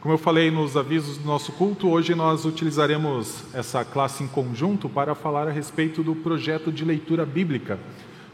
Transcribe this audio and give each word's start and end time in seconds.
Como 0.00 0.14
eu 0.14 0.18
falei 0.18 0.50
nos 0.50 0.78
avisos 0.78 1.18
do 1.18 1.26
nosso 1.26 1.52
culto, 1.52 1.90
hoje 1.90 2.14
nós 2.14 2.46
utilizaremos 2.46 3.44
essa 3.52 3.84
classe 3.84 4.24
em 4.24 4.26
conjunto 4.26 4.88
para 4.88 5.14
falar 5.14 5.46
a 5.46 5.50
respeito 5.50 6.02
do 6.02 6.14
projeto 6.14 6.72
de 6.72 6.86
leitura 6.86 7.26
bíblica. 7.26 7.78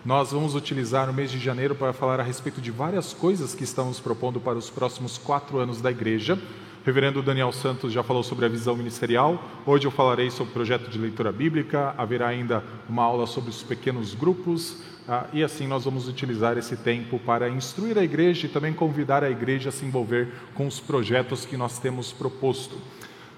Nós 0.04 0.30
vamos 0.30 0.54
utilizar 0.54 1.10
o 1.10 1.12
mês 1.12 1.29
de 1.29 1.40
janeiro 1.40 1.74
para 1.74 1.92
falar 1.92 2.21
a 2.21 2.22
respeito 2.22 2.60
de 2.60 2.71
várias 2.71 3.12
coisas 3.12 3.52
que 3.52 3.64
estamos 3.64 3.98
propondo 3.98 4.38
para 4.38 4.56
os 4.56 4.71
próximos 4.71 5.18
quatro 5.18 5.58
anos 5.58 5.80
da 5.80 5.90
igreja. 5.90 6.34
O 6.34 6.87
reverendo 6.87 7.21
Daniel 7.21 7.51
Santos 7.51 7.92
já 7.92 8.04
falou 8.04 8.22
sobre 8.22 8.44
a 8.44 8.48
visão 8.48 8.76
ministerial. 8.76 9.42
Hoje 9.67 9.88
eu 9.88 9.90
falarei 9.90 10.30
sobre 10.30 10.53
o 10.53 10.54
projeto 10.54 10.88
de 10.88 11.01
leitura 11.01 11.33
bíblica. 11.33 11.96
Haverá 11.98 12.28
ainda 12.28 12.62
uma 12.88 13.03
aula 13.03 13.26
sobre 13.26 13.51
os 13.51 13.64
pequenos 13.64 14.14
grupos. 14.14 14.85
Ah, 15.09 15.27
e 15.33 15.45
assim 15.45 15.69
nós 15.69 15.85
vamos 15.85 16.09
utilizar 16.09 16.59
esse 16.59 16.77
tempo 16.77 17.19
para 17.20 17.48
instruir 17.48 17.97
a 17.97 18.02
igreja 18.02 18.47
e 18.47 18.51
também 18.51 18.73
convidar 18.73 19.23
a 19.23 19.30
igreja 19.30 19.69
a 19.69 19.73
se 19.73 19.84
envolver 19.84 20.33
com 20.52 20.66
os 20.66 20.80
projetos 20.80 21.45
que 21.45 21.56
nós 21.56 21.79
temos 21.79 22.12
proposto. 22.12 22.77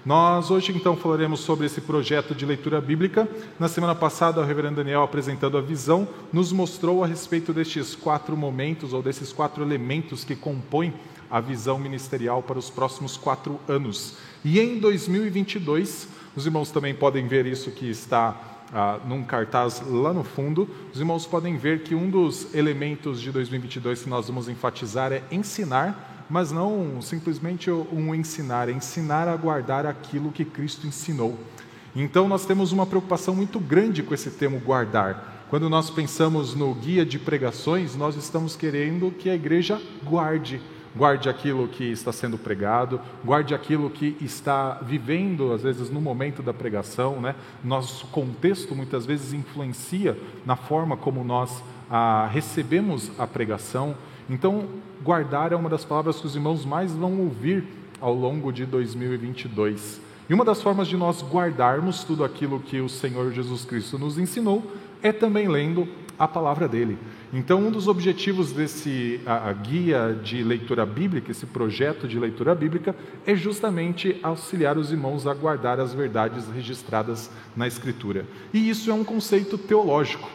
Nós 0.03 0.49
hoje 0.49 0.71
então 0.71 0.95
falaremos 0.95 1.41
sobre 1.41 1.67
esse 1.67 1.81
projeto 1.81 2.33
de 2.33 2.43
leitura 2.43 2.81
bíblica. 2.81 3.27
Na 3.59 3.67
semana 3.67 3.93
passada, 3.93 4.41
o 4.41 4.43
reverendo 4.43 4.77
Daniel, 4.77 5.03
apresentando 5.03 5.57
a 5.57 5.61
visão, 5.61 6.07
nos 6.33 6.51
mostrou 6.51 7.03
a 7.03 7.07
respeito 7.07 7.53
destes 7.53 7.95
quatro 7.95 8.35
momentos 8.35 8.91
ou 8.91 9.03
desses 9.03 9.31
quatro 9.31 9.63
elementos 9.63 10.23
que 10.23 10.35
compõem 10.35 10.93
a 11.29 11.39
visão 11.39 11.77
ministerial 11.77 12.41
para 12.41 12.57
os 12.57 12.71
próximos 12.71 13.15
quatro 13.15 13.59
anos. 13.67 14.15
E 14.43 14.59
em 14.59 14.79
2022, 14.79 16.07
os 16.35 16.45
irmãos 16.45 16.71
também 16.71 16.95
podem 16.95 17.27
ver 17.27 17.45
isso 17.45 17.69
que 17.69 17.87
está 17.89 18.48
ah, 18.73 18.99
num 19.05 19.23
cartaz 19.23 19.81
lá 19.87 20.13
no 20.13 20.23
fundo. 20.23 20.69
Os 20.93 20.99
irmãos 20.99 21.25
podem 21.25 21.57
ver 21.57 21.83
que 21.83 21.95
um 21.95 22.09
dos 22.09 22.53
elementos 22.53 23.19
de 23.19 23.31
2022 23.31 24.03
que 24.03 24.09
nós 24.09 24.27
vamos 24.27 24.47
enfatizar 24.47 25.11
é 25.11 25.23
ensinar, 25.31 26.25
mas 26.29 26.51
não 26.51 27.01
simplesmente 27.01 27.71
um 27.71 28.13
ensinar, 28.13 28.69
é 28.69 28.71
ensinar 28.71 29.27
a 29.27 29.35
guardar 29.35 29.85
aquilo 29.85 30.31
que 30.31 30.45
Cristo 30.45 30.85
ensinou. 30.85 31.37
Então 31.95 32.27
nós 32.27 32.45
temos 32.45 32.71
uma 32.71 32.85
preocupação 32.85 33.35
muito 33.35 33.59
grande 33.59 34.03
com 34.03 34.13
esse 34.13 34.29
termo 34.31 34.59
guardar. 34.59 35.45
Quando 35.49 35.67
nós 35.67 35.89
pensamos 35.89 36.53
no 36.53 36.73
guia 36.75 37.03
de 37.03 37.17
pregações, 37.17 37.95
nós 37.95 38.15
estamos 38.15 38.55
querendo 38.55 39.09
que 39.09 39.29
a 39.29 39.35
igreja 39.35 39.81
guarde 40.03 40.61
guarde 40.95 41.29
aquilo 41.29 41.67
que 41.67 41.83
está 41.83 42.11
sendo 42.11 42.37
pregado, 42.37 42.99
guarde 43.23 43.53
aquilo 43.53 43.89
que 43.89 44.17
está 44.21 44.79
vivendo, 44.81 45.53
às 45.53 45.63
vezes, 45.63 45.89
no 45.89 46.01
momento 46.01 46.41
da 46.41 46.53
pregação. 46.53 47.19
Né? 47.19 47.35
Nosso 47.63 48.07
contexto 48.07 48.75
muitas 48.75 49.05
vezes 49.05 49.33
influencia 49.33 50.17
na 50.45 50.55
forma 50.55 50.97
como 50.97 51.23
nós 51.23 51.63
ah, 51.89 52.29
recebemos 52.31 53.11
a 53.17 53.25
pregação. 53.27 53.95
Então, 54.29 54.65
guardar 55.03 55.51
é 55.51 55.55
uma 55.55 55.69
das 55.69 55.85
palavras 55.85 56.19
que 56.19 56.27
os 56.27 56.35
irmãos 56.35 56.65
mais 56.65 56.91
vão 56.93 57.19
ouvir 57.19 57.63
ao 57.99 58.13
longo 58.13 58.51
de 58.51 58.65
2022. 58.65 60.01
E 60.29 60.33
uma 60.33 60.45
das 60.45 60.61
formas 60.61 60.87
de 60.87 60.95
nós 60.95 61.23
guardarmos 61.23 62.03
tudo 62.03 62.23
aquilo 62.23 62.59
que 62.59 62.79
o 62.79 62.87
Senhor 62.87 63.31
Jesus 63.31 63.65
Cristo 63.65 63.97
nos 63.97 64.19
ensinou 64.19 64.63
é 65.01 65.11
também 65.11 65.47
lendo 65.47 65.87
a 66.19 66.27
palavra 66.27 66.67
dele. 66.67 66.97
Então, 67.31 67.65
um 67.65 67.71
dos 67.71 67.87
objetivos 67.87 68.51
desse 68.51 69.21
a, 69.25 69.49
a 69.49 69.53
guia 69.53 70.19
de 70.21 70.43
leitura 70.43 70.85
bíblica, 70.85 71.31
esse 71.31 71.45
projeto 71.45 72.07
de 72.07 72.19
leitura 72.19 72.53
bíblica, 72.53 72.93
é 73.25 73.33
justamente 73.33 74.19
auxiliar 74.21 74.77
os 74.77 74.91
irmãos 74.91 75.25
a 75.25 75.33
guardar 75.33 75.79
as 75.79 75.93
verdades 75.93 76.49
registradas 76.49 77.31
na 77.55 77.65
Escritura. 77.65 78.25
E 78.53 78.69
isso 78.69 78.91
é 78.91 78.93
um 78.93 79.05
conceito 79.05 79.57
teológico. 79.57 80.29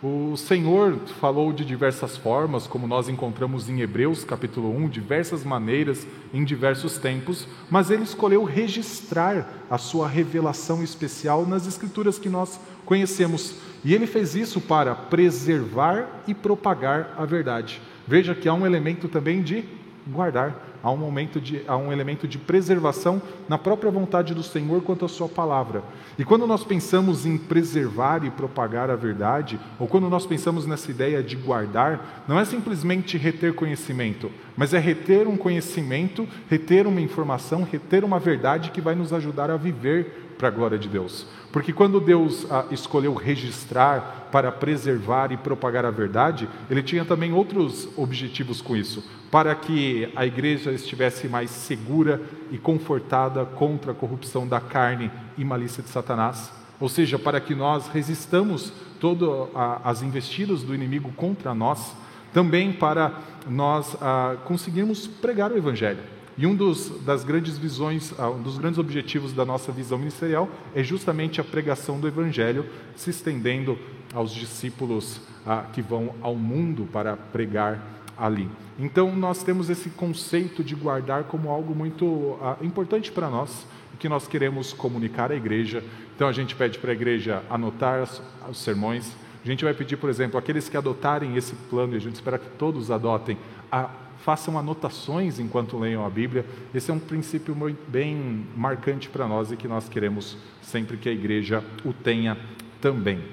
O 0.00 0.36
Senhor 0.36 0.96
falou 1.20 1.52
de 1.52 1.64
diversas 1.64 2.16
formas, 2.16 2.68
como 2.68 2.86
nós 2.86 3.08
encontramos 3.08 3.68
em 3.68 3.80
Hebreus 3.80 4.22
capítulo 4.22 4.70
1, 4.76 4.88
diversas 4.88 5.42
maneiras, 5.42 6.06
em 6.32 6.44
diversos 6.44 6.98
tempos, 6.98 7.48
mas 7.68 7.90
ele 7.90 8.04
escolheu 8.04 8.44
registrar 8.44 9.48
a 9.68 9.76
sua 9.76 10.06
revelação 10.06 10.84
especial 10.84 11.44
nas 11.44 11.66
escrituras 11.66 12.16
que 12.16 12.28
nós 12.28 12.60
conhecemos. 12.84 13.56
E 13.84 13.94
ele 13.94 14.06
fez 14.06 14.34
isso 14.34 14.60
para 14.60 14.94
preservar 14.94 16.22
e 16.26 16.34
propagar 16.34 17.14
a 17.16 17.24
verdade. 17.24 17.80
Veja 18.06 18.34
que 18.34 18.48
há 18.48 18.54
um 18.54 18.66
elemento 18.66 19.08
também 19.08 19.42
de 19.42 19.64
guardar 20.06 20.68
há 20.82 20.90
um 20.90 20.96
momento 20.96 21.40
de 21.40 21.62
há 21.66 21.76
um 21.76 21.92
elemento 21.92 22.26
de 22.28 22.38
preservação 22.38 23.20
na 23.48 23.58
própria 23.58 23.90
vontade 23.90 24.34
do 24.34 24.42
Senhor 24.42 24.82
quanto 24.82 25.04
à 25.04 25.08
sua 25.08 25.28
palavra. 25.28 25.82
E 26.18 26.24
quando 26.24 26.46
nós 26.46 26.64
pensamos 26.64 27.26
em 27.26 27.36
preservar 27.36 28.24
e 28.24 28.30
propagar 28.30 28.90
a 28.90 28.96
verdade, 28.96 29.58
ou 29.78 29.86
quando 29.86 30.08
nós 30.08 30.26
pensamos 30.26 30.66
nessa 30.66 30.90
ideia 30.90 31.22
de 31.22 31.36
guardar, 31.36 32.24
não 32.26 32.38
é 32.38 32.44
simplesmente 32.44 33.16
reter 33.16 33.54
conhecimento, 33.54 34.30
mas 34.56 34.74
é 34.74 34.78
reter 34.78 35.26
um 35.28 35.36
conhecimento, 35.36 36.26
reter 36.48 36.86
uma 36.86 37.00
informação, 37.00 37.66
reter 37.70 38.04
uma 38.04 38.18
verdade 38.18 38.70
que 38.70 38.80
vai 38.80 38.94
nos 38.94 39.12
ajudar 39.12 39.50
a 39.50 39.56
viver 39.56 40.27
para 40.38 40.48
a 40.48 40.50
glória 40.52 40.78
de 40.78 40.88
Deus. 40.88 41.26
Porque 41.52 41.72
quando 41.72 42.00
Deus 42.00 42.46
ah, 42.50 42.64
escolheu 42.70 43.12
registrar 43.14 44.28
para 44.30 44.52
preservar 44.52 45.32
e 45.32 45.36
propagar 45.36 45.84
a 45.84 45.90
verdade, 45.90 46.48
ele 46.70 46.82
tinha 46.82 47.04
também 47.04 47.32
outros 47.32 47.88
objetivos 47.96 48.62
com 48.62 48.76
isso, 48.76 49.04
para 49.30 49.54
que 49.54 50.10
a 50.14 50.24
igreja 50.24 50.70
estivesse 50.70 51.28
mais 51.28 51.50
segura 51.50 52.22
e 52.50 52.58
confortada 52.58 53.44
contra 53.44 53.92
a 53.92 53.94
corrupção 53.94 54.46
da 54.46 54.60
carne 54.60 55.10
e 55.36 55.44
malícia 55.44 55.82
de 55.82 55.88
Satanás, 55.88 56.52
ou 56.78 56.88
seja, 56.88 57.18
para 57.18 57.40
que 57.40 57.54
nós 57.54 57.88
resistamos 57.88 58.72
todas 59.00 59.48
as 59.84 60.02
investidas 60.02 60.62
do 60.62 60.74
inimigo 60.74 61.10
contra 61.12 61.52
nós, 61.54 61.94
também 62.32 62.72
para 62.72 63.14
nós 63.48 63.96
ah, 64.00 64.36
conseguirmos 64.44 65.06
pregar 65.06 65.50
o 65.50 65.56
evangelho. 65.56 66.17
E 66.38 66.46
um 66.46 66.54
dos, 66.54 66.90
das 67.04 67.24
grandes 67.24 67.58
visões, 67.58 68.14
ah, 68.16 68.30
um 68.30 68.40
dos 68.40 68.58
grandes 68.58 68.78
objetivos 68.78 69.32
da 69.32 69.44
nossa 69.44 69.72
visão 69.72 69.98
ministerial 69.98 70.48
é 70.72 70.84
justamente 70.84 71.40
a 71.40 71.44
pregação 71.44 71.98
do 71.98 72.06
Evangelho, 72.06 72.64
se 72.94 73.10
estendendo 73.10 73.76
aos 74.14 74.32
discípulos 74.32 75.20
ah, 75.44 75.66
que 75.72 75.82
vão 75.82 76.14
ao 76.22 76.36
mundo 76.36 76.88
para 76.92 77.16
pregar 77.16 77.84
ali. 78.16 78.48
Então, 78.78 79.16
nós 79.16 79.42
temos 79.42 79.68
esse 79.68 79.90
conceito 79.90 80.62
de 80.62 80.76
guardar 80.76 81.24
como 81.24 81.50
algo 81.50 81.74
muito 81.74 82.38
ah, 82.40 82.56
importante 82.62 83.10
para 83.10 83.28
nós, 83.28 83.66
que 83.98 84.08
nós 84.08 84.28
queremos 84.28 84.72
comunicar 84.72 85.32
à 85.32 85.34
igreja. 85.34 85.82
Então, 86.14 86.28
a 86.28 86.32
gente 86.32 86.54
pede 86.54 86.78
para 86.78 86.92
a 86.92 86.94
igreja 86.94 87.42
anotar 87.50 88.08
os 88.48 88.58
sermões. 88.58 89.10
A 89.42 89.46
gente 89.46 89.64
vai 89.64 89.74
pedir, 89.74 89.96
por 89.96 90.08
exemplo, 90.08 90.38
aqueles 90.38 90.68
que 90.68 90.76
adotarem 90.76 91.36
esse 91.36 91.56
plano, 91.68 91.94
e 91.94 91.96
a 91.96 92.00
gente 92.00 92.14
espera 92.14 92.38
que 92.38 92.48
todos 92.50 92.92
adotem, 92.92 93.36
a 93.72 93.90
façam 94.28 94.58
anotações 94.58 95.38
enquanto 95.38 95.78
leiam 95.78 96.04
a 96.04 96.10
Bíblia. 96.10 96.44
Esse 96.74 96.90
é 96.90 96.94
um 96.94 96.98
princípio 96.98 97.56
bem 97.88 98.46
marcante 98.54 99.08
para 99.08 99.26
nós 99.26 99.50
e 99.50 99.56
que 99.56 99.66
nós 99.66 99.88
queremos 99.88 100.36
sempre 100.60 100.98
que 100.98 101.08
a 101.08 101.12
igreja 101.12 101.64
o 101.82 101.94
tenha 101.94 102.36
também. 102.78 103.24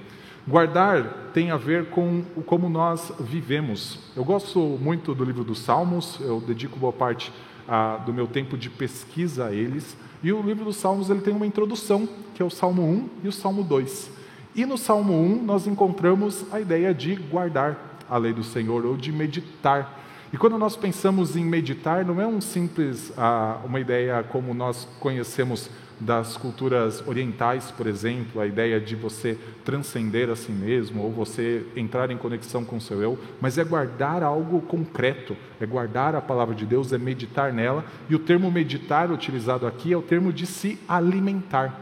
Guardar 0.47 1.31
tem 1.33 1.51
a 1.51 1.57
ver 1.57 1.89
com 1.89 2.23
como 2.45 2.69
nós 2.69 3.11
vivemos. 3.19 4.00
Eu 4.16 4.23
gosto 4.23 4.57
muito 4.57 5.13
do 5.13 5.25
livro 5.25 5.44
dos 5.44 5.59
Salmos, 5.59 6.17
eu 6.22 6.39
dedico 6.39 6.79
boa 6.79 6.94
parte 6.94 7.29
ah, 7.67 7.97
do 8.06 8.13
meu 8.13 8.25
tempo 8.25 8.57
de 8.57 8.69
pesquisa 8.69 9.47
a 9.47 9.53
eles. 9.53 9.97
E 10.23 10.31
o 10.31 10.41
livro 10.41 10.63
dos 10.63 10.77
Salmos 10.77 11.09
ele 11.09 11.19
tem 11.19 11.35
uma 11.35 11.45
introdução, 11.45 12.07
que 12.33 12.41
é 12.41 12.45
o 12.45 12.50
Salmo 12.50 12.83
1 12.83 13.09
e 13.25 13.27
o 13.27 13.33
Salmo 13.33 13.66
2. 13.66 14.12
E 14.56 14.66
no 14.66 14.77
Salmo 14.77 15.13
1 15.13 15.44
nós 15.44 15.67
encontramos 15.67 16.45
a 16.53 16.62
ideia 16.62 16.94
de 16.94 17.17
guardar 17.17 18.00
a 18.09 18.17
lei 18.17 18.31
do 18.31 18.45
Senhor 18.45 18.85
ou 18.85 18.95
de 18.95 19.12
meditar 19.12 20.04
e 20.35 20.38
quando 20.38 20.57
nós 20.57 20.75
pensamos 20.75 21.38
em 21.38 21.46
meditar, 21.46 22.03
não 22.03 22.19
é 22.19 22.28
um 22.28 22.41
simples, 22.41 23.13
ah, 23.18 23.62
uma 23.63 23.79
ideia 23.79 24.22
como 24.22 24.53
nós 24.53 24.85
conhecemos 25.00 25.69
das 25.97 26.35
culturas 26.35 27.01
orientais, 27.07 27.72
por 27.72 27.88
exemplo, 27.88 28.41
a 28.41 28.45
ideia 28.45 28.78
de 28.78 28.97
você 28.97 29.38
transcender 29.63 30.29
a 30.29 30.35
si 30.35 30.51
mesmo 30.51 31.03
ou 31.03 31.09
você 31.09 31.66
entrar 31.74 32.12
em 32.12 32.18
conexão 32.18 32.66
com 32.66 32.75
o 32.75 32.81
seu 32.81 33.01
eu, 33.01 33.18
mas 33.40 33.57
é 33.57 33.63
guardar 33.63 34.24
algo 34.24 34.59
concreto, 34.59 35.38
é 35.57 35.66
guardar 35.66 36.16
a 36.16 36.22
palavra 36.22 36.53
de 36.53 36.66
Deus, 36.66 36.91
é 36.91 36.97
meditar 36.97 37.53
nela. 37.53 37.85
E 38.09 38.13
o 38.13 38.19
termo 38.19 38.51
meditar 38.51 39.09
utilizado 39.09 39.65
aqui 39.65 39.94
é 39.94 39.98
o 39.98 40.01
termo 40.01 40.33
de 40.33 40.45
se 40.45 40.77
alimentar, 40.86 41.80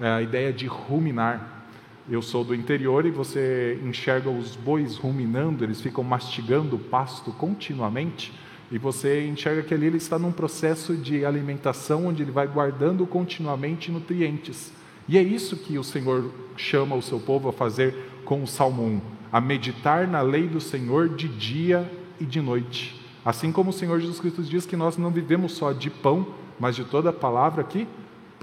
é 0.00 0.08
a 0.08 0.20
ideia 0.20 0.52
de 0.52 0.66
ruminar. 0.66 1.53
Eu 2.08 2.20
sou 2.20 2.44
do 2.44 2.54
interior 2.54 3.06
e 3.06 3.10
você 3.10 3.80
enxerga 3.82 4.28
os 4.28 4.54
bois 4.54 4.98
ruminando, 4.98 5.64
eles 5.64 5.80
ficam 5.80 6.04
mastigando 6.04 6.76
o 6.76 6.78
pasto 6.78 7.32
continuamente, 7.32 8.30
e 8.70 8.76
você 8.76 9.26
enxerga 9.26 9.62
que 9.62 9.72
ali 9.72 9.86
ele 9.86 9.96
está 9.96 10.18
num 10.18 10.30
processo 10.30 10.94
de 10.96 11.24
alimentação 11.24 12.06
onde 12.06 12.22
ele 12.22 12.30
vai 12.30 12.46
guardando 12.46 13.06
continuamente 13.06 13.90
nutrientes. 13.90 14.70
E 15.08 15.16
é 15.16 15.22
isso 15.22 15.56
que 15.56 15.78
o 15.78 15.84
Senhor 15.84 16.30
chama 16.58 16.94
o 16.94 17.00
seu 17.00 17.18
povo 17.18 17.48
a 17.48 17.52
fazer 17.54 17.94
com 18.26 18.42
o 18.42 18.46
Salmo 18.46 18.82
1, 18.82 19.00
a 19.32 19.40
meditar 19.40 20.06
na 20.06 20.20
lei 20.20 20.46
do 20.46 20.60
Senhor 20.60 21.08
de 21.08 21.26
dia 21.26 21.90
e 22.20 22.26
de 22.26 22.42
noite. 22.42 23.00
Assim 23.24 23.50
como 23.50 23.70
o 23.70 23.72
Senhor 23.72 23.98
Jesus 23.98 24.20
Cristo 24.20 24.42
diz 24.42 24.66
que 24.66 24.76
nós 24.76 24.98
não 24.98 25.10
vivemos 25.10 25.52
só 25.52 25.72
de 25.72 25.88
pão, 25.88 26.26
mas 26.60 26.76
de 26.76 26.84
toda 26.84 27.08
a 27.08 27.14
palavra 27.14 27.64
que 27.64 27.88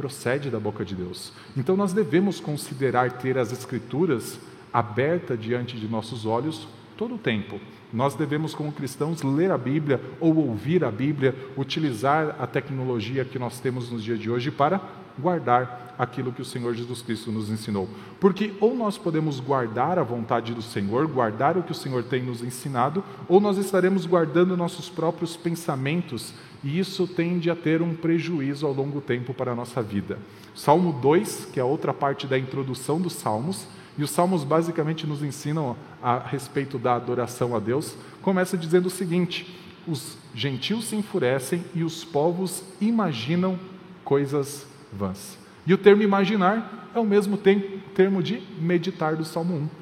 procede 0.02 0.50
da 0.50 0.60
boca 0.60 0.84
de 0.84 0.96
Deus. 0.96 1.32
Então 1.56 1.78
nós 1.78 1.94
devemos 1.94 2.40
considerar 2.40 3.12
ter 3.20 3.38
as 3.38 3.52
Escrituras 3.52 4.40
abertas 4.74 5.40
diante 5.40 5.78
de 5.78 5.88
nossos 5.88 6.26
olhos 6.26 6.68
todo 6.98 7.16
o 7.16 7.20
tempo. 7.20 7.60
Nós 7.94 8.16
devemos, 8.16 8.56
como 8.56 8.72
cristãos, 8.72 9.22
ler 9.22 9.52
a 9.52 9.58
Bíblia 9.60 10.02
ou 10.20 10.36
ouvir 10.36 10.84
a 10.84 10.90
Bíblia, 10.90 11.36
utilizar 11.56 12.36
a 12.40 12.48
tecnologia 12.48 13.24
que 13.24 13.38
nós 13.38 13.60
temos 13.60 13.92
nos 13.92 14.04
dias 14.04 14.18
de 14.18 14.32
hoje 14.32 14.50
para 14.50 14.82
guardar 15.20 15.91
aquilo 16.02 16.34
que 16.34 16.42
o 16.42 16.46
Senhor 16.46 16.74
Jesus 16.74 17.04
Cristo 17.04 17.32
nos 17.32 17.52
ensinou. 17.52 17.88
Porque 18.20 18.56
ou 18.60 18.76
nós 18.76 18.98
podemos 18.98 19.40
guardar 19.40 20.00
a 20.00 20.04
vontade 20.04 20.52
do 20.52 20.62
Senhor, 20.62 21.06
guardar 21.06 21.56
o 21.56 21.62
que 21.62 21.72
o 21.72 21.76
Senhor 21.76 22.04
tem 22.04 22.24
nos 22.24 22.42
ensinado, 22.42 23.04
ou 23.30 23.40
nós 23.40 23.60
estaremos 23.60 24.08
guardando 24.08 24.58
nossos 24.58 24.90
próprios 24.90 25.38
pensamentos, 25.38 26.34
e 26.64 26.80
isso 26.80 27.06
tende 27.06 27.52
a 27.52 27.56
ter 27.56 27.84
um 27.84 27.94
prejuízo 27.94 28.66
ao 28.66 28.74
longo 28.74 29.00
tempo 29.00 29.32
para 29.32 29.52
a 29.52 29.56
nossa 29.56 29.80
vida. 29.80 30.18
Salmo 30.56 30.92
2, 30.92 31.50
que 31.54 31.60
é 31.60 31.64
a 31.64 31.68
outra 31.68 31.94
parte 31.94 32.26
da 32.26 32.38
introdução 32.38 33.00
dos 33.00 33.14
Salmos, 33.14 33.68
e 33.96 34.04
os 34.04 34.10
Salmos 34.10 34.44
basicamente 34.44 35.06
nos 35.06 35.22
ensinam 35.22 35.76
a 36.02 36.18
respeito 36.18 36.80
da 36.80 36.96
adoração 36.96 37.56
a 37.56 37.60
Deus, 37.60 37.96
começa 38.24 38.58
dizendo 38.58 38.88
o 38.88 38.92
seguinte: 38.92 39.56
os 39.88 40.18
gentios 40.34 40.86
se 40.86 40.96
enfurecem 40.96 41.64
e 41.76 41.84
os 41.84 42.04
povos 42.04 42.64
imaginam 42.82 43.60
coisas 44.04 44.66
vãs. 44.92 45.41
E 45.66 45.74
o 45.74 45.78
termo 45.78 46.02
imaginar 46.02 46.90
é 46.94 47.00
o 47.00 47.06
mesmo 47.06 47.38
termo 47.38 48.24
de 48.24 48.42
meditar 48.60 49.16
do 49.16 49.24
Salmo 49.24 49.56
1. 49.56 49.82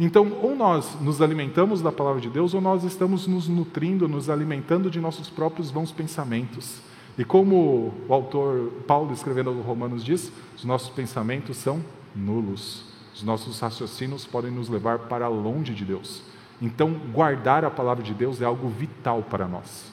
Então, 0.00 0.32
ou 0.42 0.56
nós 0.56 1.00
nos 1.00 1.22
alimentamos 1.22 1.80
da 1.80 1.92
palavra 1.92 2.20
de 2.20 2.28
Deus, 2.28 2.54
ou 2.54 2.60
nós 2.60 2.82
estamos 2.82 3.26
nos 3.26 3.46
nutrindo, 3.46 4.08
nos 4.08 4.28
alimentando 4.28 4.90
de 4.90 5.00
nossos 5.00 5.28
próprios 5.28 5.70
vãos 5.70 5.92
pensamentos. 5.92 6.80
E 7.16 7.24
como 7.24 7.94
o 8.08 8.12
autor 8.12 8.72
Paulo, 8.86 9.12
escrevendo 9.12 9.50
aos 9.50 9.64
Romanos, 9.64 10.02
diz, 10.02 10.32
os 10.56 10.64
nossos 10.64 10.88
pensamentos 10.88 11.56
são 11.58 11.84
nulos. 12.16 12.84
Os 13.14 13.22
nossos 13.22 13.60
raciocínios 13.60 14.24
podem 14.24 14.50
nos 14.50 14.68
levar 14.68 15.00
para 15.00 15.28
longe 15.28 15.74
de 15.74 15.84
Deus. 15.84 16.22
Então, 16.60 16.94
guardar 17.12 17.64
a 17.64 17.70
palavra 17.70 18.02
de 18.02 18.14
Deus 18.14 18.40
é 18.40 18.44
algo 18.44 18.68
vital 18.68 19.22
para 19.22 19.46
nós. 19.46 19.91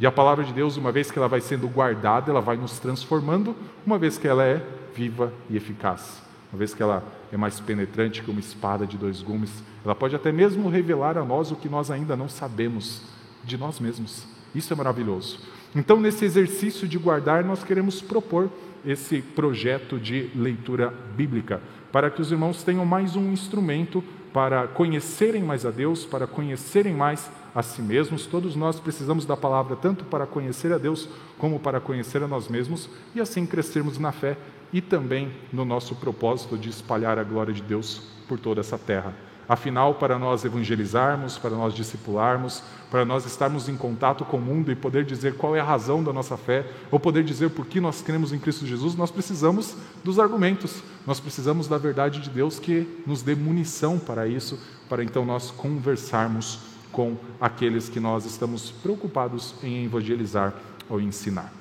E 0.00 0.06
a 0.06 0.10
palavra 0.10 0.42
de 0.42 0.54
Deus, 0.54 0.78
uma 0.78 0.90
vez 0.90 1.10
que 1.10 1.18
ela 1.18 1.28
vai 1.28 1.42
sendo 1.42 1.68
guardada, 1.68 2.30
ela 2.30 2.40
vai 2.40 2.56
nos 2.56 2.78
transformando, 2.78 3.54
uma 3.84 3.98
vez 3.98 4.16
que 4.16 4.26
ela 4.26 4.42
é 4.42 4.64
viva 4.94 5.30
e 5.50 5.58
eficaz. 5.58 6.22
Uma 6.50 6.58
vez 6.58 6.72
que 6.72 6.82
ela 6.82 7.04
é 7.30 7.36
mais 7.36 7.60
penetrante 7.60 8.22
que 8.22 8.30
uma 8.30 8.40
espada 8.40 8.86
de 8.86 8.96
dois 8.96 9.20
gumes, 9.20 9.52
ela 9.84 9.94
pode 9.94 10.16
até 10.16 10.32
mesmo 10.32 10.70
revelar 10.70 11.18
a 11.18 11.24
nós 11.24 11.50
o 11.50 11.56
que 11.56 11.68
nós 11.68 11.90
ainda 11.90 12.16
não 12.16 12.30
sabemos 12.30 13.02
de 13.44 13.58
nós 13.58 13.78
mesmos. 13.78 14.26
Isso 14.54 14.72
é 14.72 14.76
maravilhoso. 14.76 15.38
Então, 15.76 16.00
nesse 16.00 16.24
exercício 16.24 16.88
de 16.88 16.96
guardar, 16.96 17.44
nós 17.44 17.62
queremos 17.62 18.00
propor 18.00 18.50
esse 18.84 19.20
projeto 19.20 19.98
de 19.98 20.30
leitura 20.34 20.94
bíblica, 21.14 21.60
para 21.92 22.10
que 22.10 22.22
os 22.22 22.32
irmãos 22.32 22.62
tenham 22.62 22.86
mais 22.86 23.16
um 23.16 23.30
instrumento 23.32 24.02
para 24.32 24.68
conhecerem 24.68 25.42
mais 25.42 25.66
a 25.66 25.70
Deus, 25.70 26.04
para 26.04 26.26
conhecerem 26.26 26.94
mais 26.94 27.30
a 27.54 27.62
si 27.62 27.82
mesmos. 27.82 28.26
Todos 28.26 28.54
nós 28.54 28.78
precisamos 28.78 29.24
da 29.24 29.36
palavra 29.36 29.76
tanto 29.76 30.04
para 30.04 30.26
conhecer 30.26 30.72
a 30.72 30.78
Deus 30.78 31.08
como 31.38 31.58
para 31.58 31.80
conhecer 31.80 32.22
a 32.22 32.28
nós 32.28 32.48
mesmos 32.48 32.88
e 33.14 33.20
assim 33.20 33.44
crescermos 33.46 33.98
na 33.98 34.12
fé 34.12 34.36
e 34.72 34.80
também 34.80 35.32
no 35.52 35.64
nosso 35.64 35.96
propósito 35.96 36.56
de 36.56 36.68
espalhar 36.68 37.18
a 37.18 37.24
glória 37.24 37.52
de 37.52 37.62
Deus 37.62 38.02
por 38.28 38.38
toda 38.38 38.60
essa 38.60 38.78
terra. 38.78 39.29
Afinal, 39.50 39.96
para 39.96 40.16
nós 40.16 40.44
evangelizarmos, 40.44 41.36
para 41.36 41.50
nós 41.50 41.74
discipularmos, 41.74 42.62
para 42.88 43.04
nós 43.04 43.26
estarmos 43.26 43.68
em 43.68 43.76
contato 43.76 44.24
com 44.24 44.36
o 44.36 44.40
mundo 44.40 44.70
e 44.70 44.76
poder 44.76 45.04
dizer 45.04 45.34
qual 45.34 45.56
é 45.56 45.60
a 45.60 45.64
razão 45.64 46.04
da 46.04 46.12
nossa 46.12 46.36
fé, 46.36 46.64
ou 46.88 47.00
poder 47.00 47.24
dizer 47.24 47.50
por 47.50 47.66
que 47.66 47.80
nós 47.80 48.00
cremos 48.00 48.32
em 48.32 48.38
Cristo 48.38 48.64
Jesus, 48.64 48.94
nós 48.94 49.10
precisamos 49.10 49.74
dos 50.04 50.20
argumentos, 50.20 50.84
nós 51.04 51.18
precisamos 51.18 51.66
da 51.66 51.76
verdade 51.78 52.20
de 52.20 52.30
Deus 52.30 52.60
que 52.60 53.02
nos 53.04 53.22
dê 53.22 53.34
munição 53.34 53.98
para 53.98 54.28
isso, 54.28 54.56
para 54.88 55.02
então 55.02 55.24
nós 55.24 55.50
conversarmos 55.50 56.60
com 56.92 57.16
aqueles 57.40 57.88
que 57.88 57.98
nós 57.98 58.24
estamos 58.26 58.70
preocupados 58.70 59.56
em 59.64 59.84
evangelizar 59.84 60.54
ou 60.88 61.00
ensinar. 61.00 61.52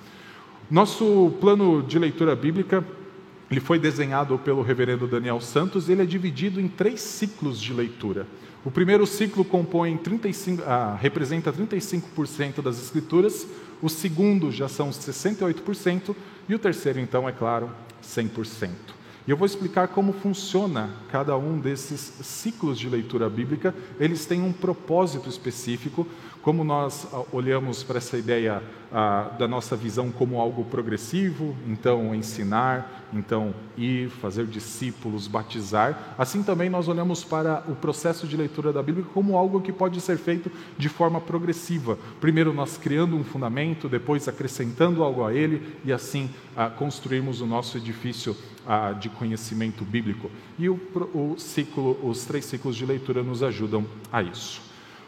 Nosso 0.69 1.33
plano 1.41 1.81
de 1.81 1.97
leitura 1.97 2.35
bíblica 2.35 2.85
ele 3.49 3.59
foi 3.59 3.79
desenhado 3.79 4.37
pelo 4.37 4.61
reverendo 4.61 5.07
Daniel 5.07 5.41
Santos 5.41 5.89
e 5.89 5.91
ele 5.91 6.03
é 6.03 6.05
dividido 6.05 6.61
em 6.61 6.67
três 6.67 7.01
ciclos 7.01 7.59
de 7.59 7.73
leitura. 7.73 8.27
O 8.63 8.69
primeiro 8.69 9.07
ciclo 9.07 9.43
compõe 9.45 9.97
35, 9.97 10.63
ah, 10.65 10.97
representa 10.99 11.51
35% 11.51 12.61
das 12.61 12.81
escrituras, 12.81 13.47
o 13.81 13.89
segundo 13.89 14.51
já 14.51 14.67
são 14.67 14.89
68% 14.89 16.15
e 16.47 16.53
o 16.53 16.59
terceiro, 16.59 16.99
então, 16.99 17.27
é 17.27 17.31
claro, 17.31 17.71
100%. 18.03 18.69
E 19.27 19.31
eu 19.31 19.37
vou 19.37 19.45
explicar 19.45 19.89
como 19.89 20.11
funciona 20.11 20.89
cada 21.11 21.37
um 21.37 21.59
desses 21.59 21.99
ciclos 22.21 22.79
de 22.79 22.89
leitura 22.89 23.29
bíblica. 23.29 23.75
Eles 23.99 24.25
têm 24.25 24.41
um 24.41 24.51
propósito 24.51 25.29
específico, 25.29 26.07
como 26.41 26.63
nós 26.63 27.07
ah, 27.11 27.23
olhamos 27.31 27.83
para 27.83 27.97
essa 27.97 28.17
ideia 28.17 28.61
ah, 28.91 29.31
da 29.37 29.47
nossa 29.47 29.75
visão 29.75 30.11
como 30.11 30.39
algo 30.39 30.63
progressivo, 30.65 31.55
então 31.67 32.15
ensinar, 32.15 33.07
então 33.13 33.53
ir, 33.77 34.09
fazer 34.09 34.45
discípulos, 34.45 35.27
batizar, 35.27 36.15
assim 36.17 36.41
também 36.41 36.69
nós 36.69 36.87
olhamos 36.87 37.23
para 37.23 37.63
o 37.67 37.75
processo 37.75 38.27
de 38.27 38.37
leitura 38.37 38.71
da 38.71 38.81
Bíblia 38.81 39.05
como 39.13 39.37
algo 39.37 39.61
que 39.61 39.71
pode 39.71 39.99
ser 40.01 40.17
feito 40.17 40.51
de 40.77 40.89
forma 40.89 41.19
progressiva. 41.19 41.97
Primeiro 42.19 42.53
nós 42.53 42.77
criando 42.77 43.15
um 43.15 43.23
fundamento, 43.23 43.89
depois 43.89 44.27
acrescentando 44.27 45.03
algo 45.03 45.25
a 45.25 45.33
ele 45.33 45.77
e 45.83 45.91
assim 45.91 46.29
ah, 46.55 46.69
construirmos 46.69 47.41
o 47.41 47.45
nosso 47.45 47.77
edifício 47.77 48.35
ah, 48.65 48.93
de 48.93 49.09
conhecimento 49.09 49.83
bíblico. 49.83 50.31
E 50.57 50.69
o, 50.69 50.79
o 51.13 51.35
ciclo, 51.37 51.99
os 52.03 52.25
três 52.25 52.45
ciclos 52.45 52.75
de 52.75 52.85
leitura 52.85 53.21
nos 53.23 53.43
ajudam 53.43 53.85
a 54.11 54.21
isso. 54.21 54.61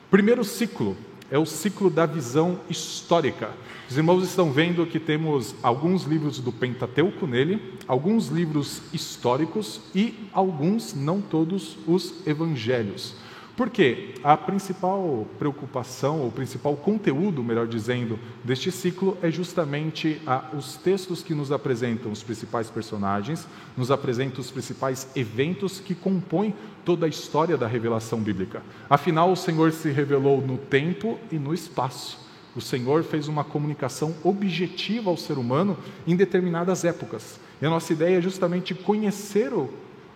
Primeiro 0.10 0.44
ciclo 0.44 0.98
é 1.32 1.40
o 1.40 1.46
ciclo 1.46 1.90
da 1.90 2.06
visão 2.06 2.60
histórica. 2.70 3.52
Os 3.90 3.98
irmãos 3.98 4.24
estão 4.24 4.52
vendo 4.52 4.86
que 4.86 5.00
temos 5.00 5.56
alguns 5.64 6.04
livros 6.04 6.40
do 6.40 6.52
Pentateuco 6.52 7.26
nele, 7.26 7.74
alguns 7.88 8.28
livros 8.28 8.82
históricos 8.92 9.80
e 9.96 10.28
alguns, 10.34 10.94
não 10.94 11.22
todos, 11.22 11.78
os 11.88 12.28
evangelhos. 12.28 13.16
Porque 13.56 14.16
a 14.24 14.38
principal 14.38 15.28
preocupação, 15.38 16.22
ou 16.22 16.28
o 16.28 16.32
principal 16.32 16.76
conteúdo, 16.76 17.44
melhor 17.44 17.68
dizendo, 17.68 18.18
deste 18.44 18.72
ciclo 18.72 19.18
é 19.22 19.30
justamente 19.30 20.22
a, 20.26 20.50
os 20.54 20.78
textos 20.78 21.22
que 21.22 21.36
nos 21.36 21.52
apresentam 21.52 22.12
os 22.12 22.24
principais 22.24 22.70
personagens, 22.70 23.48
nos 23.76 23.92
apresentam 23.92 24.40
os 24.40 24.50
principais 24.50 25.10
eventos 25.16 25.80
que 25.80 25.94
compõem 25.94 26.56
toda 26.86 27.06
a 27.06 27.10
história 27.10 27.58
da 27.58 27.68
revelação 27.68 28.20
bíblica. 28.22 28.64
Afinal, 28.90 29.32
o 29.32 29.36
Senhor 29.36 29.72
se 29.72 29.90
revelou 29.92 30.42
no 30.42 30.58
tempo 30.58 31.20
e 31.32 31.38
no 31.38 31.54
espaço. 31.54 32.20
O 32.56 32.62
Senhor 32.62 33.04
fez 33.04 33.28
uma 33.28 33.44
comunicação 33.44 34.16
objetiva 34.24 35.10
ao 35.10 35.18
ser 35.18 35.38
humano 35.38 35.78
em 36.06 36.16
determinadas 36.16 36.84
épocas. 36.84 37.40
E 37.62 37.66
a 37.66 37.70
nossa 37.70 37.94
ideia 37.94 38.18
é 38.18 38.22
justamente 38.22 38.74
conhecer 38.74 39.54
o 39.54 39.70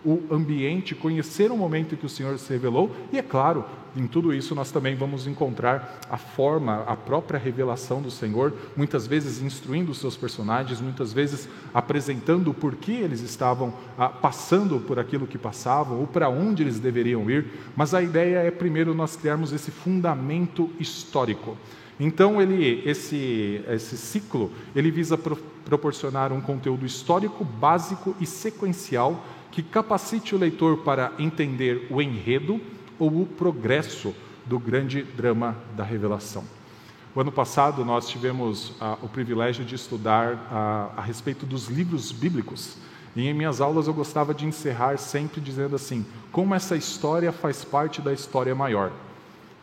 o 0.06 0.22
ambiente, 0.30 0.94
conhecer 0.94 1.50
o 1.50 1.56
momento 1.56 1.96
que 1.96 2.06
o 2.06 2.08
Senhor 2.08 2.38
se 2.38 2.52
revelou, 2.52 2.94
e 3.12 3.18
é 3.18 3.22
claro, 3.22 3.64
em 3.96 4.06
tudo 4.06 4.32
isso 4.32 4.54
nós 4.54 4.70
também 4.70 4.94
vamos 4.94 5.26
encontrar 5.26 5.98
a 6.08 6.16
forma, 6.16 6.84
a 6.86 6.94
própria 6.94 7.40
revelação 7.40 8.00
do 8.00 8.10
Senhor, 8.10 8.54
muitas 8.76 9.04
vezes 9.06 9.42
instruindo 9.42 9.90
os 9.90 9.98
seus 9.98 10.16
personagens, 10.16 10.80
muitas 10.80 11.12
vezes 11.12 11.48
apresentando 11.74 12.52
o 12.52 12.54
porquê 12.54 12.92
eles 12.92 13.20
estavam 13.20 13.74
ah, 13.98 14.08
passando 14.08 14.78
por 14.78 14.98
aquilo 14.98 15.26
que 15.26 15.36
passavam 15.36 15.98
ou 15.98 16.06
para 16.06 16.28
onde 16.28 16.62
eles 16.62 16.78
deveriam 16.78 17.28
ir, 17.28 17.46
mas 17.74 17.92
a 17.92 18.00
ideia 18.00 18.38
é 18.38 18.50
primeiro 18.50 18.94
nós 18.94 19.16
criarmos 19.16 19.52
esse 19.52 19.72
fundamento 19.72 20.70
histórico. 20.78 21.56
Então 21.98 22.40
ele, 22.40 22.82
esse, 22.84 23.62
esse 23.68 23.96
ciclo, 23.96 24.52
ele 24.74 24.90
visa 24.90 25.16
pro, 25.16 25.36
proporcionar 25.64 26.32
um 26.32 26.40
conteúdo 26.40 26.84
histórico 26.84 27.44
básico 27.44 28.14
e 28.20 28.26
sequencial 28.26 29.24
que 29.50 29.62
capacite 29.62 30.34
o 30.34 30.38
leitor 30.38 30.78
para 30.78 31.12
entender 31.18 31.86
o 31.90 32.00
enredo 32.02 32.60
ou 32.98 33.22
o 33.22 33.26
progresso 33.26 34.14
do 34.44 34.58
grande 34.58 35.02
drama 35.02 35.56
da 35.76 35.84
revelação. 35.84 36.44
O 37.14 37.20
ano 37.20 37.32
passado 37.32 37.84
nós 37.84 38.08
tivemos 38.08 38.74
ah, 38.80 38.98
o 39.02 39.08
privilégio 39.08 39.64
de 39.64 39.74
estudar 39.74 40.48
ah, 40.50 40.90
a 40.98 41.00
respeito 41.00 41.46
dos 41.46 41.66
livros 41.66 42.12
bíblicos. 42.12 42.76
E 43.16 43.26
em 43.26 43.32
minhas 43.32 43.60
aulas 43.60 43.86
eu 43.86 43.94
gostava 43.94 44.34
de 44.34 44.44
encerrar 44.44 44.98
sempre 44.98 45.40
dizendo 45.40 45.74
assim: 45.74 46.04
como 46.30 46.54
essa 46.54 46.76
história 46.76 47.32
faz 47.32 47.64
parte 47.64 48.02
da 48.02 48.12
história 48.12 48.54
maior. 48.54 48.92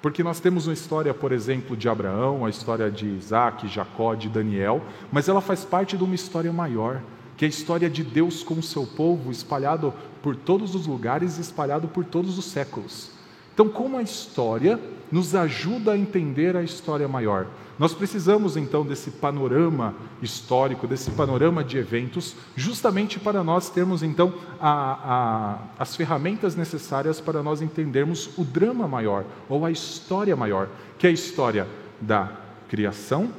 Porque 0.01 0.23
nós 0.23 0.39
temos 0.39 0.67
uma 0.67 0.73
história, 0.73 1.13
por 1.13 1.31
exemplo, 1.31 1.77
de 1.77 1.87
Abraão, 1.87 2.43
a 2.43 2.49
história 2.49 2.89
de 2.91 3.05
Isaac, 3.07 3.67
Jacó, 3.67 4.15
de 4.15 4.27
Daniel, 4.27 4.81
mas 5.11 5.29
ela 5.29 5.39
faz 5.39 5.63
parte 5.63 5.95
de 5.95 6.03
uma 6.03 6.15
história 6.15 6.51
maior 6.51 7.01
que 7.37 7.45
a 7.45 7.47
história 7.47 7.89
de 7.89 8.03
Deus 8.03 8.43
com 8.43 8.55
o 8.55 8.63
seu 8.63 8.85
povo 8.85 9.31
espalhado 9.31 9.93
por 10.21 10.35
todos 10.35 10.75
os 10.75 10.87
lugares, 10.87 11.37
espalhado 11.37 11.87
por 11.87 12.05
todos 12.05 12.37
os 12.37 12.45
séculos. 12.45 13.11
Então, 13.53 13.69
como 13.69 13.97
a 13.97 14.01
história 14.01 14.79
nos 15.11 15.35
ajuda 15.35 15.93
a 15.93 15.97
entender 15.97 16.55
a 16.57 16.63
história 16.63 17.07
maior? 17.07 17.47
Nós 17.77 17.93
precisamos 17.93 18.55
então 18.55 18.85
desse 18.85 19.11
panorama 19.11 19.95
histórico, 20.21 20.87
desse 20.87 21.11
panorama 21.11 21.63
de 21.63 21.77
eventos, 21.77 22.35
justamente 22.55 23.19
para 23.19 23.43
nós 23.43 23.69
termos 23.69 24.03
então 24.03 24.33
a, 24.59 24.69
a, 25.13 25.59
as 25.77 25.95
ferramentas 25.95 26.55
necessárias 26.55 27.19
para 27.19 27.41
nós 27.41 27.61
entendermos 27.61 28.29
o 28.37 28.43
drama 28.43 28.87
maior 28.87 29.25
ou 29.49 29.65
a 29.65 29.71
história 29.71 30.35
maior, 30.35 30.69
que 30.97 31.07
é 31.07 31.09
a 31.09 31.13
história 31.13 31.67
da 31.99 32.31
criação, 32.69 33.31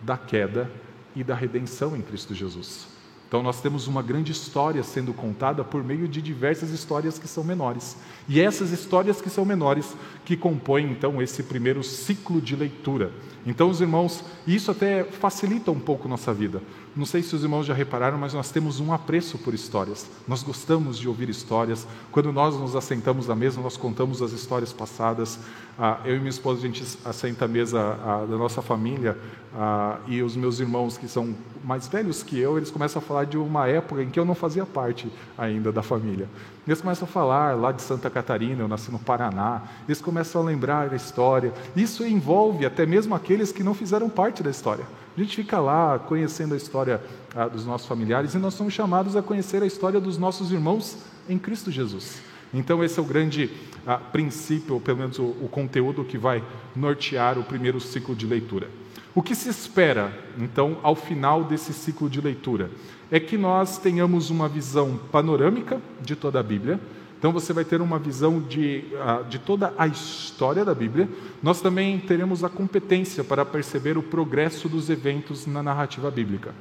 da 0.00 0.16
queda 0.16 0.70
e 1.14 1.24
da 1.24 1.34
redenção 1.34 1.96
em 1.96 2.02
Cristo 2.02 2.34
Jesus. 2.34 2.93
Então, 3.34 3.42
nós 3.42 3.60
temos 3.60 3.88
uma 3.88 4.00
grande 4.00 4.30
história 4.30 4.80
sendo 4.84 5.12
contada 5.12 5.64
por 5.64 5.82
meio 5.82 6.06
de 6.06 6.22
diversas 6.22 6.70
histórias 6.70 7.18
que 7.18 7.26
são 7.26 7.42
menores. 7.42 7.96
E 8.28 8.40
essas 8.40 8.70
histórias 8.70 9.20
que 9.20 9.28
são 9.28 9.44
menores 9.44 9.96
que 10.24 10.36
compõem, 10.36 10.92
então, 10.92 11.20
esse 11.20 11.42
primeiro 11.42 11.82
ciclo 11.82 12.40
de 12.40 12.54
leitura. 12.54 13.10
Então, 13.44 13.68
os 13.68 13.80
irmãos, 13.80 14.22
isso 14.46 14.70
até 14.70 15.02
facilita 15.02 15.72
um 15.72 15.80
pouco 15.80 16.06
nossa 16.06 16.32
vida. 16.32 16.62
Não 16.94 17.04
sei 17.04 17.22
se 17.22 17.34
os 17.34 17.42
irmãos 17.42 17.66
já 17.66 17.74
repararam, 17.74 18.16
mas 18.16 18.32
nós 18.32 18.52
temos 18.52 18.78
um 18.78 18.92
apreço 18.92 19.36
por 19.36 19.52
histórias. 19.52 20.08
Nós 20.28 20.44
gostamos 20.44 20.96
de 20.96 21.08
ouvir 21.08 21.28
histórias. 21.28 21.88
Quando 22.12 22.32
nós 22.32 22.54
nos 22.56 22.76
assentamos 22.76 23.28
à 23.28 23.34
mesa, 23.34 23.60
nós 23.60 23.76
contamos 23.76 24.22
as 24.22 24.30
histórias 24.30 24.72
passadas. 24.72 25.40
Ah, 25.76 26.00
eu 26.04 26.14
e 26.14 26.18
minha 26.18 26.30
esposa, 26.30 26.60
a 26.60 26.62
gente 26.62 26.84
assenta 27.04 27.46
à 27.46 27.48
mesa 27.48 27.98
ah, 28.00 28.24
da 28.30 28.36
nossa 28.36 28.62
família 28.62 29.18
ah, 29.52 29.98
e 30.06 30.22
os 30.22 30.36
meus 30.36 30.60
irmãos, 30.60 30.96
que 30.96 31.08
são 31.08 31.34
mais 31.64 31.88
velhos 31.88 32.22
que 32.22 32.38
eu, 32.38 32.56
eles 32.56 32.70
começam 32.70 33.02
a 33.02 33.04
falar 33.04 33.23
de 33.24 33.36
uma 33.38 33.66
época 33.66 34.02
em 34.02 34.10
que 34.10 34.18
eu 34.18 34.24
não 34.24 34.34
fazia 34.34 34.64
parte 34.64 35.10
ainda 35.36 35.72
da 35.72 35.82
família. 35.82 36.28
Eles 36.66 36.80
começam 36.80 37.06
a 37.06 37.10
falar 37.10 37.56
lá 37.56 37.72
de 37.72 37.82
Santa 37.82 38.08
Catarina, 38.08 38.62
eu 38.62 38.68
nasci 38.68 38.90
no 38.90 38.98
Paraná. 38.98 39.62
Eles 39.86 40.00
começam 40.00 40.40
a 40.40 40.44
lembrar 40.44 40.88
da 40.88 40.96
história. 40.96 41.52
Isso 41.76 42.04
envolve 42.04 42.64
até 42.64 42.86
mesmo 42.86 43.14
aqueles 43.14 43.52
que 43.52 43.62
não 43.62 43.74
fizeram 43.74 44.08
parte 44.08 44.42
da 44.42 44.50
história. 44.50 44.84
A 45.16 45.20
gente 45.20 45.36
fica 45.36 45.60
lá 45.60 45.98
conhecendo 45.98 46.54
a 46.54 46.56
história 46.56 47.00
ah, 47.34 47.46
dos 47.46 47.66
nossos 47.66 47.86
familiares 47.86 48.34
e 48.34 48.38
nós 48.38 48.54
somos 48.54 48.72
chamados 48.72 49.14
a 49.14 49.22
conhecer 49.22 49.62
a 49.62 49.66
história 49.66 50.00
dos 50.00 50.18
nossos 50.18 50.50
irmãos 50.50 50.96
em 51.28 51.38
Cristo 51.38 51.70
Jesus. 51.70 52.20
Então, 52.52 52.82
esse 52.84 52.98
é 52.98 53.02
o 53.02 53.04
grande 53.04 53.50
ah, 53.86 53.98
princípio, 53.98 54.74
ou 54.74 54.80
pelo 54.80 54.98
menos 54.98 55.18
o, 55.18 55.24
o 55.24 55.48
conteúdo 55.50 56.04
que 56.04 56.16
vai 56.16 56.42
nortear 56.74 57.38
o 57.38 57.44
primeiro 57.44 57.80
ciclo 57.80 58.14
de 58.14 58.26
leitura. 58.26 58.68
O 59.14 59.22
que 59.22 59.34
se 59.34 59.48
espera, 59.48 60.12
então, 60.36 60.78
ao 60.82 60.96
final 60.96 61.44
desse 61.44 61.72
ciclo 61.72 62.10
de 62.10 62.20
leitura? 62.20 62.68
É 63.10 63.20
que 63.20 63.38
nós 63.38 63.78
tenhamos 63.78 64.28
uma 64.28 64.48
visão 64.48 64.98
panorâmica 65.12 65.80
de 66.00 66.16
toda 66.16 66.40
a 66.40 66.42
Bíblia, 66.42 66.80
então 67.16 67.32
você 67.32 67.52
vai 67.52 67.64
ter 67.64 67.80
uma 67.80 67.98
visão 67.98 68.40
de, 68.40 68.84
uh, 68.92 69.24
de 69.24 69.38
toda 69.38 69.72
a 69.78 69.86
história 69.86 70.64
da 70.64 70.74
Bíblia. 70.74 71.08
Nós 71.42 71.60
também 71.60 71.98
teremos 71.98 72.42
a 72.42 72.48
competência 72.48 73.22
para 73.22 73.44
perceber 73.44 73.96
o 73.96 74.02
progresso 74.02 74.68
dos 74.68 74.90
eventos 74.90 75.46
na 75.46 75.62
narrativa 75.62 76.10
bíblica. 76.10 76.52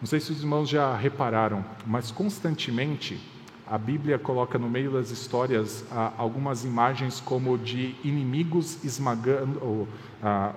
Não 0.00 0.06
sei 0.06 0.20
se 0.20 0.30
os 0.30 0.40
irmãos 0.40 0.68
já 0.68 0.94
repararam, 0.94 1.64
mas 1.86 2.10
constantemente 2.10 3.18
a 3.66 3.76
Bíblia 3.76 4.18
coloca 4.18 4.58
no 4.58 4.70
meio 4.70 4.92
das 4.92 5.10
histórias 5.10 5.82
uh, 5.90 6.12
algumas 6.16 6.64
imagens 6.64 7.20
como 7.20 7.58
de 7.58 7.96
inimigos 8.04 8.84
esmagando, 8.84 9.58
uh, 9.58 9.88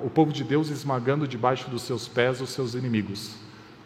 o 0.03 0.09
povo 0.09 0.31
de 0.31 0.43
Deus 0.43 0.69
esmagando 0.69 1.27
debaixo 1.27 1.69
dos 1.69 1.81
seus 1.81 2.07
pés 2.07 2.39
os 2.39 2.51
seus 2.51 2.75
inimigos. 2.75 3.35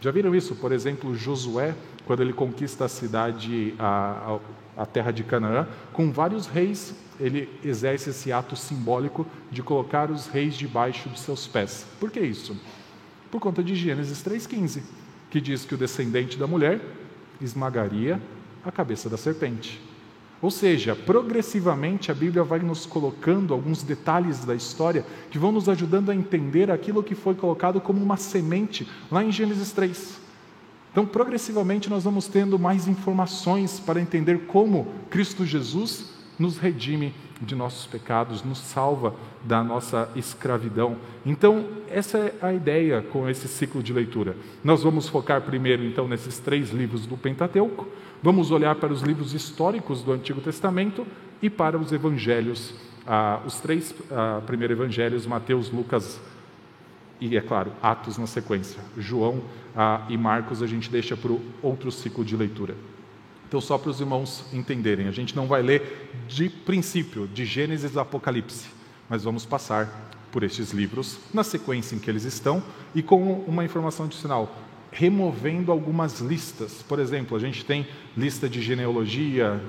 Já 0.01 0.11
viram 0.11 0.35
isso? 0.35 0.55
Por 0.55 0.73
exemplo, 0.73 1.15
Josué, 1.15 1.73
quando 2.05 2.21
ele 2.21 2.33
conquista 2.33 2.83
a 2.83 2.89
cidade, 2.89 3.73
a, 3.79 4.37
a 4.75 4.85
terra 4.85 5.11
de 5.11 5.23
Canaã, 5.23 5.65
com 5.93 6.11
vários 6.11 6.45
reis, 6.45 6.93
ele 7.17 7.49
exerce 7.63 8.09
esse 8.09 8.29
ato 8.29 8.57
simbólico 8.57 9.25
de 9.49 9.63
colocar 9.63 10.11
os 10.11 10.27
reis 10.27 10.55
debaixo 10.55 11.07
de 11.07 11.17
seus 11.17 11.47
pés. 11.47 11.85
Por 11.97 12.11
que 12.11 12.19
isso? 12.19 12.59
Por 13.31 13.39
conta 13.39 13.63
de 13.63 13.73
Gênesis 13.75 14.21
3,15, 14.21 14.81
que 15.29 15.39
diz 15.39 15.63
que 15.63 15.75
o 15.75 15.77
descendente 15.77 16.37
da 16.37 16.45
mulher 16.45 16.81
esmagaria 17.41 18.21
a 18.65 18.71
cabeça 18.71 19.09
da 19.09 19.17
serpente. 19.17 19.81
Ou 20.41 20.51
seja, 20.51 20.93
progressivamente 20.93 22.11
a 22.11 22.13
Bíblia 22.13 22.43
vai 22.43 22.59
nos 22.59 22.85
colocando 22.85 23.53
alguns 23.53 23.81
detalhes 23.81 24.43
da 24.43 24.53
história 24.53 25.05
que 25.31 25.39
vão 25.39 25.53
nos 25.53 25.69
ajudando 25.69 26.09
a 26.09 26.15
entender 26.15 26.69
aquilo 26.69 27.01
que 27.01 27.15
foi 27.15 27.33
colocado 27.33 27.79
como 27.79 28.03
uma 28.03 28.17
semente 28.17 28.85
lá 29.09 29.23
em 29.23 29.31
Gênesis 29.31 29.71
3. 29.71 30.21
Então, 30.91 31.05
progressivamente, 31.05 31.89
nós 31.89 32.03
vamos 32.03 32.27
tendo 32.27 32.59
mais 32.59 32.89
informações 32.89 33.79
para 33.79 34.01
entender 34.01 34.45
como 34.45 34.87
Cristo 35.09 35.45
Jesus 35.45 36.11
nos 36.37 36.57
redime 36.57 37.13
de 37.41 37.55
nossos 37.55 37.85
pecados, 37.85 38.43
nos 38.43 38.59
salva 38.59 39.15
da 39.43 39.63
nossa 39.63 40.09
escravidão. 40.15 40.97
Então, 41.25 41.65
essa 41.89 42.17
é 42.17 42.33
a 42.41 42.53
ideia 42.53 43.01
com 43.01 43.29
esse 43.29 43.47
ciclo 43.47 43.81
de 43.81 43.93
leitura. 43.93 44.35
Nós 44.63 44.83
vamos 44.83 45.07
focar 45.07 45.41
primeiro, 45.41 45.83
então, 45.83 46.07
nesses 46.07 46.37
três 46.37 46.71
livros 46.71 47.05
do 47.05 47.17
Pentateuco, 47.17 47.87
vamos 48.23 48.51
olhar 48.51 48.75
para 48.75 48.93
os 48.93 49.01
livros 49.01 49.33
históricos 49.33 50.01
do 50.01 50.13
Antigo 50.13 50.39
Testamento 50.39 51.05
e 51.41 51.49
para 51.49 51.77
os 51.77 51.91
evangelhos, 51.91 52.73
ah, 53.05 53.41
os 53.45 53.59
três 53.59 53.93
ah, 54.09 54.41
primeiros 54.47 54.79
evangelhos, 54.79 55.27
Mateus, 55.27 55.69
Lucas 55.69 56.19
e, 57.19 57.35
é 57.35 57.41
claro, 57.41 57.73
Atos 57.81 58.17
na 58.17 58.25
sequência. 58.25 58.81
João 58.97 59.43
ah, 59.75 60.05
e 60.07 60.17
Marcos 60.17 60.63
a 60.63 60.67
gente 60.67 60.89
deixa 60.89 61.17
para 61.17 61.33
o 61.33 61.41
outro 61.61 61.91
ciclo 61.91 62.23
de 62.23 62.37
leitura. 62.37 62.75
Então, 63.45 63.59
só 63.59 63.77
para 63.77 63.91
os 63.91 63.99
irmãos 63.99 64.45
entenderem, 64.53 65.07
a 65.07 65.11
gente 65.11 65.35
não 65.35 65.45
vai 65.45 65.61
ler 65.61 66.09
de 66.27 66.49
princípio, 66.49 67.27
de 67.27 67.45
Gênesis 67.45 67.97
a 67.97 68.01
Apocalipse, 68.01 68.67
mas 69.09 69.25
vamos 69.25 69.45
passar 69.45 70.11
por 70.31 70.43
estes 70.43 70.71
livros 70.71 71.19
na 71.31 71.43
sequência 71.43 71.95
em 71.95 71.99
que 71.99 72.09
eles 72.09 72.23
estão 72.23 72.63
e 72.95 73.03
com 73.03 73.21
uma 73.41 73.63
informação 73.63 74.05
adicional 74.05 74.51
removendo 74.93 75.71
algumas 75.71 76.19
listas. 76.19 76.83
Por 76.87 76.99
exemplo, 76.99 77.35
a 77.35 77.39
gente 77.39 77.65
tem 77.65 77.87
lista 78.15 78.47
de 78.47 78.61
genealogia 78.61 79.59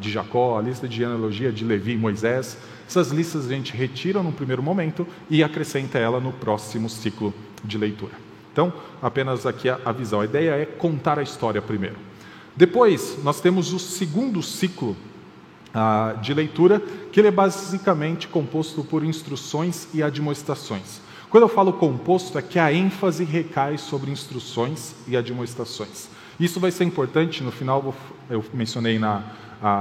de 0.00 0.10
Jacó, 0.10 0.60
lista 0.60 0.88
de 0.88 0.96
genealogia 0.96 1.52
de 1.52 1.64
Levi 1.64 1.92
e 1.92 1.96
Moisés. 1.96 2.56
Essas 2.86 3.10
listas 3.10 3.46
a 3.46 3.48
gente 3.48 3.76
retira 3.76 4.22
no 4.22 4.32
primeiro 4.32 4.62
momento 4.62 5.06
e 5.28 5.42
acrescenta 5.42 5.98
ela 5.98 6.20
no 6.20 6.32
próximo 6.32 6.88
ciclo 6.88 7.34
de 7.64 7.76
leitura. 7.76 8.12
Então, 8.52 8.72
apenas 9.00 9.46
aqui 9.46 9.68
a, 9.68 9.80
a 9.84 9.92
visão. 9.92 10.20
A 10.20 10.24
ideia 10.24 10.52
é 10.52 10.64
contar 10.66 11.18
a 11.18 11.22
história 11.22 11.60
primeiro. 11.60 11.96
Depois, 12.54 13.18
nós 13.24 13.40
temos 13.40 13.72
o 13.72 13.78
segundo 13.78 14.42
ciclo 14.42 14.96
ah, 15.74 16.14
de 16.20 16.34
leitura, 16.34 16.80
que 17.10 17.18
ele 17.18 17.28
é 17.28 17.30
basicamente 17.30 18.28
composto 18.28 18.84
por 18.84 19.02
instruções 19.02 19.88
e 19.94 20.02
admoestações. 20.02 21.00
Quando 21.32 21.44
eu 21.44 21.48
falo 21.48 21.72
composto, 21.72 22.36
é 22.36 22.42
que 22.42 22.58
a 22.58 22.70
ênfase 22.70 23.24
recai 23.24 23.78
sobre 23.78 24.10
instruções 24.10 24.94
e 25.08 25.16
admoestações. 25.16 26.10
Isso 26.38 26.60
vai 26.60 26.70
ser 26.70 26.84
importante, 26.84 27.42
no 27.42 27.50
final 27.50 27.94
eu 28.28 28.44
mencionei 28.52 28.98
na, 28.98 29.24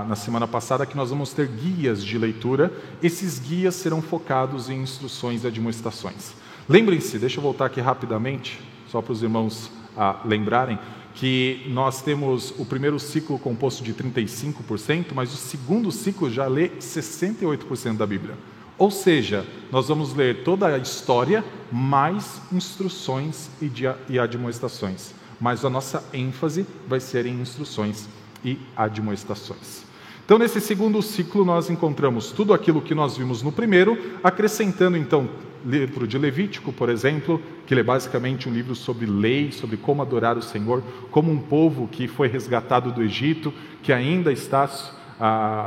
na 0.08 0.16
semana 0.16 0.48
passada 0.48 0.86
que 0.86 0.96
nós 0.96 1.10
vamos 1.10 1.34
ter 1.34 1.50
guias 1.50 2.06
de 2.06 2.18
leitura. 2.18 2.72
Esses 3.04 3.38
guias 3.38 3.76
serão 3.76 4.02
focados 4.02 4.70
em 4.70 4.82
instruções 4.82 5.44
e 5.44 5.48
admoestações. 5.48 6.32
Lembrem-se, 6.70 7.20
deixa 7.20 7.40
eu 7.40 7.44
voltar 7.44 7.66
aqui 7.66 7.82
rapidamente, 7.82 8.58
só 8.88 9.02
para 9.02 9.12
os 9.12 9.22
irmãos 9.22 9.70
ah, 9.98 10.22
lembrarem, 10.24 10.80
que 11.16 11.66
nós 11.68 12.02
temos 12.02 12.54
o 12.60 12.66
primeiro 12.66 12.98
ciclo 12.98 13.38
composto 13.38 13.84
de 13.84 13.94
35%, 13.94 15.08
mas 15.14 15.34
o 15.34 15.36
segundo 15.36 15.92
ciclo 15.92 16.32
já 16.32 16.48
lê 16.48 16.70
68% 16.80 17.98
da 17.98 18.08
Bíblia. 18.08 18.38
Ou 18.82 18.90
seja, 18.90 19.46
nós 19.72 19.90
vamos 19.90 20.16
ler 20.16 20.44
toda 20.44 20.66
a 20.66 20.76
história, 20.80 21.46
mais 21.72 22.42
instruções 22.52 23.48
e, 23.62 23.72
e 24.10 24.18
admoestações. 24.18 25.14
Mas 25.40 25.64
a 25.64 25.70
nossa 25.70 26.04
ênfase 26.12 26.66
vai 26.88 27.00
ser 27.00 27.28
em 27.28 27.40
instruções 27.40 28.10
e 28.44 28.58
admoestações. 28.76 29.84
Então, 30.26 30.40
nesse 30.40 30.60
segundo 30.60 31.00
ciclo, 31.04 31.46
nós 31.46 31.70
encontramos 31.70 32.32
tudo 32.32 32.56
aquilo 32.56 32.82
que 32.82 32.96
nós 32.96 33.16
vimos 33.16 33.44
no 33.44 33.52
primeiro, 33.52 34.16
acrescentando 34.24 34.98
então 34.98 35.30
livro 35.64 36.08
de 36.08 36.18
Levítico, 36.18 36.74
por 36.74 36.90
exemplo, 36.90 37.40
que 37.68 37.76
é 37.76 37.84
basicamente 37.84 38.50
um 38.50 38.52
livro 38.52 38.74
sobre 38.74 39.06
lei, 39.06 39.52
sobre 39.52 39.78
como 39.78 40.02
adorar 40.02 40.40
o 40.40 40.42
Senhor, 40.42 40.82
como 41.12 41.32
um 41.32 41.38
povo 41.38 41.88
que 41.88 42.08
foi 42.08 42.28
resgatado 42.28 42.92
do 42.92 43.04
Egito, 43.04 43.54
que 43.84 43.94
ainda 43.94 44.32
está 44.34 44.68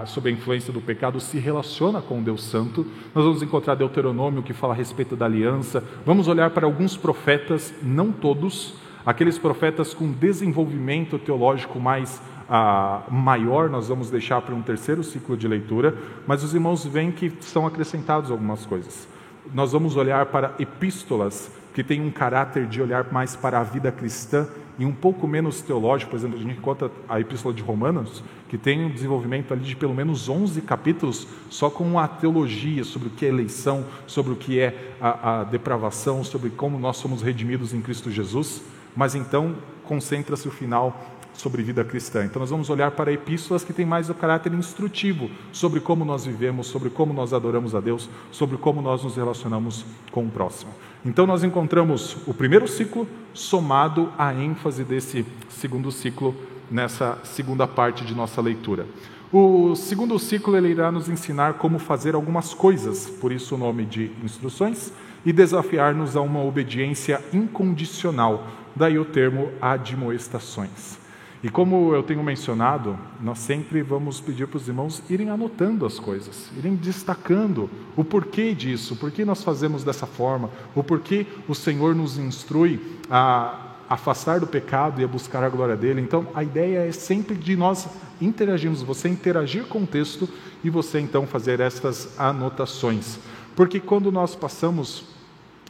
sob 0.07 0.29
a 0.29 0.33
influência 0.33 0.73
do 0.73 0.81
pecado, 0.81 1.21
se 1.21 1.39
relaciona 1.39 2.01
com 2.01 2.23
Deus 2.23 2.43
Santo. 2.45 2.87
Nós 3.15 3.25
vamos 3.25 3.43
encontrar 3.43 3.75
Deuteronômio 3.75 4.43
que 4.43 4.53
fala 4.53 4.75
a 4.75 4.77
respeito 4.77 5.15
da 5.15 5.27
aliança. 5.27 5.83
Vamos 6.05 6.29
olhar 6.29 6.51
para 6.51 6.67
alguns 6.67 6.97
profetas, 6.97 7.73
não 7.83 8.11
todos, 8.11 8.75
aqueles 9.05 9.39
profetas 9.39 9.95
com 9.95 10.11
desenvolvimento 10.11 11.19
teológico 11.19 11.79
mais 11.79 12.21
ah, 12.49 13.03
maior, 13.11 13.71
nós 13.71 13.89
vamos 13.89 14.11
deixar 14.11 14.41
para 14.43 14.55
um 14.55 14.63
terceiro 14.63 15.03
ciclo 15.03 15.37
de 15.37 15.49
leitura, 15.49 15.95
mas 16.27 16.43
os 16.43 16.55
irmãos 16.55 16.85
veem 16.85 17.11
que 17.11 17.33
são 17.41 17.67
acrescentados 17.67 18.31
algumas 18.31 18.67
coisas. 18.67 19.09
Nós 19.53 19.73
vamos 19.73 19.97
olhar 19.97 20.27
para 20.27 20.55
epístolas 20.59 21.51
que 21.75 21.83
têm 21.83 22.01
um 22.01 22.11
caráter 22.11 22.67
de 22.67 22.81
olhar 22.81 23.13
mais 23.13 23.35
para 23.35 23.61
a 23.61 23.63
vida 23.63 23.91
cristã 23.91 24.47
e 24.79 24.85
um 24.85 24.93
pouco 24.93 25.27
menos 25.29 25.61
teológico, 25.61 26.11
por 26.11 26.17
exemplo, 26.17 26.37
a 26.37 26.41
gente 26.41 26.59
encontra 26.59 26.91
a 27.09 27.21
Epístola 27.21 27.55
de 27.55 27.63
Romanos, 27.63 28.25
que 28.49 28.59
tem 28.59 28.85
um 28.85 28.91
desenvolvimento 28.91 29.53
ali 29.53 29.65
de 29.65 29.77
pelo 29.77 29.95
menos 29.95 30.29
11 30.29 30.61
capítulos 30.63 31.27
só 31.49 31.71
com 31.71 31.99
a 31.99 32.09
teologia 32.09 32.83
sobre 32.83 33.09
o 33.09 33.11
que 33.11 33.25
é 33.25 33.29
eleição, 33.29 33.85
sobre 34.07 34.33
o 34.33 34.37
que 34.37 34.59
é 34.59 34.95
a, 35.01 35.41
a 35.41 35.45
depravação, 35.45 36.25
sobre 36.25 36.51
como 36.51 36.79
nós 36.79 36.97
somos 36.97 37.23
redimidos 37.23 37.73
em 37.73 37.81
Cristo 37.81 38.11
Jesus, 38.11 38.63
mas 38.97 39.15
então 39.15 39.57
concentra-se 39.85 40.49
o 40.49 40.51
final 40.51 41.15
sobre 41.35 41.63
vida 41.63 41.85
cristã. 41.85 42.25
Então, 42.25 42.41
nós 42.41 42.51
vamos 42.51 42.71
olhar 42.71 42.93
para 42.93 43.13
epístolas 43.13 43.65
que 43.65 43.73
têm 43.73 43.85
mais 43.85 44.09
o 44.09 44.15
caráter 44.15 44.53
instrutivo 44.55 45.29
sobre 45.53 45.81
como 45.81 46.05
nós 46.05 46.25
vivemos, 46.25 46.69
sobre 46.69 46.91
como 46.91 47.13
nós 47.13 47.33
adoramos 47.33 47.75
a 47.75 47.81
Deus, 47.81 48.09
sobre 48.31 48.57
como 48.57 48.81
nós 48.81 49.03
nos 49.03 49.17
relacionamos 49.17 49.85
com 50.11 50.25
o 50.25 50.31
próximo. 50.31 50.73
Então, 51.05 51.27
nós 51.27 51.45
encontramos 51.45 52.17
o 52.27 52.33
primeiro 52.33 52.67
ciclo 52.67 53.07
somado 53.35 54.11
à 54.17 54.33
ênfase 54.33 54.85
desse 54.85 55.27
segundo 55.51 55.93
ciclo 55.93 56.35
nessa 56.71 57.19
segunda 57.25 57.67
parte 57.67 58.05
de 58.05 58.15
nossa 58.15 58.41
leitura. 58.41 58.87
O 59.31 59.75
segundo 59.75 60.19
ciclo 60.19 60.57
ele 60.57 60.69
irá 60.69 60.91
nos 60.91 61.09
ensinar 61.09 61.55
como 61.55 61.79
fazer 61.79 62.15
algumas 62.15 62.55
coisas, 62.55 63.07
por 63.07 63.33
isso 63.33 63.55
o 63.55 63.59
nome 63.59 63.85
de 63.85 64.11
instruções, 64.23 64.93
e 65.27 65.33
desafiar-nos 65.33 66.17
a 66.17 66.21
uma 66.21 66.43
obediência 66.43 67.21
incondicional, 67.33 68.47
daí 68.75 68.99
o 68.99 69.05
termo 69.05 69.51
admoestações. 69.61 71.04
E 71.45 71.51
como 71.51 71.95
eu 71.95 72.03
tenho 72.03 72.25
mencionado, 72.25 72.99
nós 73.21 73.39
sempre 73.39 73.83
vamos 73.83 74.19
pedir 74.19 74.49
para 74.49 74.57
os 74.57 74.67
irmãos 74.67 75.03
irem 75.11 75.29
anotando 75.29 75.85
as 75.85 75.99
coisas, 75.99 76.49
irem 76.57 76.75
destacando 76.75 77.69
o 77.95 78.03
porquê 78.03 78.55
disso, 78.55 78.97
por 78.97 79.11
que 79.11 79.27
nós 79.27 79.45
fazemos 79.45 79.85
dessa 79.85 80.07
forma, 80.07 80.49
o 80.75 80.83
porquê 80.83 81.27
o 81.47 81.55
Senhor 81.55 81.95
nos 81.95 82.17
instrui 82.17 82.81
a 83.11 83.75
afastar 83.91 84.41
do 84.41 84.47
pecado 84.47 85.03
e 85.03 85.05
a 85.05 85.07
buscar 85.07 85.45
a 85.45 85.51
glória 85.51 85.77
dele. 85.77 86.01
Então, 86.01 86.27
a 86.35 86.43
ideia 86.43 86.79
é 86.79 86.93
sempre 86.93 87.35
de 87.35 87.55
nós 87.55 87.91
interagirmos, 88.23 88.81
você 88.81 89.11
interagir 89.11 89.67
com 89.67 89.83
o 89.83 89.87
texto 89.87 90.27
e 90.65 90.71
você 90.71 90.99
então 90.99 91.27
fazer 91.27 91.61
estas 91.61 92.19
anotações. 92.19 93.19
Porque 93.55 93.81
quando 93.81 94.11
nós 94.11 94.35
passamos 94.35 95.05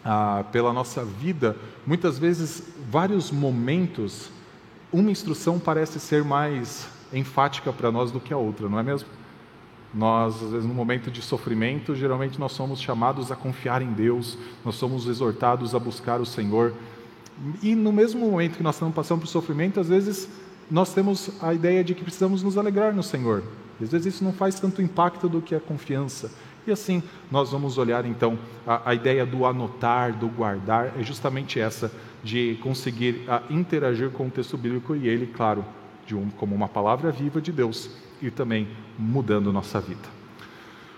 ah, 0.04 0.44
pela 0.52 0.72
nossa 0.72 1.04
vida, 1.04 1.56
muitas 1.84 2.16
vezes 2.16 2.62
vários 2.88 3.32
momentos 3.32 4.30
uma 4.94 5.10
instrução 5.10 5.58
parece 5.58 5.98
ser 5.98 6.22
mais 6.22 6.88
enfática 7.12 7.72
para 7.72 7.90
nós 7.90 8.12
do 8.12 8.20
que 8.20 8.32
a 8.32 8.36
outra, 8.36 8.68
não 8.68 8.78
é 8.78 8.82
mesmo? 8.82 9.08
Nós, 9.92 10.40
às 10.42 10.50
vezes, 10.50 10.66
no 10.66 10.74
momento 10.74 11.10
de 11.10 11.20
sofrimento, 11.20 11.94
geralmente 11.96 12.38
nós 12.38 12.52
somos 12.52 12.80
chamados 12.80 13.30
a 13.32 13.36
confiar 13.36 13.82
em 13.82 13.92
Deus, 13.92 14.38
nós 14.64 14.76
somos 14.76 15.06
exortados 15.06 15.74
a 15.74 15.78
buscar 15.78 16.20
o 16.20 16.26
Senhor. 16.26 16.72
E 17.62 17.74
no 17.74 17.92
mesmo 17.92 18.28
momento 18.30 18.56
que 18.56 18.62
nós 18.62 18.76
estamos 18.76 18.94
passando 18.94 19.20
por 19.20 19.26
sofrimento, 19.26 19.80
às 19.80 19.88
vezes 19.88 20.28
nós 20.70 20.94
temos 20.94 21.30
a 21.42 21.52
ideia 21.52 21.82
de 21.82 21.94
que 21.94 22.02
precisamos 22.02 22.42
nos 22.42 22.56
alegrar 22.56 22.94
no 22.94 23.02
Senhor. 23.02 23.42
Às 23.82 23.90
vezes 23.90 24.14
isso 24.14 24.24
não 24.24 24.32
faz 24.32 24.58
tanto 24.60 24.80
impacto 24.80 25.28
do 25.28 25.42
que 25.42 25.54
a 25.54 25.60
confiança. 25.60 26.30
E 26.66 26.72
assim 26.72 27.02
nós 27.30 27.50
vamos 27.50 27.78
olhar 27.78 28.04
então 28.06 28.38
a, 28.66 28.90
a 28.90 28.94
ideia 28.94 29.26
do 29.26 29.44
anotar, 29.44 30.12
do 30.12 30.28
guardar, 30.28 30.92
é 30.98 31.02
justamente 31.02 31.60
essa 31.60 31.92
de 32.22 32.58
conseguir 32.62 33.24
a, 33.28 33.42
interagir 33.50 34.10
com 34.10 34.26
o 34.26 34.30
texto 34.30 34.56
bíblico 34.56 34.96
e 34.96 35.06
ele, 35.06 35.26
claro, 35.26 35.64
um, 36.12 36.30
como 36.30 36.54
uma 36.54 36.68
palavra 36.68 37.10
viva 37.10 37.40
de 37.40 37.52
Deus 37.52 37.90
e 38.20 38.30
também 38.30 38.68
mudando 38.98 39.52
nossa 39.52 39.80
vida. 39.80 40.08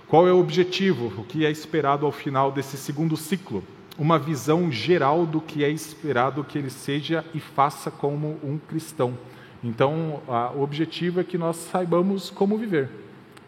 Qual 0.08 0.28
é 0.28 0.32
o 0.32 0.38
objetivo? 0.38 1.12
O 1.20 1.24
que 1.24 1.44
é 1.44 1.50
esperado 1.50 2.06
ao 2.06 2.12
final 2.12 2.52
desse 2.52 2.76
segundo 2.76 3.16
ciclo? 3.16 3.62
Uma 3.98 4.18
visão 4.18 4.70
geral 4.70 5.26
do 5.26 5.40
que 5.40 5.64
é 5.64 5.68
esperado 5.68 6.44
que 6.44 6.58
ele 6.58 6.70
seja 6.70 7.24
e 7.34 7.40
faça 7.40 7.90
como 7.90 8.38
um 8.44 8.58
cristão. 8.58 9.18
Então, 9.64 10.20
a, 10.28 10.52
o 10.52 10.62
objetivo 10.62 11.18
é 11.18 11.24
que 11.24 11.36
nós 11.36 11.56
saibamos 11.56 12.30
como 12.30 12.56
viver. 12.56 12.88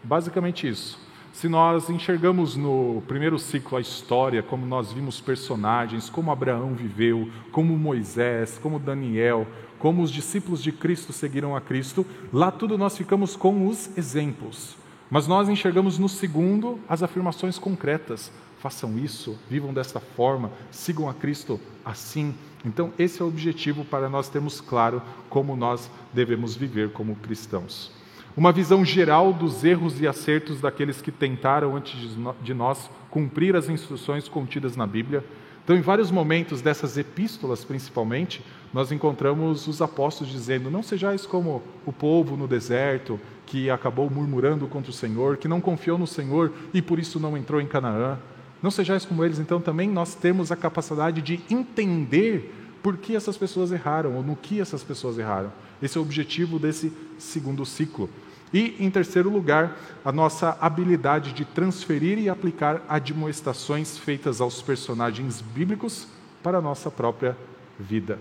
Basicamente 0.03 0.67
isso. 0.67 0.99
Se 1.31 1.47
nós 1.47 1.89
enxergamos 1.89 2.55
no 2.55 3.03
primeiro 3.07 3.37
ciclo 3.37 3.77
a 3.77 3.81
história, 3.81 4.43
como 4.43 4.65
nós 4.65 4.91
vimos 4.91 5.21
personagens, 5.21 6.09
como 6.09 6.31
Abraão 6.31 6.73
viveu, 6.73 7.29
como 7.51 7.77
Moisés, 7.77 8.59
como 8.61 8.79
Daniel, 8.79 9.47
como 9.77 10.01
os 10.01 10.11
discípulos 10.11 10.61
de 10.61 10.71
Cristo 10.71 11.13
seguiram 11.13 11.55
a 11.55 11.61
Cristo, 11.61 12.05
lá 12.33 12.51
tudo 12.51 12.77
nós 12.77 12.97
ficamos 12.97 13.35
com 13.35 13.67
os 13.67 13.95
exemplos. 13.97 14.75
Mas 15.09 15.27
nós 15.27 15.47
enxergamos 15.47 15.97
no 15.97 16.09
segundo 16.09 16.79
as 16.89 17.01
afirmações 17.01 17.57
concretas. 17.57 18.31
Façam 18.59 18.97
isso, 18.97 19.37
vivam 19.49 19.73
desta 19.73 19.99
forma, 19.99 20.51
sigam 20.69 21.07
a 21.07 21.13
Cristo 21.13 21.59
assim. 21.85 22.35
Então, 22.65 22.91
esse 22.99 23.21
é 23.21 23.23
o 23.23 23.27
objetivo 23.29 23.85
para 23.85 24.09
nós 24.09 24.27
termos 24.27 24.59
claro 24.59 25.01
como 25.29 25.55
nós 25.55 25.89
devemos 26.11 26.55
viver 26.55 26.91
como 26.91 27.15
cristãos 27.15 27.97
uma 28.39 28.53
visão 28.53 28.85
geral 28.85 29.33
dos 29.33 29.65
erros 29.65 29.99
e 29.99 30.07
acertos 30.07 30.61
daqueles 30.61 31.01
que 31.01 31.11
tentaram 31.11 31.75
antes 31.75 32.15
de 32.41 32.53
nós 32.53 32.89
cumprir 33.09 33.53
as 33.53 33.67
instruções 33.67 34.29
contidas 34.29 34.77
na 34.77 34.87
Bíblia. 34.87 35.25
Então, 35.61 35.75
em 35.75 35.81
vários 35.81 36.09
momentos 36.09 36.61
dessas 36.61 36.97
epístolas, 36.97 37.65
principalmente, 37.65 38.41
nós 38.73 38.93
encontramos 38.93 39.67
os 39.67 39.81
apóstolos 39.81 40.31
dizendo: 40.31 40.71
Não 40.71 40.81
sejais 40.81 41.25
como 41.25 41.61
o 41.85 41.91
povo 41.91 42.37
no 42.37 42.47
deserto, 42.47 43.19
que 43.45 43.69
acabou 43.69 44.09
murmurando 44.09 44.67
contra 44.67 44.89
o 44.89 44.93
Senhor, 44.93 45.35
que 45.35 45.49
não 45.49 45.59
confiou 45.59 45.97
no 45.97 46.07
Senhor 46.07 46.53
e 46.73 46.81
por 46.81 46.97
isso 46.97 47.19
não 47.19 47.35
entrou 47.35 47.59
em 47.59 47.67
Canaã. 47.67 48.17
Não 48.63 48.71
sejais 48.71 49.03
como 49.03 49.25
eles, 49.25 49.39
então 49.39 49.59
também 49.59 49.89
nós 49.89 50.15
temos 50.15 50.49
a 50.49 50.55
capacidade 50.55 51.21
de 51.21 51.41
entender 51.49 52.55
por 52.81 52.95
que 52.95 53.17
essas 53.17 53.35
pessoas 53.35 53.73
erraram 53.73 54.15
ou 54.15 54.23
no 54.23 54.37
que 54.37 54.61
essas 54.61 54.81
pessoas 54.81 55.17
erraram. 55.17 55.51
Esse 55.81 55.97
é 55.97 55.99
o 55.99 56.03
objetivo 56.03 56.57
desse 56.57 56.93
segundo 57.17 57.65
ciclo. 57.65 58.09
E, 58.53 58.75
em 58.79 58.89
terceiro 58.89 59.29
lugar, 59.29 59.77
a 60.03 60.11
nossa 60.11 60.57
habilidade 60.59 61.33
de 61.33 61.45
transferir 61.45 62.17
e 62.17 62.29
aplicar 62.29 62.81
admoestações 62.89 63.97
feitas 63.97 64.41
aos 64.41 64.61
personagens 64.61 65.41
bíblicos 65.41 66.07
para 66.41 66.57
a 66.57 66.61
nossa 66.61 66.89
própria 66.89 67.37
vida. 67.79 68.19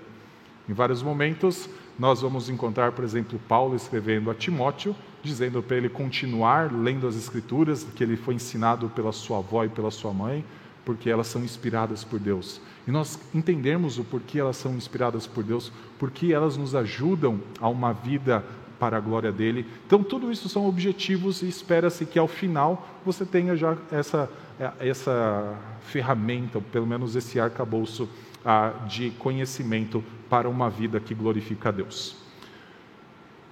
Em 0.68 0.74
vários 0.74 1.02
momentos, 1.02 1.68
nós 1.98 2.20
vamos 2.20 2.50
encontrar, 2.50 2.92
por 2.92 3.02
exemplo, 3.02 3.40
Paulo 3.48 3.74
escrevendo 3.74 4.30
a 4.30 4.34
Timóteo, 4.34 4.94
dizendo 5.22 5.62
para 5.62 5.78
ele 5.78 5.88
continuar 5.88 6.70
lendo 6.72 7.08
as 7.08 7.16
Escrituras, 7.16 7.84
que 7.96 8.04
ele 8.04 8.16
foi 8.16 8.34
ensinado 8.34 8.88
pela 8.90 9.12
sua 9.12 9.38
avó 9.38 9.64
e 9.64 9.68
pela 9.68 9.90
sua 9.90 10.12
mãe, 10.12 10.44
porque 10.84 11.08
elas 11.08 11.26
são 11.26 11.42
inspiradas 11.42 12.04
por 12.04 12.20
Deus. 12.20 12.60
E 12.86 12.90
nós 12.90 13.18
entendemos 13.34 13.98
o 13.98 14.04
porquê 14.04 14.38
elas 14.38 14.56
são 14.56 14.74
inspiradas 14.74 15.26
por 15.26 15.42
Deus, 15.42 15.72
porque 15.98 16.32
elas 16.32 16.56
nos 16.56 16.74
ajudam 16.74 17.40
a 17.60 17.68
uma 17.68 17.92
vida 17.92 18.44
para 18.78 18.96
a 18.96 19.00
glória 19.00 19.32
dele. 19.32 19.66
Então, 19.86 20.02
tudo 20.02 20.30
isso 20.30 20.48
são 20.48 20.66
objetivos 20.66 21.42
e 21.42 21.48
espera-se 21.48 22.06
que 22.06 22.18
ao 22.18 22.28
final 22.28 22.86
você 23.04 23.24
tenha 23.24 23.56
já 23.56 23.76
essa, 23.90 24.30
essa 24.78 25.56
ferramenta, 25.80 26.60
pelo 26.60 26.86
menos 26.86 27.16
esse 27.16 27.40
arcabouço 27.40 28.08
ah, 28.44 28.72
de 28.86 29.10
conhecimento 29.12 30.02
para 30.28 30.48
uma 30.48 30.70
vida 30.70 31.00
que 31.00 31.14
glorifica 31.14 31.70
a 31.70 31.72
Deus. 31.72 32.16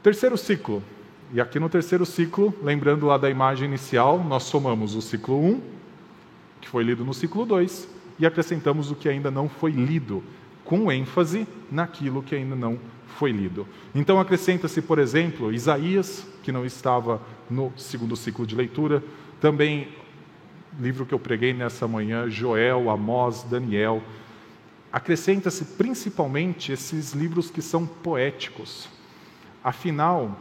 Terceiro 0.02 0.36
ciclo. 0.36 0.82
E 1.32 1.40
aqui 1.40 1.58
no 1.58 1.68
terceiro 1.68 2.06
ciclo, 2.06 2.54
lembrando 2.62 3.06
lá 3.06 3.18
da 3.18 3.28
imagem 3.28 3.66
inicial, 3.66 4.22
nós 4.22 4.44
somamos 4.44 4.94
o 4.94 5.02
ciclo 5.02 5.42
1, 5.44 5.60
que 6.60 6.68
foi 6.68 6.84
lido 6.84 7.04
no 7.04 7.12
ciclo 7.12 7.44
2, 7.44 7.88
e 8.18 8.24
acrescentamos 8.24 8.92
o 8.92 8.94
que 8.94 9.08
ainda 9.08 9.30
não 9.30 9.48
foi 9.48 9.72
lido, 9.72 10.22
com 10.66 10.92
ênfase 10.92 11.46
naquilo 11.70 12.22
que 12.22 12.34
ainda 12.34 12.54
não 12.54 12.78
foi 13.16 13.32
lido. 13.32 13.66
Então 13.94 14.20
acrescenta-se, 14.20 14.82
por 14.82 14.98
exemplo, 14.98 15.52
Isaías, 15.52 16.26
que 16.42 16.52
não 16.52 16.66
estava 16.66 17.22
no 17.48 17.72
segundo 17.76 18.14
ciclo 18.14 18.46
de 18.46 18.54
leitura, 18.54 19.02
também 19.40 19.88
livro 20.78 21.06
que 21.06 21.14
eu 21.14 21.18
preguei 21.18 21.54
nessa 21.54 21.88
manhã, 21.88 22.28
Joel, 22.28 22.90
Amós, 22.90 23.42
Daniel. 23.44 24.02
Acrescenta-se 24.92 25.64
principalmente 25.64 26.72
esses 26.72 27.12
livros 27.12 27.50
que 27.50 27.62
são 27.62 27.86
poéticos. 27.86 28.88
Afinal, 29.64 30.38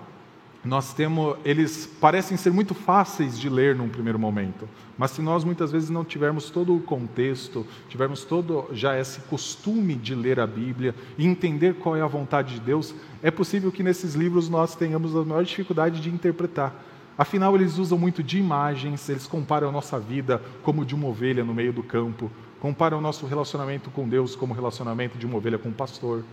nós 0.66 0.96
temos, 0.96 1.38
eles 1.46 1.86
parecem 1.86 2.36
ser 2.36 2.52
muito 2.52 2.74
fáceis 2.74 3.40
de 3.40 3.48
ler 3.48 3.76
num 3.76 3.88
primeiro 3.88 4.18
momento, 4.18 4.68
mas 4.98 5.12
se 5.12 5.22
nós 5.22 5.44
muitas 5.44 5.72
vezes 5.72 5.92
não 5.92 6.04
tivermos 6.04 6.50
todo 6.50 6.76
o 6.76 6.82
contexto, 6.82 7.66
tivermos 7.88 8.24
todo 8.26 8.66
já 8.72 9.00
esse 9.00 9.20
costume 9.22 9.94
de 9.94 10.16
ler 10.16 10.40
a 10.40 10.48
Bíblia 10.48 10.96
e 11.20 11.28
entender 11.28 11.76
qual 11.76 11.96
é 11.96 12.02
a 12.02 12.08
vontade 12.08 12.56
de 12.56 12.60
Deus, 12.60 12.96
é 13.22 13.30
possível 13.30 13.72
que 13.72 13.84
nesses 13.84 14.16
livros 14.16 14.50
nós 14.50 14.76
tenhamos 14.76 15.16
a 15.16 15.24
maior 15.24 15.44
dificuldade 15.44 16.02
de 16.02 16.10
interpretar. 16.10 16.84
Afinal, 17.16 17.56
eles 17.56 17.78
usam 17.78 17.98
muito 17.98 18.24
de 18.24 18.40
imagens, 18.40 19.08
eles 19.08 19.28
comparam 19.28 19.70
a 19.70 19.72
nossa 19.72 20.00
vida 20.00 20.42
como 20.64 20.84
de 20.84 20.96
uma 20.96 21.08
ovelha 21.08 21.44
no 21.44 21.54
meio 21.54 21.72
do 21.72 21.84
campo, 21.84 22.30
comparam 22.60 22.98
o 22.98 23.02
nosso 23.02 23.28
relacionamento 23.28 23.92
com 23.92 24.10
Deus 24.10 24.36
como 24.36 24.54
relacionamento 24.54 25.18
de 25.18 25.28
uma 25.28 25.38
ovelha 25.38 25.60
com 25.60 25.70
um 25.70 25.74
pastor 25.74 26.24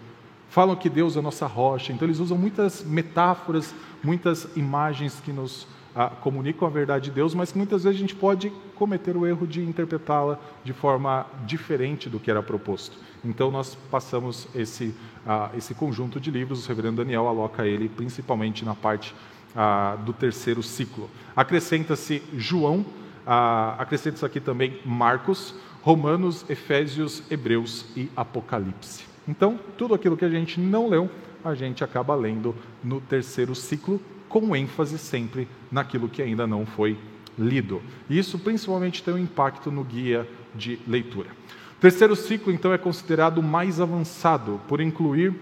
falam 0.52 0.76
que 0.76 0.90
Deus 0.90 1.16
é 1.16 1.18
a 1.18 1.22
nossa 1.22 1.46
rocha, 1.46 1.94
então 1.94 2.06
eles 2.06 2.18
usam 2.18 2.36
muitas 2.36 2.84
metáforas, 2.84 3.74
muitas 4.04 4.46
imagens 4.54 5.18
que 5.24 5.32
nos 5.32 5.66
ah, 5.96 6.10
comunicam 6.10 6.68
a 6.68 6.70
verdade 6.70 7.06
de 7.06 7.10
Deus, 7.10 7.34
mas 7.34 7.50
que 7.50 7.56
muitas 7.56 7.84
vezes 7.84 7.96
a 7.96 8.00
gente 8.00 8.14
pode 8.14 8.52
cometer 8.76 9.16
o 9.16 9.26
erro 9.26 9.46
de 9.46 9.62
interpretá-la 9.62 10.38
de 10.62 10.74
forma 10.74 11.24
diferente 11.46 12.10
do 12.10 12.20
que 12.20 12.30
era 12.30 12.42
proposto. 12.42 12.98
Então 13.24 13.50
nós 13.50 13.74
passamos 13.90 14.46
esse, 14.54 14.94
ah, 15.26 15.48
esse 15.56 15.74
conjunto 15.74 16.20
de 16.20 16.30
livros, 16.30 16.66
o 16.66 16.68
reverendo 16.68 16.98
Daniel 16.98 17.28
aloca 17.28 17.66
ele 17.66 17.88
principalmente 17.88 18.62
na 18.62 18.74
parte 18.74 19.14
ah, 19.56 19.96
do 20.04 20.12
terceiro 20.12 20.62
ciclo. 20.62 21.08
Acrescenta-se 21.34 22.22
João, 22.36 22.84
ah, 23.26 23.74
acrescenta-se 23.78 24.26
aqui 24.26 24.38
também 24.38 24.80
Marcos, 24.84 25.54
Romanos, 25.80 26.44
Efésios, 26.50 27.22
Hebreus 27.30 27.86
e 27.96 28.10
Apocalipse. 28.14 29.11
Então, 29.26 29.58
tudo 29.76 29.94
aquilo 29.94 30.16
que 30.16 30.24
a 30.24 30.28
gente 30.28 30.58
não 30.58 30.88
leu, 30.88 31.10
a 31.44 31.54
gente 31.54 31.84
acaba 31.84 32.14
lendo 32.14 32.54
no 32.82 33.00
terceiro 33.00 33.54
ciclo, 33.54 34.00
com 34.28 34.56
ênfase 34.56 34.98
sempre 34.98 35.46
naquilo 35.70 36.08
que 36.08 36.22
ainda 36.22 36.46
não 36.46 36.64
foi 36.64 36.98
lido. 37.38 37.82
E 38.08 38.18
isso 38.18 38.38
principalmente 38.38 39.02
tem 39.02 39.14
um 39.14 39.18
impacto 39.18 39.70
no 39.70 39.84
guia 39.84 40.28
de 40.54 40.78
leitura. 40.86 41.28
O 41.76 41.80
terceiro 41.80 42.16
ciclo, 42.16 42.52
então, 42.52 42.72
é 42.72 42.78
considerado 42.78 43.42
mais 43.42 43.80
avançado 43.80 44.60
por 44.68 44.80
incluir 44.80 45.34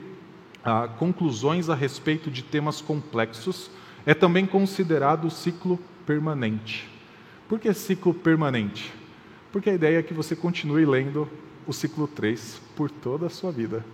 ah, 0.64 0.88
conclusões 0.98 1.68
a 1.68 1.74
respeito 1.74 2.30
de 2.30 2.42
temas 2.42 2.80
complexos. 2.80 3.70
É 4.04 4.14
também 4.14 4.46
considerado 4.46 5.26
o 5.26 5.30
ciclo 5.30 5.78
permanente. 6.06 6.88
Por 7.48 7.58
que 7.58 7.72
ciclo 7.74 8.14
permanente? 8.14 8.92
Porque 9.52 9.70
a 9.70 9.74
ideia 9.74 9.98
é 9.98 10.02
que 10.02 10.14
você 10.14 10.36
continue 10.36 10.84
lendo 10.86 11.28
o 11.70 11.72
ciclo 11.72 12.08
3 12.08 12.60
por 12.74 12.90
toda 12.90 13.26
a 13.26 13.30
sua 13.30 13.52
vida. 13.52 13.84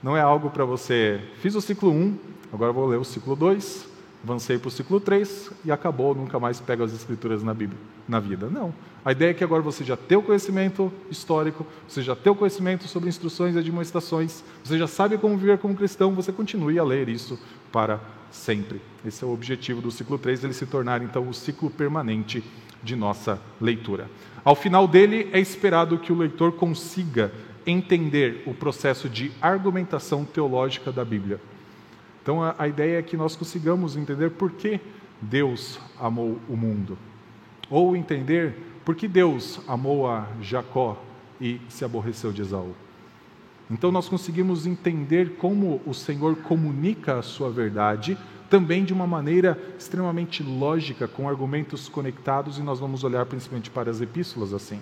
Não 0.00 0.16
é 0.16 0.20
algo 0.20 0.48
para 0.48 0.64
você, 0.64 1.20
fiz 1.40 1.56
o 1.56 1.60
ciclo 1.60 1.90
1, 1.90 2.16
agora 2.52 2.72
vou 2.72 2.86
ler 2.86 2.98
o 2.98 3.04
ciclo 3.04 3.34
2, 3.34 3.88
avancei 4.22 4.58
para 4.58 4.68
o 4.68 4.70
ciclo 4.70 5.00
3 5.00 5.50
e 5.64 5.72
acabou, 5.72 6.14
nunca 6.14 6.38
mais 6.38 6.60
pego 6.60 6.84
as 6.84 6.92
escrituras 6.94 7.42
na, 7.42 7.52
Bíblia, 7.52 7.78
na 8.06 8.20
vida. 8.20 8.48
Não. 8.48 8.72
A 9.04 9.10
ideia 9.10 9.30
é 9.30 9.34
que 9.34 9.42
agora 9.42 9.60
você 9.60 9.82
já 9.82 9.96
tem 9.96 10.16
o 10.16 10.22
conhecimento 10.22 10.92
histórico, 11.10 11.66
você 11.88 12.00
já 12.00 12.14
tem 12.14 12.30
o 12.30 12.36
conhecimento 12.36 12.86
sobre 12.86 13.08
instruções 13.08 13.56
e 13.56 13.58
admoestações, 13.58 14.44
você 14.62 14.78
já 14.78 14.86
sabe 14.86 15.18
como 15.18 15.36
viver 15.36 15.58
como 15.58 15.74
cristão, 15.74 16.14
você 16.14 16.30
continue 16.30 16.78
a 16.78 16.84
ler 16.84 17.08
isso 17.08 17.36
para 17.72 17.98
sempre. 18.30 18.80
Esse 19.04 19.24
é 19.24 19.26
o 19.26 19.32
objetivo 19.32 19.80
do 19.80 19.90
ciclo 19.90 20.18
3, 20.18 20.44
ele 20.44 20.52
se 20.52 20.66
tornar 20.66 21.02
então 21.02 21.28
o 21.28 21.34
ciclo 21.34 21.70
permanente 21.70 22.44
de 22.82 22.96
nossa 22.96 23.40
leitura. 23.60 24.08
Ao 24.44 24.54
final 24.54 24.88
dele, 24.88 25.28
é 25.32 25.40
esperado 25.40 25.98
que 25.98 26.12
o 26.12 26.16
leitor 26.16 26.52
consiga 26.52 27.32
entender 27.66 28.42
o 28.46 28.54
processo 28.54 29.08
de 29.08 29.30
argumentação 29.40 30.24
teológica 30.24 30.90
da 30.90 31.04
Bíblia. 31.04 31.40
Então, 32.22 32.42
a, 32.42 32.54
a 32.58 32.68
ideia 32.68 32.98
é 32.98 33.02
que 33.02 33.16
nós 33.16 33.36
consigamos 33.36 33.96
entender 33.96 34.30
por 34.30 34.52
que 34.52 34.80
Deus 35.20 35.78
amou 35.98 36.38
o 36.48 36.56
mundo, 36.56 36.96
ou 37.68 37.94
entender 37.94 38.54
por 38.84 38.94
que 38.94 39.06
Deus 39.06 39.60
amou 39.68 40.08
a 40.08 40.26
Jacó 40.40 41.02
e 41.40 41.60
se 41.68 41.84
aborreceu 41.84 42.32
de 42.32 42.42
Esaú. 42.42 42.74
Então, 43.70 43.92
nós 43.92 44.08
conseguimos 44.08 44.66
entender 44.66 45.36
como 45.36 45.80
o 45.86 45.94
Senhor 45.94 46.36
comunica 46.36 47.18
a 47.18 47.22
sua 47.22 47.50
verdade 47.50 48.18
também 48.50 48.84
de 48.84 48.92
uma 48.92 49.06
maneira 49.06 49.56
extremamente 49.78 50.42
lógica, 50.42 51.06
com 51.06 51.28
argumentos 51.28 51.88
conectados, 51.88 52.58
e 52.58 52.62
nós 52.62 52.80
vamos 52.80 53.04
olhar 53.04 53.24
principalmente 53.24 53.70
para 53.70 53.88
as 53.88 54.00
epístolas 54.00 54.52
assim. 54.52 54.80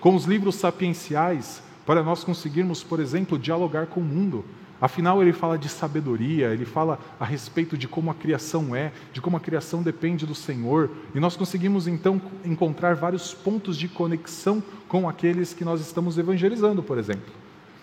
Com 0.00 0.16
os 0.16 0.24
livros 0.24 0.54
sapienciais, 0.54 1.62
para 1.84 2.02
nós 2.02 2.24
conseguirmos, 2.24 2.82
por 2.82 2.98
exemplo, 2.98 3.38
dialogar 3.38 3.86
com 3.88 4.00
o 4.00 4.04
mundo. 4.04 4.42
Afinal, 4.80 5.20
ele 5.20 5.34
fala 5.34 5.58
de 5.58 5.68
sabedoria, 5.68 6.48
ele 6.48 6.64
fala 6.64 6.98
a 7.18 7.24
respeito 7.26 7.76
de 7.76 7.86
como 7.86 8.10
a 8.10 8.14
criação 8.14 8.74
é, 8.74 8.90
de 9.12 9.20
como 9.20 9.36
a 9.36 9.40
criação 9.40 9.82
depende 9.82 10.24
do 10.24 10.34
Senhor, 10.34 10.90
e 11.14 11.20
nós 11.20 11.36
conseguimos 11.36 11.86
então 11.86 12.22
encontrar 12.42 12.94
vários 12.94 13.34
pontos 13.34 13.76
de 13.76 13.86
conexão 13.86 14.62
com 14.88 15.06
aqueles 15.06 15.52
que 15.52 15.64
nós 15.64 15.82
estamos 15.82 16.16
evangelizando, 16.16 16.82
por 16.82 16.96
exemplo. 16.96 17.39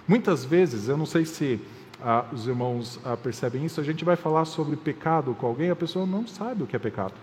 Muitas 0.08 0.46
vezes, 0.46 0.88
eu 0.88 0.98
não 0.98 1.06
sei 1.06 1.26
se 1.26 1.60
ah, 2.02 2.26
os 2.32 2.48
irmãos 2.48 3.00
ah, 3.04 3.18
percebem 3.18 3.66
isso, 3.66 3.82
a 3.82 3.84
gente 3.84 4.06
vai 4.06 4.16
falar 4.16 4.46
sobre 4.46 4.76
pecado 4.76 5.34
com 5.34 5.48
alguém, 5.48 5.70
a 5.70 5.76
pessoa 5.76 6.06
não 6.06 6.26
sabe 6.26 6.64
o 6.64 6.68
que 6.68 6.76
é 6.76 6.80
pecado. 6.80 7.14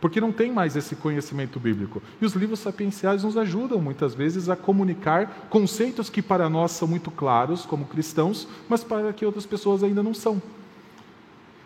Porque 0.00 0.20
não 0.20 0.30
tem 0.30 0.52
mais 0.52 0.76
esse 0.76 0.94
conhecimento 0.94 1.58
bíblico. 1.58 2.00
E 2.20 2.24
os 2.24 2.34
livros 2.34 2.60
sapienciais 2.60 3.24
nos 3.24 3.36
ajudam 3.36 3.80
muitas 3.80 4.14
vezes 4.14 4.48
a 4.48 4.54
comunicar 4.54 5.48
conceitos 5.50 6.08
que 6.08 6.22
para 6.22 6.48
nós 6.48 6.72
são 6.72 6.86
muito 6.86 7.10
claros 7.10 7.66
como 7.66 7.84
cristãos, 7.84 8.46
mas 8.68 8.84
para 8.84 9.12
que 9.12 9.26
outras 9.26 9.46
pessoas 9.46 9.82
ainda 9.82 10.02
não 10.02 10.14
são. 10.14 10.40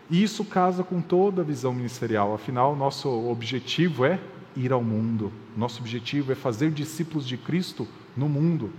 E 0.09 0.23
isso 0.23 0.43
casa 0.43 0.83
com 0.83 0.99
toda 0.99 1.41
a 1.41 1.45
visão 1.45 1.73
ministerial. 1.73 2.33
Afinal, 2.33 2.75
nosso 2.75 3.09
objetivo 3.09 4.03
é 4.03 4.19
ir 4.55 4.71
ao 4.71 4.83
mundo. 4.83 5.31
Nosso 5.55 5.79
objetivo 5.79 6.31
é 6.31 6.35
fazer 6.35 6.71
discípulos 6.71 7.27
de 7.27 7.37
Cristo 7.37 7.87
no 8.17 8.27
mundo. 8.27 8.71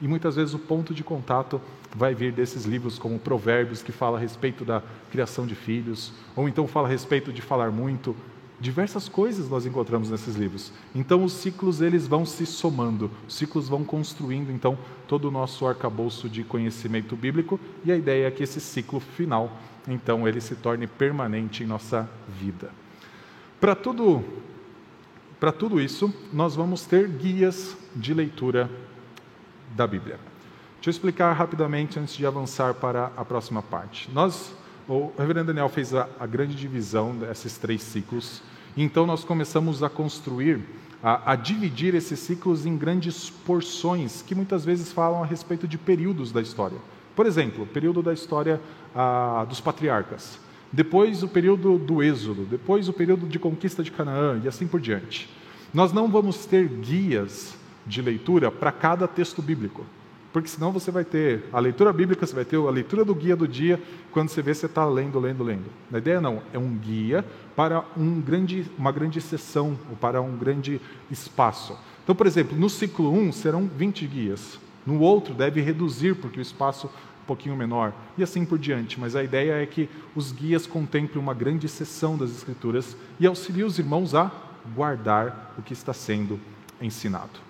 E 0.00 0.06
muitas 0.06 0.36
vezes 0.36 0.54
o 0.54 0.58
ponto 0.58 0.92
de 0.92 1.02
contato 1.02 1.60
vai 1.94 2.14
vir 2.14 2.32
desses 2.32 2.64
livros 2.64 2.98
como 2.98 3.18
Provérbios, 3.18 3.82
que 3.82 3.92
fala 3.92 4.18
a 4.18 4.20
respeito 4.20 4.64
da 4.64 4.82
criação 5.10 5.46
de 5.46 5.54
filhos, 5.54 6.12
ou 6.34 6.48
então 6.48 6.66
fala 6.66 6.86
a 6.86 6.90
respeito 6.90 7.32
de 7.32 7.40
falar 7.40 7.70
muito. 7.70 8.14
Diversas 8.58 9.08
coisas 9.08 9.50
nós 9.50 9.66
encontramos 9.66 10.10
nesses 10.10 10.34
livros. 10.34 10.72
Então 10.94 11.24
os 11.24 11.32
ciclos 11.32 11.80
eles 11.80 12.06
vão 12.06 12.24
se 12.24 12.46
somando, 12.46 13.10
os 13.28 13.34
ciclos 13.34 13.68
vão 13.68 13.84
construindo 13.84 14.50
então 14.50 14.78
todo 15.06 15.28
o 15.28 15.30
nosso 15.30 15.66
arcabouço 15.66 16.28
de 16.28 16.42
conhecimento 16.42 17.14
bíblico 17.14 17.60
e 17.84 17.92
a 17.92 17.96
ideia 17.96 18.26
é 18.26 18.30
que 18.30 18.42
esse 18.42 18.60
ciclo 18.60 18.98
final 18.98 19.52
então 19.86 20.26
ele 20.26 20.40
se 20.40 20.56
torne 20.56 20.86
permanente 20.86 21.62
em 21.62 21.66
nossa 21.66 22.08
vida. 22.28 22.70
Para 23.60 23.74
tudo 23.74 24.24
para 25.38 25.52
tudo 25.52 25.78
isso, 25.78 26.12
nós 26.32 26.56
vamos 26.56 26.86
ter 26.86 27.06
guias 27.08 27.76
de 27.94 28.14
leitura 28.14 28.70
da 29.74 29.86
Bíblia. 29.86 30.18
Deixa 30.76 30.88
eu 30.88 30.90
explicar 30.90 31.32
rapidamente 31.32 31.98
antes 31.98 32.14
de 32.14 32.24
avançar 32.24 32.74
para 32.74 33.10
a 33.16 33.24
próxima 33.24 33.62
parte. 33.62 34.08
Nós, 34.12 34.54
o 34.88 35.10
reverendo 35.18 35.46
Daniel 35.48 35.68
fez 35.68 35.94
a, 35.94 36.08
a 36.20 36.26
grande 36.26 36.54
divisão 36.54 37.16
desses 37.16 37.58
três 37.58 37.82
ciclos, 37.82 38.42
então 38.76 39.06
nós 39.06 39.24
começamos 39.24 39.82
a 39.82 39.88
construir, 39.88 40.60
a, 41.02 41.32
a 41.32 41.34
dividir 41.34 41.94
esses 41.94 42.20
ciclos 42.20 42.66
em 42.66 42.76
grandes 42.76 43.30
porções 43.30 44.22
que 44.22 44.34
muitas 44.34 44.64
vezes 44.64 44.92
falam 44.92 45.22
a 45.22 45.26
respeito 45.26 45.66
de 45.66 45.76
períodos 45.76 46.30
da 46.30 46.40
história. 46.40 46.78
Por 47.16 47.26
exemplo, 47.26 47.64
o 47.64 47.66
período 47.66 48.02
da 48.02 48.12
história 48.12 48.60
dos 49.48 49.60
patriarcas, 49.60 50.38
depois 50.70 51.22
o 51.22 51.28
período 51.28 51.78
do 51.78 52.02
Êxodo, 52.02 52.44
depois 52.44 52.88
o 52.88 52.92
período 52.92 53.26
de 53.26 53.38
conquista 53.38 53.82
de 53.82 53.90
Canaã 53.90 54.40
e 54.44 54.48
assim 54.48 54.66
por 54.66 54.80
diante. 54.80 55.28
Nós 55.72 55.92
não 55.92 56.08
vamos 56.08 56.44
ter 56.44 56.68
guias 56.68 57.56
de 57.86 58.02
leitura 58.02 58.50
para 58.50 58.72
cada 58.72 59.06
texto 59.06 59.40
bíblico. 59.40 59.84
Porque 60.36 60.50
senão 60.50 60.70
você 60.70 60.90
vai 60.90 61.02
ter 61.02 61.44
a 61.50 61.58
leitura 61.58 61.90
bíblica, 61.94 62.26
você 62.26 62.34
vai 62.34 62.44
ter 62.44 62.56
a 62.56 62.70
leitura 62.70 63.06
do 63.06 63.14
guia 63.14 63.34
do 63.34 63.48
dia, 63.48 63.80
quando 64.12 64.28
você 64.28 64.42
vê 64.42 64.52
você 64.52 64.66
está 64.66 64.84
lendo, 64.84 65.18
lendo, 65.18 65.42
lendo. 65.42 65.64
A 65.90 65.96
ideia 65.96 66.20
não, 66.20 66.42
é 66.52 66.58
um 66.58 66.76
guia 66.76 67.24
para 67.56 67.82
um 67.96 68.20
grande, 68.20 68.70
uma 68.76 68.92
grande 68.92 69.18
sessão, 69.18 69.78
ou 69.88 69.96
para 69.96 70.20
um 70.20 70.36
grande 70.36 70.78
espaço. 71.10 71.78
Então, 72.04 72.14
por 72.14 72.26
exemplo, 72.26 72.54
no 72.54 72.68
ciclo 72.68 73.10
1 73.10 73.32
serão 73.32 73.66
20 73.66 74.06
guias. 74.06 74.60
No 74.84 75.00
outro 75.00 75.32
deve 75.32 75.62
reduzir, 75.62 76.14
porque 76.16 76.38
o 76.38 76.42
espaço 76.42 76.86
é 76.86 76.90
um 76.90 77.26
pouquinho 77.26 77.56
menor, 77.56 77.94
e 78.18 78.22
assim 78.22 78.44
por 78.44 78.58
diante. 78.58 79.00
Mas 79.00 79.16
a 79.16 79.24
ideia 79.24 79.54
é 79.54 79.64
que 79.64 79.88
os 80.14 80.32
guias 80.32 80.66
contemplem 80.66 81.18
uma 81.18 81.32
grande 81.32 81.66
sessão 81.66 82.14
das 82.14 82.30
Escrituras 82.30 82.94
e 83.18 83.26
auxiliem 83.26 83.64
os 83.64 83.78
irmãos 83.78 84.14
a 84.14 84.30
guardar 84.74 85.54
o 85.56 85.62
que 85.62 85.72
está 85.72 85.94
sendo 85.94 86.38
ensinado. 86.78 87.45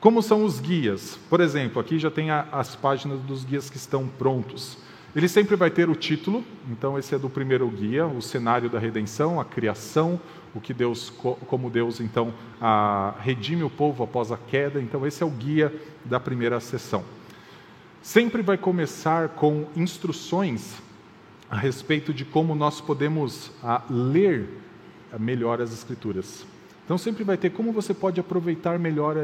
Como 0.00 0.22
são 0.22 0.44
os 0.44 0.60
guias? 0.60 1.18
Por 1.28 1.40
exemplo, 1.40 1.80
aqui 1.80 1.98
já 1.98 2.08
tem 2.08 2.30
a, 2.30 2.46
as 2.52 2.76
páginas 2.76 3.20
dos 3.22 3.44
guias 3.44 3.68
que 3.68 3.76
estão 3.76 4.06
prontos. 4.06 4.78
Ele 5.16 5.26
sempre 5.26 5.56
vai 5.56 5.70
ter 5.70 5.90
o 5.90 5.96
título, 5.96 6.44
então 6.70 6.96
esse 6.96 7.14
é 7.14 7.18
do 7.18 7.28
primeiro 7.28 7.68
guia, 7.68 8.06
o 8.06 8.22
cenário 8.22 8.70
da 8.70 8.78
redenção, 8.78 9.40
a 9.40 9.44
criação, 9.44 10.20
o 10.54 10.60
que 10.60 10.72
Deus, 10.72 11.10
como 11.10 11.68
Deus 11.68 11.98
então 11.98 12.32
a, 12.60 13.14
redime 13.18 13.64
o 13.64 13.70
povo 13.70 14.04
após 14.04 14.30
a 14.30 14.36
queda. 14.36 14.80
Então 14.80 15.04
esse 15.04 15.20
é 15.22 15.26
o 15.26 15.30
guia 15.30 15.74
da 16.04 16.20
primeira 16.20 16.60
sessão. 16.60 17.02
Sempre 18.00 18.40
vai 18.40 18.56
começar 18.56 19.30
com 19.30 19.66
instruções 19.74 20.76
a 21.50 21.56
respeito 21.56 22.14
de 22.14 22.24
como 22.24 22.54
nós 22.54 22.80
podemos 22.80 23.50
a, 23.64 23.82
ler 23.90 24.48
melhor 25.18 25.60
as 25.60 25.72
escrituras. 25.72 26.46
Então 26.84 26.96
sempre 26.96 27.24
vai 27.24 27.36
ter 27.36 27.50
como 27.50 27.72
você 27.72 27.92
pode 27.92 28.20
aproveitar 28.20 28.78
melhor 28.78 29.16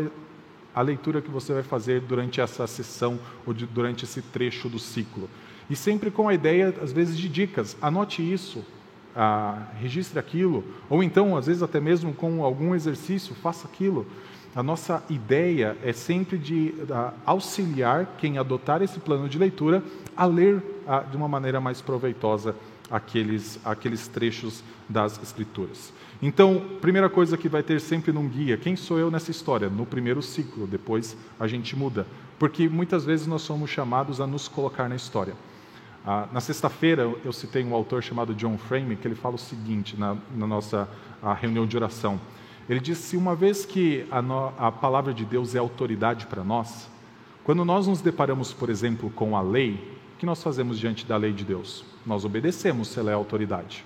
a 0.74 0.82
leitura 0.82 1.22
que 1.22 1.30
você 1.30 1.52
vai 1.52 1.62
fazer 1.62 2.00
durante 2.00 2.40
essa 2.40 2.66
sessão 2.66 3.18
ou 3.46 3.54
de, 3.54 3.66
durante 3.66 4.04
esse 4.04 4.20
trecho 4.20 4.68
do 4.68 4.78
ciclo. 4.78 5.28
E 5.70 5.76
sempre 5.76 6.10
com 6.10 6.28
a 6.28 6.34
ideia, 6.34 6.74
às 6.82 6.92
vezes, 6.92 7.16
de 7.16 7.28
dicas. 7.28 7.76
Anote 7.80 8.20
isso, 8.20 8.64
ah, 9.14 9.68
registre 9.80 10.18
aquilo, 10.18 10.64
ou 10.90 11.02
então, 11.02 11.36
às 11.36 11.46
vezes, 11.46 11.62
até 11.62 11.80
mesmo 11.80 12.12
com 12.12 12.44
algum 12.44 12.74
exercício, 12.74 13.34
faça 13.34 13.66
aquilo. 13.66 14.06
A 14.54 14.62
nossa 14.62 15.02
ideia 15.08 15.76
é 15.82 15.92
sempre 15.92 16.38
de 16.38 16.74
ah, 16.90 17.12
auxiliar 17.24 18.16
quem 18.18 18.38
adotar 18.38 18.82
esse 18.82 19.00
plano 19.00 19.28
de 19.28 19.38
leitura 19.38 19.82
a 20.16 20.26
ler 20.26 20.62
ah, 20.86 21.00
de 21.00 21.16
uma 21.16 21.28
maneira 21.28 21.60
mais 21.60 21.80
proveitosa 21.80 22.54
aqueles, 22.90 23.58
aqueles 23.64 24.08
trechos 24.08 24.62
das 24.88 25.20
Escrituras. 25.22 25.92
Então, 26.22 26.62
primeira 26.80 27.08
coisa 27.08 27.36
que 27.36 27.48
vai 27.48 27.62
ter 27.62 27.80
sempre 27.80 28.12
num 28.12 28.28
guia, 28.28 28.56
quem 28.56 28.76
sou 28.76 28.98
eu 28.98 29.10
nessa 29.10 29.30
história? 29.30 29.68
No 29.68 29.84
primeiro 29.84 30.22
ciclo, 30.22 30.66
depois 30.66 31.16
a 31.38 31.46
gente 31.46 31.76
muda. 31.76 32.06
Porque 32.38 32.68
muitas 32.68 33.04
vezes 33.04 33.26
nós 33.26 33.42
somos 33.42 33.70
chamados 33.70 34.20
a 34.20 34.26
nos 34.26 34.48
colocar 34.48 34.88
na 34.88 34.96
história. 34.96 35.34
Ah, 36.06 36.28
na 36.32 36.40
sexta-feira 36.40 37.02
eu 37.24 37.32
citei 37.32 37.64
um 37.64 37.74
autor 37.74 38.02
chamado 38.02 38.34
John 38.34 38.58
Frame, 38.58 38.96
que 38.96 39.08
ele 39.08 39.14
fala 39.14 39.36
o 39.36 39.38
seguinte 39.38 39.98
na, 39.98 40.16
na 40.34 40.46
nossa 40.46 40.88
reunião 41.40 41.66
de 41.66 41.76
oração. 41.76 42.20
Ele 42.68 42.80
diz: 42.80 42.98
se 42.98 43.16
uma 43.16 43.34
vez 43.34 43.64
que 43.64 44.06
a, 44.10 44.20
no, 44.20 44.52
a 44.58 44.70
palavra 44.70 45.14
de 45.14 45.24
Deus 45.24 45.54
é 45.54 45.58
autoridade 45.58 46.26
para 46.26 46.44
nós, 46.44 46.88
quando 47.42 47.64
nós 47.64 47.86
nos 47.86 48.00
deparamos, 48.00 48.52
por 48.52 48.70
exemplo, 48.70 49.10
com 49.10 49.36
a 49.36 49.42
lei, 49.42 49.93
o 50.14 50.16
que 50.16 50.24
nós 50.24 50.42
fazemos 50.42 50.78
diante 50.78 51.04
da 51.04 51.16
lei 51.16 51.32
de 51.32 51.44
Deus? 51.44 51.84
Nós 52.06 52.24
obedecemos 52.24 52.88
se 52.88 53.00
ela 53.00 53.10
é 53.10 53.14
autoridade. 53.14 53.84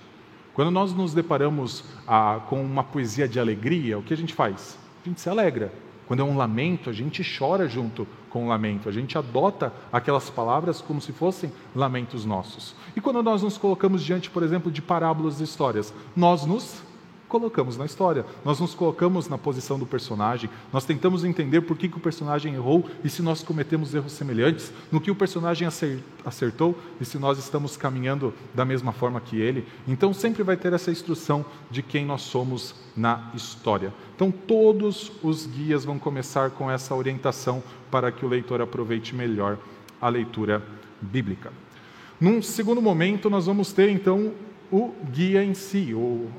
Quando 0.53 0.69
nós 0.69 0.93
nos 0.93 1.13
deparamos 1.13 1.83
ah, 2.07 2.41
com 2.47 2.63
uma 2.63 2.83
poesia 2.83 3.27
de 3.27 3.39
alegria, 3.39 3.97
o 3.97 4.03
que 4.03 4.13
a 4.13 4.17
gente 4.17 4.33
faz? 4.33 4.77
A 5.03 5.09
gente 5.09 5.19
se 5.19 5.29
alegra. 5.29 5.73
Quando 6.05 6.21
é 6.21 6.23
um 6.23 6.37
lamento, 6.37 6.89
a 6.89 6.93
gente 6.93 7.23
chora 7.37 7.67
junto 7.67 8.07
com 8.29 8.45
o 8.45 8.47
lamento, 8.47 8.87
a 8.87 8.91
gente 8.91 9.17
adota 9.17 9.73
aquelas 9.91 10.29
palavras 10.29 10.81
como 10.81 11.01
se 11.01 11.11
fossem 11.11 11.51
lamentos 11.75 12.25
nossos. 12.25 12.75
E 12.95 13.01
quando 13.01 13.23
nós 13.23 13.41
nos 13.41 13.57
colocamos 13.57 14.03
diante, 14.03 14.29
por 14.29 14.43
exemplo, 14.43 14.71
de 14.71 14.81
parábolas 14.81 15.39
e 15.39 15.43
histórias, 15.43 15.93
nós 16.15 16.45
nos 16.45 16.83
colocamos 17.29 17.77
na 17.77 17.85
história. 17.85 18.25
Nós 18.43 18.59
nos 18.59 18.73
colocamos 18.73 19.29
na 19.29 19.37
posição 19.37 19.79
do 19.79 19.85
personagem, 19.85 20.49
nós 20.73 20.83
tentamos 20.83 21.23
entender 21.23 21.61
por 21.61 21.77
que, 21.77 21.87
que 21.87 21.95
o 21.95 22.01
personagem 22.01 22.55
errou 22.55 22.89
e 23.03 23.09
se 23.09 23.21
nós 23.21 23.43
cometemos 23.43 23.93
erros 23.93 24.11
semelhantes, 24.11 24.73
no 24.91 24.99
que 24.99 25.11
o 25.11 25.15
personagem 25.15 25.67
acertou 26.25 26.75
e 26.99 27.05
se 27.05 27.17
nós 27.19 27.37
estamos 27.37 27.77
caminhando 27.77 28.33
da 28.53 28.65
mesma 28.65 28.91
forma 28.91 29.21
que 29.21 29.39
ele. 29.39 29.65
Então 29.87 30.13
sempre 30.13 30.43
vai 30.43 30.57
ter 30.57 30.73
essa 30.73 30.91
instrução 30.91 31.45
de 31.69 31.83
quem 31.83 32.05
nós 32.05 32.23
somos 32.23 32.75
na 32.97 33.31
história. 33.35 33.93
Então 34.15 34.31
todos 34.31 35.11
os 35.23 35.45
guias 35.45 35.85
vão 35.85 35.99
começar 35.99 36.49
com 36.49 36.69
essa 36.69 36.95
orientação 36.95 37.63
para 37.91 38.11
que 38.11 38.25
o 38.25 38.29
leitor 38.29 38.59
aproveite 38.59 39.15
melhor 39.15 39.57
a 40.01 40.09
leitura 40.09 40.61
bíblica. 40.99 41.53
Num 42.19 42.41
segundo 42.41 42.81
momento, 42.81 43.29
nós 43.29 43.45
vamos 43.45 43.71
ter 43.71 43.89
então 43.89 44.33
o 44.71 44.93
guia 45.11 45.43
em 45.43 45.53
si, 45.53 45.93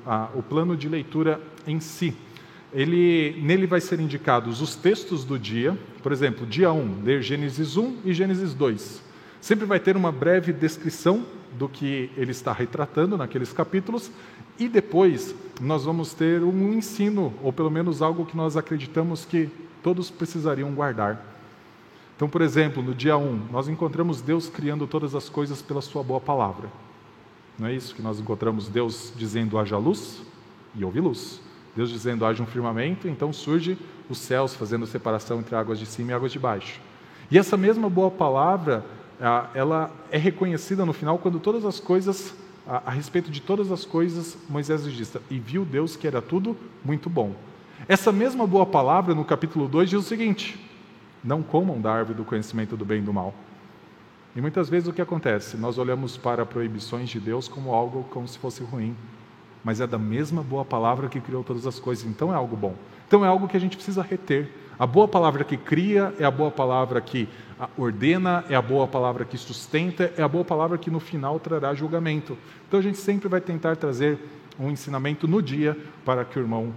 a, 0.07 0.29
o 0.35 0.43
plano 0.43 0.77
de 0.77 0.89
leitura 0.89 1.41
em 1.67 1.81
si. 1.81 2.15
Ele, 2.73 3.41
nele 3.43 3.67
vai 3.67 3.81
ser 3.81 3.99
indicados 3.99 4.61
os 4.61 4.77
textos 4.77 5.25
do 5.25 5.39
dia, 5.39 5.77
por 6.03 6.13
exemplo, 6.13 6.47
dia 6.47 6.73
1, 6.73 7.03
ler 7.03 7.23
Gênesis 7.23 7.77
1 7.77 7.99
e 8.05 8.13
Gênesis 8.13 8.55
2. 8.55 9.03
Sempre 9.41 9.67
vai 9.67 9.81
ter 9.81 9.97
uma 9.97 10.13
breve 10.13 10.53
descrição 10.53 11.25
do 11.59 11.69
que 11.69 12.11
ele 12.17 12.31
está 12.31 12.53
retratando 12.53 13.17
naqueles 13.17 13.53
capítulos, 13.53 14.11
e 14.59 14.69
depois 14.69 15.35
nós 15.61 15.85
vamos 15.85 16.15
ter 16.15 16.43
um 16.43 16.73
ensino, 16.73 17.35
ou 17.43 17.53
pelo 17.53 17.71
menos 17.71 18.03
algo 18.03 18.27
que 18.27 18.37
nós 18.37 18.57
acreditamos 18.57 19.25
que 19.25 19.49
todos 19.83 20.11
precisariam 20.11 20.71
guardar. 20.73 21.27
Então, 22.15 22.29
por 22.29 22.43
exemplo, 22.43 22.83
no 22.83 22.95
dia 22.95 23.17
1, 23.17 23.49
nós 23.51 23.67
encontramos 23.67 24.21
Deus 24.21 24.49
criando 24.49 24.87
todas 24.87 25.15
as 25.15 25.29
coisas 25.29 25.63
pela 25.63 25.81
Sua 25.81 26.03
boa 26.03 26.21
palavra. 26.21 26.69
Não 27.61 27.69
é 27.69 27.75
isso 27.75 27.95
que 27.95 28.01
nós 28.01 28.19
encontramos 28.19 28.71
Deus 28.71 29.13
dizendo 29.15 29.59
haja 29.59 29.77
luz 29.77 30.23
e 30.75 30.83
houve 30.83 30.99
luz. 30.99 31.43
Deus 31.77 31.91
dizendo 31.91 32.25
haja 32.25 32.43
um 32.43 32.47
firmamento, 32.47 33.07
então 33.07 33.35
surge 33.35 33.77
os 34.09 34.17
céus 34.17 34.55
fazendo 34.55 34.87
separação 34.87 35.41
entre 35.41 35.55
águas 35.55 35.79
de 35.79 35.85
cima 35.85 36.11
e 36.11 36.15
águas 36.15 36.33
de 36.33 36.39
baixo. 36.39 36.81
E 37.31 37.37
essa 37.37 37.59
mesma 37.59 37.91
boa 37.91 38.11
palavra, 38.11 38.83
ela 39.53 39.91
é 40.11 40.17
reconhecida 40.17 40.87
no 40.87 40.95
final 40.95 41.19
quando 41.19 41.39
todas 41.39 41.67
as 41.67 41.79
coisas, 41.79 42.35
a, 42.67 42.91
respeito 42.91 43.31
de 43.31 43.43
todas 43.43 43.71
as 43.71 43.85
coisas, 43.85 44.39
Moisés 44.49 44.83
diz: 44.91 45.15
E 45.29 45.39
viu 45.39 45.63
Deus 45.63 45.97
que 45.97 46.07
era 46.07 46.23
tudo 46.23 46.57
muito 46.83 47.11
bom. 47.11 47.35
Essa 47.87 48.11
mesma 48.11 48.47
boa 48.47 48.65
palavra, 48.65 49.15
no 49.15 49.23
capítulo 49.23 49.69
2, 49.69 49.91
diz 49.91 49.99
o 49.99 50.03
seguinte: 50.03 50.59
Não 51.23 51.43
comam 51.43 51.79
da 51.79 51.93
árvore 51.93 52.17
do 52.17 52.25
conhecimento 52.25 52.75
do 52.75 52.87
bem 52.87 53.01
e 53.01 53.05
do 53.05 53.13
mal. 53.13 53.35
E 54.35 54.41
muitas 54.41 54.69
vezes 54.69 54.89
o 54.89 54.93
que 54.93 55.03
acontece? 55.03 55.57
Nós 55.57 55.77
olhamos 55.77 56.17
para 56.17 56.47
proibições 56.47 57.09
de 57.09 57.19
Deus 57.19 57.49
como 57.49 57.75
algo 57.75 58.05
como 58.11 58.29
se 58.29 58.39
fosse 58.39 58.63
ruim, 58.63 58.97
mas 59.65 59.81
é 59.81 59.87
da 59.87 59.99
mesma 59.99 60.43
boa 60.43 60.65
palavra 60.65 61.09
que 61.09 61.21
criou 61.21 61.43
todas 61.43 61.67
as 61.67 61.81
coisas, 61.81 62.05
então 62.05 62.33
é 62.33 62.37
algo 62.37 62.57
bom. 62.57 62.75
Então 63.09 63.25
é 63.25 63.29
algo 63.29 63.49
que 63.49 63.57
a 63.57 63.61
gente 63.61 63.77
precisa 63.77 64.03
reter. 64.03 64.49
A 64.79 64.87
boa 64.87 65.09
palavra 65.09 65.45
que 65.45 65.57
cria 65.57 66.15
é 66.19 66.25
a 66.25 66.31
boa 66.31 66.51
palavra 66.51 67.01
que 67.01 67.29
ordena, 67.77 68.45
é 68.49 68.55
a 68.55 68.63
boa 68.63 68.87
palavra 68.87 69.25
que 69.25 69.37
sustenta, 69.37 70.13
é 70.17 70.23
a 70.23 70.29
boa 70.29 70.45
palavra 70.45 70.79
que 70.79 70.91
no 70.91 71.01
final 71.01 71.39
trará 71.41 71.75
julgamento. 71.75 72.39
Então 72.67 72.79
a 72.79 72.83
gente 72.83 72.99
sempre 72.99 73.29
vai 73.29 73.41
tentar 73.41 73.77
trazer 73.77 74.19
um 74.59 74.71
ensinamento 74.71 75.27
no 75.27 75.43
dia 75.43 75.77
para 76.05 76.25
que 76.25 76.39
o 76.39 76.43
irmão 76.43 76.73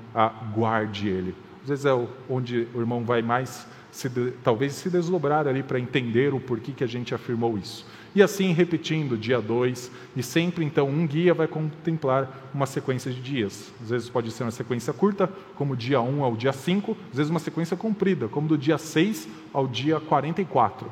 guarde 0.53 1.07
ele. 1.07 1.35
Às 1.61 1.69
vezes 1.69 1.85
é 1.85 2.07
onde 2.29 2.67
o 2.73 2.79
irmão 2.79 3.05
vai 3.05 3.21
mais 3.21 3.65
se, 3.93 4.09
talvez 4.43 4.73
se 4.73 4.89
desdobrar 4.89 5.47
ali 5.47 5.61
para 5.61 5.79
entender 5.79 6.33
o 6.33 6.39
porquê 6.39 6.71
que 6.71 6.83
a 6.83 6.87
gente 6.87 7.13
afirmou 7.13 7.57
isso. 7.57 7.85
E 8.15 8.23
assim 8.23 8.51
repetindo, 8.51 9.15
dia 9.15 9.39
2, 9.39 9.91
e 10.15 10.23
sempre 10.23 10.65
então 10.65 10.89
um 10.89 11.05
guia 11.05 11.33
vai 11.33 11.47
contemplar 11.47 12.49
uma 12.53 12.65
sequência 12.65 13.11
de 13.11 13.21
dias. 13.21 13.71
Às 13.81 13.89
vezes 13.91 14.09
pode 14.09 14.31
ser 14.31 14.43
uma 14.43 14.51
sequência 14.51 14.91
curta, 14.93 15.31
como 15.55 15.77
dia 15.77 16.01
1 16.01 16.17
um 16.17 16.23
ao 16.23 16.35
dia 16.35 16.51
5, 16.51 16.97
às 17.11 17.17
vezes 17.17 17.29
uma 17.29 17.39
sequência 17.39 17.77
comprida, 17.77 18.27
como 18.27 18.47
do 18.47 18.57
dia 18.57 18.79
6 18.79 19.27
ao 19.53 19.67
dia 19.67 19.99
44. 19.99 20.91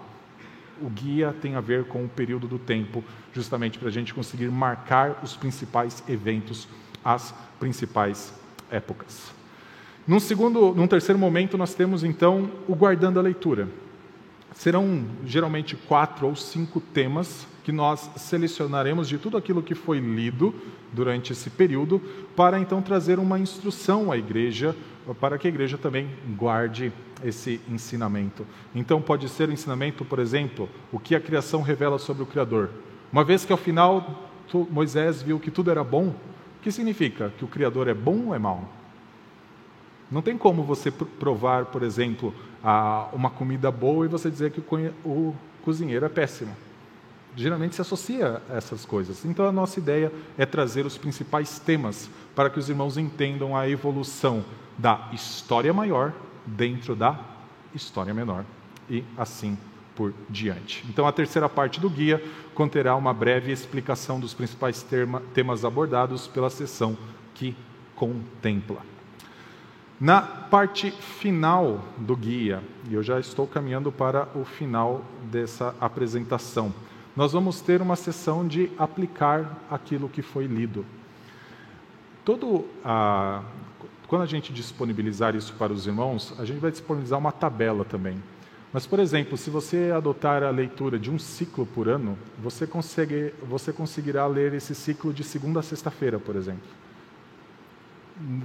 O 0.80 0.90
guia 0.90 1.36
tem 1.42 1.56
a 1.56 1.62
ver 1.62 1.86
com 1.86 2.06
o 2.06 2.10
período 2.10 2.48
do 2.48 2.60
tempo, 2.60 3.04
justamente 3.34 3.80
para 3.80 3.90
a 3.90 3.92
gente 3.92 4.14
conseguir 4.14 4.50
marcar 4.50 5.20
os 5.24 5.36
principais 5.36 6.04
eventos, 6.08 6.68
as 7.04 7.34
principais 7.60 8.34
épocas. 8.70 9.41
Num, 10.08 10.20
segundo, 10.20 10.74
num 10.74 10.88
terceiro 10.88 11.20
momento, 11.20 11.58
nós 11.58 11.74
temos 11.74 12.04
então 12.04 12.50
o 12.68 12.76
guardando 12.76 13.20
a 13.20 13.22
leitura. 13.22 13.70
Serão 14.54 15.06
geralmente 15.26 15.76
quatro 15.76 16.28
ou 16.28 16.36
cinco 16.36 16.80
temas 16.80 17.48
que 17.64 17.72
nós 17.72 18.10
selecionaremos 18.18 19.08
de 19.08 19.18
tudo 19.18 19.38
aquilo 19.38 19.62
que 19.62 19.76
foi 19.76 20.00
lido 20.00 20.54
durante 20.92 21.32
esse 21.32 21.50
período, 21.50 22.02
para 22.36 22.60
então 22.60 22.82
trazer 22.82 23.20
uma 23.20 23.40
instrução 23.40 24.12
à 24.12 24.18
igreja, 24.18 24.76
para 25.20 25.38
que 25.38 25.48
a 25.48 25.50
igreja 25.50 25.78
também 25.78 26.10
guarde 26.36 26.92
esse 27.24 27.62
ensinamento. 27.70 28.46
Então, 28.74 29.02
pode 29.02 29.30
ser 29.30 29.48
o 29.50 29.54
ensinamento, 29.54 30.04
por 30.04 30.20
exemplo, 30.20 30.68
o 30.92 31.00
que 31.00 31.16
a 31.16 31.20
criação 31.20 31.62
revela 31.62 32.00
sobre 32.00 32.24
o 32.24 32.26
Criador. 32.26 32.72
Uma 33.14 33.24
vez 33.24 33.46
que 33.46 33.52
ao 33.52 33.58
final 33.58 34.28
Moisés 34.70 35.22
viu 35.22 35.40
que 35.40 35.52
tudo 35.52 35.72
era 35.72 35.84
bom, 35.84 36.08
o 36.08 36.62
que 36.62 36.72
significa? 36.72 37.32
Que 37.38 37.46
o 37.46 37.48
Criador 37.48 37.88
é 37.88 37.94
bom 37.94 38.28
ou 38.28 38.36
é 38.36 38.40
mau? 38.40 38.81
Não 40.12 40.22
tem 40.22 40.38
como 40.38 40.64
você 40.64 40.92
provar, 40.92 41.66
por 41.66 41.84
exemplo, 41.84 42.36
uma 43.14 43.30
comida 43.30 43.72
boa 43.72 44.06
e 44.06 44.10
você 44.10 44.30
dizer 44.30 44.52
que 44.52 44.62
o 45.06 45.36
cozinheiro 45.64 46.06
é 46.06 46.10
péssimo. 46.10 46.56
Geralmente 47.34 47.76
se 47.76 47.82
associa 47.82 48.42
a 48.50 48.58
essas 48.58 48.86
coisas. 48.86 49.24
Então 49.24 49.48
a 49.48 49.54
nossa 49.54 49.80
ideia 49.80 50.12
é 50.38 50.46
trazer 50.46 50.86
os 50.86 50.98
principais 50.98 51.60
temas 51.60 52.10
para 52.36 52.50
que 52.50 52.60
os 52.60 52.68
irmãos 52.68 52.98
entendam 52.98 53.56
a 53.56 53.70
evolução 53.70 54.44
da 54.78 55.10
história 55.14 55.74
maior 55.74 56.12
dentro 56.46 56.94
da 56.94 57.18
história 57.74 58.14
menor 58.14 58.44
e 58.90 59.06
assim 59.18 59.58
por 59.96 60.14
diante. 60.30 60.86
Então 60.90 61.08
a 61.08 61.12
terceira 61.14 61.48
parte 61.48 61.80
do 61.80 61.90
guia 61.90 62.22
conterá 62.54 62.98
uma 62.98 63.14
breve 63.14 63.50
explicação 63.50 64.20
dos 64.20 64.34
principais 64.34 64.86
temas 65.34 65.64
abordados 65.64 66.28
pela 66.28 66.50
sessão 66.50 66.98
que 67.34 67.56
contempla. 67.96 68.91
Na 70.02 70.20
parte 70.20 70.90
final 70.90 71.86
do 71.96 72.16
guia, 72.16 72.64
e 72.90 72.96
eu 72.96 73.04
já 73.04 73.20
estou 73.20 73.46
caminhando 73.46 73.92
para 73.92 74.28
o 74.34 74.44
final 74.44 75.06
dessa 75.30 75.76
apresentação, 75.80 76.74
nós 77.16 77.34
vamos 77.34 77.62
ter 77.62 77.84
uma 77.84 77.96
sessão 77.96 78.48
de 78.48 78.72
aplicar 78.80 79.60
aquilo 79.70 80.10
que 80.10 80.24
foi 80.24 80.48
lido. 80.48 80.84
Todo 82.26 82.66
a, 82.84 83.44
quando 84.08 84.24
a 84.24 84.26
gente 84.26 84.52
disponibilizar 84.52 85.36
isso 85.36 85.54
para 85.54 85.72
os 85.72 85.86
irmãos, 85.86 86.34
a 86.40 86.46
gente 86.46 86.60
vai 86.60 86.72
disponibilizar 86.72 87.20
uma 87.20 87.32
tabela 87.32 87.86
também. 87.86 88.18
Mas, 88.74 88.88
por 88.88 88.98
exemplo, 88.98 89.38
se 89.38 89.52
você 89.52 89.92
adotar 89.96 90.42
a 90.42 90.50
leitura 90.50 90.98
de 90.98 91.12
um 91.12 91.20
ciclo 91.20 91.64
por 91.64 91.88
ano, 91.88 92.18
você, 92.42 92.66
consegue, 92.66 93.36
você 93.48 93.72
conseguirá 93.72 94.26
ler 94.26 94.52
esse 94.56 94.74
ciclo 94.74 95.14
de 95.14 95.24
segunda 95.24 95.60
a 95.60 95.64
sexta-feira, 95.64 96.18
por 96.18 96.36
exemplo 96.36 96.82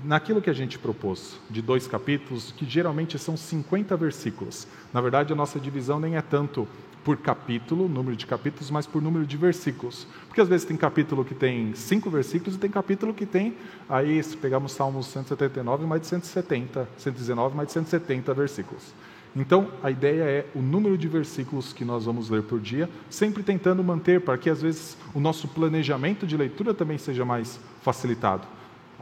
naquilo 0.05 0.41
que 0.41 0.51
a 0.51 0.55
gente 0.55 0.79
propôs, 0.79 1.39
de 1.51 1.61
dois 1.61 1.87
capítulos, 1.87 2.53
que 2.53 2.65
geralmente 2.65 3.19
são 3.19 3.37
50 3.37 3.97
versículos. 3.97 4.67
Na 4.93 5.01
verdade, 5.01 5.33
a 5.33 5.37
nossa 5.37 5.61
divisão 5.61 6.01
nem 6.01 6.17
é 6.17 6.23
tanto 6.23 6.67
por 7.05 7.17
capítulo, 7.19 7.89
número 7.89 8.17
de 8.17 8.27
capítulos, 8.27 8.69
mas 8.69 8.85
por 8.85 9.01
número 9.01 9.25
de 9.25 9.37
versículos. 9.37 10.09
Porque 10.27 10.41
às 10.41 10.49
vezes 10.49 10.67
tem 10.67 10.77
capítulo 10.77 11.25
que 11.25 11.37
tem 11.37 11.73
cinco 11.75 12.11
versículos 12.11 12.57
e 12.57 12.59
tem 12.59 12.69
capítulo 12.69 13.15
que 13.15 13.25
tem, 13.25 13.55
aí 13.89 14.21
se 14.23 14.37
pegarmos 14.37 14.73
Salmos 14.73 15.07
179, 15.07 15.87
mais 15.87 16.01
de 16.01 16.09
170, 16.09 16.89
119, 16.99 17.57
mais 17.57 17.69
de 17.69 17.75
170 17.75 18.35
versículos. 18.35 18.93
Então, 19.37 19.69
a 19.83 19.91
ideia 19.91 20.23
é 20.25 20.47
o 20.55 20.61
número 20.61 20.97
de 20.97 21.07
versículos 21.07 21.73
que 21.73 21.85
nós 21.85 22.07
vamos 22.07 22.31
ler 22.31 22.43
por 22.43 22.59
dia, 22.59 22.89
sempre 23.11 23.43
tentando 23.43 23.85
manter 23.85 24.23
para 24.23 24.39
que 24.39 24.49
às 24.49 24.62
vezes 24.62 24.97
o 25.15 25.21
nosso 25.21 25.47
planejamento 25.47 26.27
de 26.27 26.37
leitura 26.37 26.73
também 26.73 26.97
seja 26.97 27.25
mais 27.25 27.61
facilitado. 27.83 28.49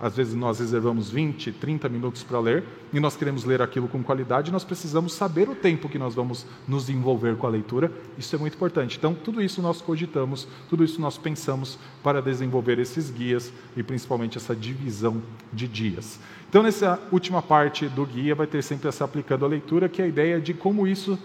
Às 0.01 0.17
vezes 0.17 0.35
nós 0.35 0.59
reservamos 0.59 1.09
20, 1.09 1.53
30 1.53 1.89
minutos 1.89 2.25
para 2.25 2.41
ler 2.41 2.65
e 2.93 2.99
nós 2.99 3.17
queremos 3.17 3.45
ler 3.45 3.63
aquilo 3.63 3.87
com 3.87 4.03
qualidade, 4.03 4.51
nós 4.51 4.65
precisamos 4.65 5.13
saber 5.13 5.49
o 5.49 5.55
tempo 5.55 5.89
que 5.89 5.99
nós 5.99 6.15
vamos 6.15 6.45
nos 6.67 6.91
envolver 6.91 7.37
com 7.37 7.47
a 7.47 7.51
leitura, 7.51 7.93
isso 8.19 8.35
é 8.35 8.39
muito 8.39 8.55
importante. 8.55 8.99
Então, 8.99 9.15
tudo 9.15 9.41
isso 9.41 9.63
nós 9.63 9.81
cogitamos, 9.81 10.49
tudo 10.69 10.83
isso 10.83 11.01
nós 11.01 11.17
pensamos 11.17 11.79
para 12.03 12.21
desenvolver 12.21 12.79
esses 12.81 13.09
guias 13.09 13.53
e 13.77 13.83
principalmente 13.83 14.37
essa 14.37 14.55
divisão 14.55 15.23
de 15.53 15.69
dias. 15.69 16.19
Então, 16.49 16.63
nessa 16.63 17.01
última 17.13 17.41
parte 17.41 17.89
do 17.89 18.05
guia, 18.05 18.35
vai 18.35 18.47
ter 18.47 18.63
sempre 18.63 18.89
essa 18.89 19.05
aplicando 19.05 19.45
a 19.45 19.49
leitura, 19.49 19.89
que 19.89 20.03
é 20.03 20.05
a 20.05 20.09
ideia 20.09 20.41
de 20.41 20.55
como 20.55 20.87
isso 20.87 21.19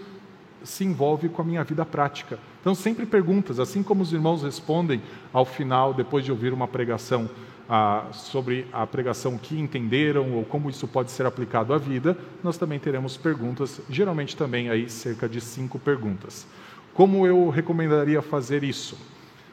se 0.62 0.84
envolve 0.84 1.28
com 1.28 1.42
a 1.42 1.44
minha 1.44 1.64
vida 1.64 1.84
prática. 1.84 2.38
Então, 2.60 2.74
sempre 2.74 3.06
perguntas, 3.06 3.58
assim 3.58 3.82
como 3.82 4.02
os 4.02 4.12
irmãos 4.12 4.42
respondem 4.42 5.02
ao 5.32 5.44
final, 5.44 5.94
depois 5.94 6.24
de 6.24 6.30
ouvir 6.30 6.52
uma 6.52 6.68
pregação 6.68 7.28
ah, 7.72 8.08
sobre 8.12 8.66
a 8.72 8.84
pregação 8.84 9.38
que 9.38 9.56
entenderam 9.56 10.32
ou 10.32 10.44
como 10.44 10.68
isso 10.68 10.88
pode 10.88 11.12
ser 11.12 11.24
aplicado 11.24 11.72
à 11.72 11.78
vida, 11.78 12.18
nós 12.42 12.58
também 12.58 12.80
teremos 12.80 13.16
perguntas, 13.16 13.80
geralmente 13.88 14.36
também 14.36 14.68
aí 14.68 14.90
cerca 14.90 15.28
de 15.28 15.40
cinco 15.40 15.78
perguntas. 15.78 16.48
Como 16.92 17.24
eu 17.24 17.48
recomendaria 17.48 18.20
fazer 18.20 18.64
isso? 18.64 18.98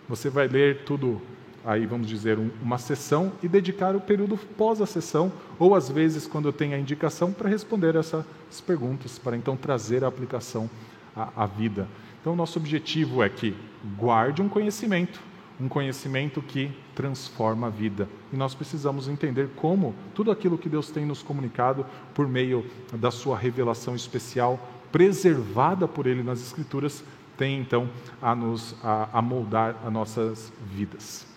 Você 0.09 0.31
vai 0.31 0.47
ler 0.47 0.83
tudo, 0.83 1.21
aí 1.63 1.85
vamos 1.85 2.07
dizer, 2.07 2.39
um, 2.39 2.49
uma 2.59 2.79
sessão 2.79 3.31
e 3.43 3.47
dedicar 3.47 3.95
o 3.95 4.01
período 4.01 4.35
pós 4.35 4.81
a 4.81 4.87
sessão, 4.87 5.31
ou 5.59 5.75
às 5.75 5.87
vezes, 5.87 6.25
quando 6.25 6.51
tenho 6.51 6.73
a 6.73 6.79
indicação, 6.79 7.31
para 7.31 7.47
responder 7.47 7.95
essas 7.95 8.25
perguntas, 8.65 9.19
para 9.19 9.37
então 9.37 9.55
trazer 9.55 10.03
a 10.03 10.07
aplicação 10.07 10.67
à, 11.15 11.43
à 11.43 11.45
vida. 11.45 11.87
Então, 12.19 12.35
nosso 12.35 12.57
objetivo 12.57 13.21
é 13.21 13.29
que 13.29 13.55
guarde 13.95 14.41
um 14.41 14.49
conhecimento, 14.49 15.21
um 15.59 15.67
conhecimento 15.67 16.41
que 16.41 16.71
transforma 16.93 17.67
a 17.67 17.69
vida. 17.69 18.07
E 18.31 18.37
nós 18.37 18.53
precisamos 18.53 19.07
entender 19.07 19.49
como 19.55 19.95
tudo 20.13 20.31
aquilo 20.31 20.57
que 20.57 20.69
Deus 20.69 20.91
tem 20.91 21.05
nos 21.05 21.23
comunicado 21.23 21.85
por 22.13 22.27
meio 22.27 22.65
da 22.93 23.09
sua 23.09 23.37
revelação 23.37 23.95
especial, 23.95 24.59
preservada 24.91 25.87
por 25.87 26.05
Ele 26.05 26.23
nas 26.23 26.41
Escrituras, 26.41 27.03
tem 27.37 27.59
então 27.59 27.89
a 28.21 28.35
nos 28.35 28.75
a, 28.83 29.09
a 29.13 29.21
moldar 29.21 29.75
as 29.85 29.91
nossas 29.91 30.53
vidas. 30.65 31.27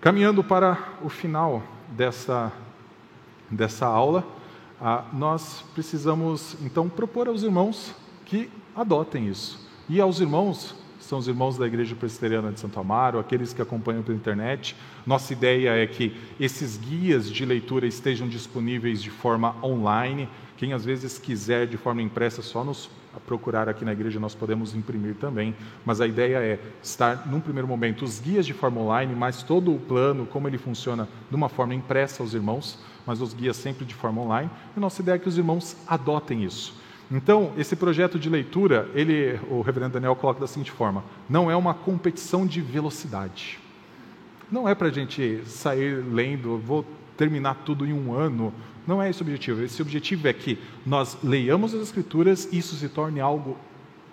Caminhando 0.00 0.44
para 0.44 0.78
o 1.02 1.08
final 1.08 1.62
dessa, 1.88 2.52
dessa 3.50 3.86
aula, 3.86 4.26
ah, 4.80 5.04
nós 5.12 5.64
precisamos 5.74 6.56
então 6.62 6.88
propor 6.88 7.28
aos 7.28 7.42
irmãos 7.42 7.94
que 8.26 8.50
adotem 8.76 9.28
isso. 9.28 9.66
E 9.88 10.00
aos 10.00 10.20
irmãos 10.20 10.74
são 11.04 11.18
os 11.18 11.28
irmãos 11.28 11.58
da 11.58 11.66
Igreja 11.66 11.94
Presbiteriana 11.94 12.50
de 12.50 12.58
Santo 12.58 12.80
Amaro, 12.80 13.18
aqueles 13.18 13.52
que 13.52 13.60
acompanham 13.60 14.02
pela 14.02 14.16
internet. 14.16 14.74
Nossa 15.06 15.32
ideia 15.32 15.70
é 15.70 15.86
que 15.86 16.16
esses 16.40 16.76
guias 16.76 17.30
de 17.30 17.44
leitura 17.44 17.86
estejam 17.86 18.26
disponíveis 18.26 19.02
de 19.02 19.10
forma 19.10 19.54
online. 19.62 20.28
Quem 20.56 20.72
às 20.72 20.84
vezes 20.84 21.18
quiser 21.18 21.66
de 21.66 21.76
forma 21.76 22.00
impressa, 22.00 22.42
só 22.42 22.64
nos 22.64 22.90
procurar 23.26 23.68
aqui 23.68 23.84
na 23.84 23.92
igreja, 23.92 24.18
nós 24.18 24.34
podemos 24.34 24.74
imprimir 24.74 25.14
também. 25.14 25.54
Mas 25.84 26.00
a 26.00 26.06
ideia 26.06 26.38
é 26.38 26.58
estar, 26.82 27.26
num 27.26 27.40
primeiro 27.40 27.68
momento, 27.68 28.04
os 28.04 28.18
guias 28.18 28.46
de 28.46 28.54
forma 28.54 28.80
online, 28.80 29.14
mas 29.14 29.42
todo 29.42 29.74
o 29.74 29.78
plano, 29.78 30.26
como 30.26 30.48
ele 30.48 30.58
funciona, 30.58 31.08
de 31.28 31.36
uma 31.36 31.48
forma 31.48 31.74
impressa 31.74 32.22
aos 32.22 32.34
irmãos, 32.34 32.78
mas 33.06 33.20
os 33.20 33.34
guias 33.34 33.56
sempre 33.56 33.84
de 33.84 33.94
forma 33.94 34.22
online. 34.22 34.50
E 34.76 34.80
nossa 34.80 35.02
ideia 35.02 35.16
é 35.16 35.18
que 35.18 35.28
os 35.28 35.38
irmãos 35.38 35.76
adotem 35.86 36.44
isso. 36.44 36.82
Então, 37.14 37.52
esse 37.56 37.76
projeto 37.76 38.18
de 38.18 38.28
leitura, 38.28 38.90
ele, 38.92 39.38
o 39.48 39.60
reverendo 39.60 39.92
Daniel 39.92 40.16
coloca 40.16 40.40
da 40.40 40.48
seguinte 40.48 40.72
forma: 40.72 41.04
não 41.28 41.48
é 41.48 41.54
uma 41.54 41.72
competição 41.72 42.44
de 42.44 42.60
velocidade. 42.60 43.60
Não 44.50 44.68
é 44.68 44.74
para 44.74 44.88
a 44.88 44.90
gente 44.90 45.40
sair 45.46 46.04
lendo, 46.04 46.58
vou 46.58 46.84
terminar 47.16 47.62
tudo 47.64 47.86
em 47.86 47.92
um 47.92 48.12
ano. 48.12 48.52
Não 48.84 49.00
é 49.00 49.08
esse 49.08 49.22
o 49.22 49.24
objetivo. 49.24 49.62
Esse 49.62 49.80
objetivo 49.80 50.26
é 50.26 50.32
que 50.32 50.58
nós 50.84 51.16
leiamos 51.22 51.72
as 51.72 51.82
Escrituras 51.82 52.48
e 52.50 52.58
isso 52.58 52.74
se 52.74 52.88
torne 52.88 53.20
algo 53.20 53.56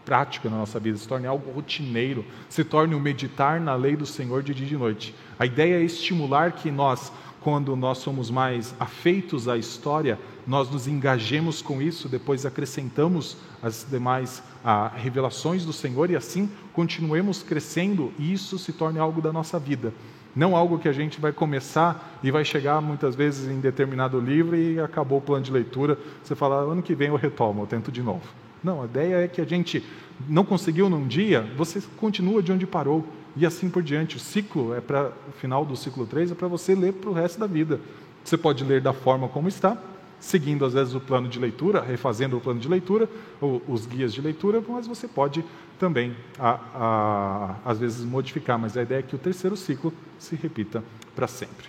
prático 0.05 0.47
na 0.47 0.57
nossa 0.57 0.79
vida, 0.79 0.95
se 0.95 1.07
torne 1.07 1.25
algo 1.25 1.51
rotineiro, 1.51 2.23
se 2.49 2.63
torne 2.63 2.93
o 2.93 2.99
um 2.99 3.01
meditar 3.01 3.59
na 3.59 3.73
lei 3.73 3.95
do 3.95 4.05
Senhor 4.05 4.43
de 4.43 4.53
dia 4.53 4.67
e 4.67 4.69
de 4.69 4.77
noite. 4.77 5.15
A 5.39 5.45
ideia 5.47 5.81
é 5.81 5.83
estimular 5.83 6.51
que 6.51 6.69
nós, 6.69 7.11
quando 7.41 7.75
nós 7.75 7.97
somos 7.97 8.29
mais 8.29 8.75
afeitos 8.79 9.47
à 9.47 9.57
história, 9.57 10.19
nós 10.47 10.69
nos 10.69 10.87
engajemos 10.87 11.61
com 11.61 11.81
isso, 11.81 12.09
depois 12.09 12.45
acrescentamos 12.45 13.37
as 13.61 13.85
demais 13.89 14.41
ah, 14.63 14.91
revelações 14.95 15.65
do 15.65 15.73
Senhor 15.73 16.09
e 16.09 16.15
assim 16.15 16.49
continuemos 16.73 17.43
crescendo 17.43 18.11
e 18.17 18.33
isso 18.33 18.57
se 18.57 18.73
torne 18.73 18.99
algo 18.99 19.21
da 19.21 19.31
nossa 19.31 19.59
vida. 19.59 19.93
Não 20.35 20.55
algo 20.55 20.79
que 20.79 20.87
a 20.87 20.93
gente 20.93 21.19
vai 21.19 21.33
começar 21.33 22.19
e 22.23 22.31
vai 22.31 22.45
chegar 22.45 22.81
muitas 22.81 23.15
vezes 23.15 23.49
em 23.49 23.59
determinado 23.59 24.19
livro 24.19 24.55
e 24.55 24.79
acabou 24.79 25.19
o 25.19 25.21
plano 25.21 25.43
de 25.43 25.51
leitura. 25.51 25.97
Você 26.23 26.35
fala, 26.35 26.71
ano 26.71 26.81
que 26.81 26.95
vem 26.95 27.09
eu 27.09 27.17
retomo, 27.17 27.63
eu 27.63 27.67
tento 27.67 27.91
de 27.91 28.01
novo. 28.01 28.23
Não, 28.63 28.81
a 28.81 28.85
ideia 28.85 29.15
é 29.25 29.27
que 29.27 29.41
a 29.41 29.45
gente 29.45 29.83
não 30.29 30.45
conseguiu 30.45 30.89
num 30.89 31.05
dia, 31.05 31.41
você 31.57 31.81
continua 31.97 32.41
de 32.41 32.51
onde 32.51 32.65
parou 32.65 33.05
e 33.35 33.45
assim 33.45 33.69
por 33.69 33.83
diante. 33.83 34.17
O 34.17 34.19
ciclo 34.19 34.73
é 34.73 34.79
para 34.79 35.11
o 35.27 35.31
final 35.33 35.65
do 35.65 35.75
ciclo 35.75 36.05
3 36.05 36.31
é 36.31 36.35
para 36.35 36.47
você 36.47 36.75
ler 36.75 36.93
para 36.93 37.09
o 37.09 37.13
resto 37.13 37.39
da 37.39 37.47
vida. 37.47 37.79
Você 38.23 38.37
pode 38.37 38.63
ler 38.63 38.81
da 38.81 38.93
forma 38.93 39.27
como 39.27 39.47
está, 39.47 39.77
seguindo 40.21 40.63
às 40.63 40.73
vezes 40.73 40.93
o 40.93 40.99
plano 40.99 41.27
de 41.27 41.39
leitura, 41.39 41.81
refazendo 41.81 42.37
o 42.37 42.39
plano 42.39 42.59
de 42.59 42.69
leitura, 42.69 43.09
ou 43.41 43.61
os 43.67 43.85
guias 43.85 44.13
de 44.13 44.21
leitura, 44.21 44.63
mas 44.65 44.87
você 44.87 45.07
pode 45.07 45.43
também, 45.79 46.15
a, 46.39 46.59
a, 46.75 47.55
às 47.65 47.79
vezes, 47.79 48.05
modificar. 48.05 48.57
Mas 48.57 48.77
a 48.77 48.83
ideia 48.83 48.99
é 48.99 49.01
que 49.01 49.15
o 49.15 49.19
terceiro 49.19 49.57
ciclo 49.57 49.91
se 50.19 50.35
repita 50.35 50.83
para 51.15 51.27
sempre. 51.27 51.65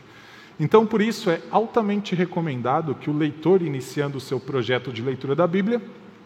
Então, 0.60 0.86
por 0.86 1.00
isso, 1.00 1.30
é 1.30 1.40
altamente 1.50 2.14
recomendado 2.14 2.94
que 2.94 3.08
o 3.08 3.16
leitor, 3.16 3.62
iniciando 3.62 4.18
o 4.18 4.20
seu 4.20 4.38
projeto 4.38 4.92
de 4.92 5.00
leitura 5.00 5.34
da 5.34 5.46
Bíblia, 5.46 5.80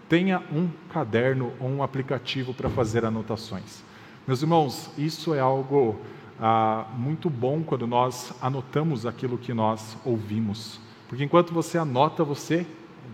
tenha 0.08 0.42
um 0.52 0.68
caderno 0.92 1.52
ou 1.60 1.68
um 1.68 1.82
aplicativo 1.82 2.52
para 2.52 2.68
fazer 2.68 3.04
anotações. 3.04 3.84
Meus 4.26 4.42
irmãos, 4.42 4.90
isso 4.98 5.32
é 5.32 5.38
algo 5.38 6.00
ah, 6.40 6.86
muito 6.96 7.30
bom 7.30 7.62
quando 7.62 7.86
nós 7.86 8.32
anotamos 8.42 9.06
aquilo 9.06 9.38
que 9.38 9.54
nós 9.54 9.96
ouvimos. 10.04 10.80
Porque 11.08 11.24
enquanto 11.24 11.52
você 11.52 11.78
anota, 11.78 12.24
você 12.24 12.66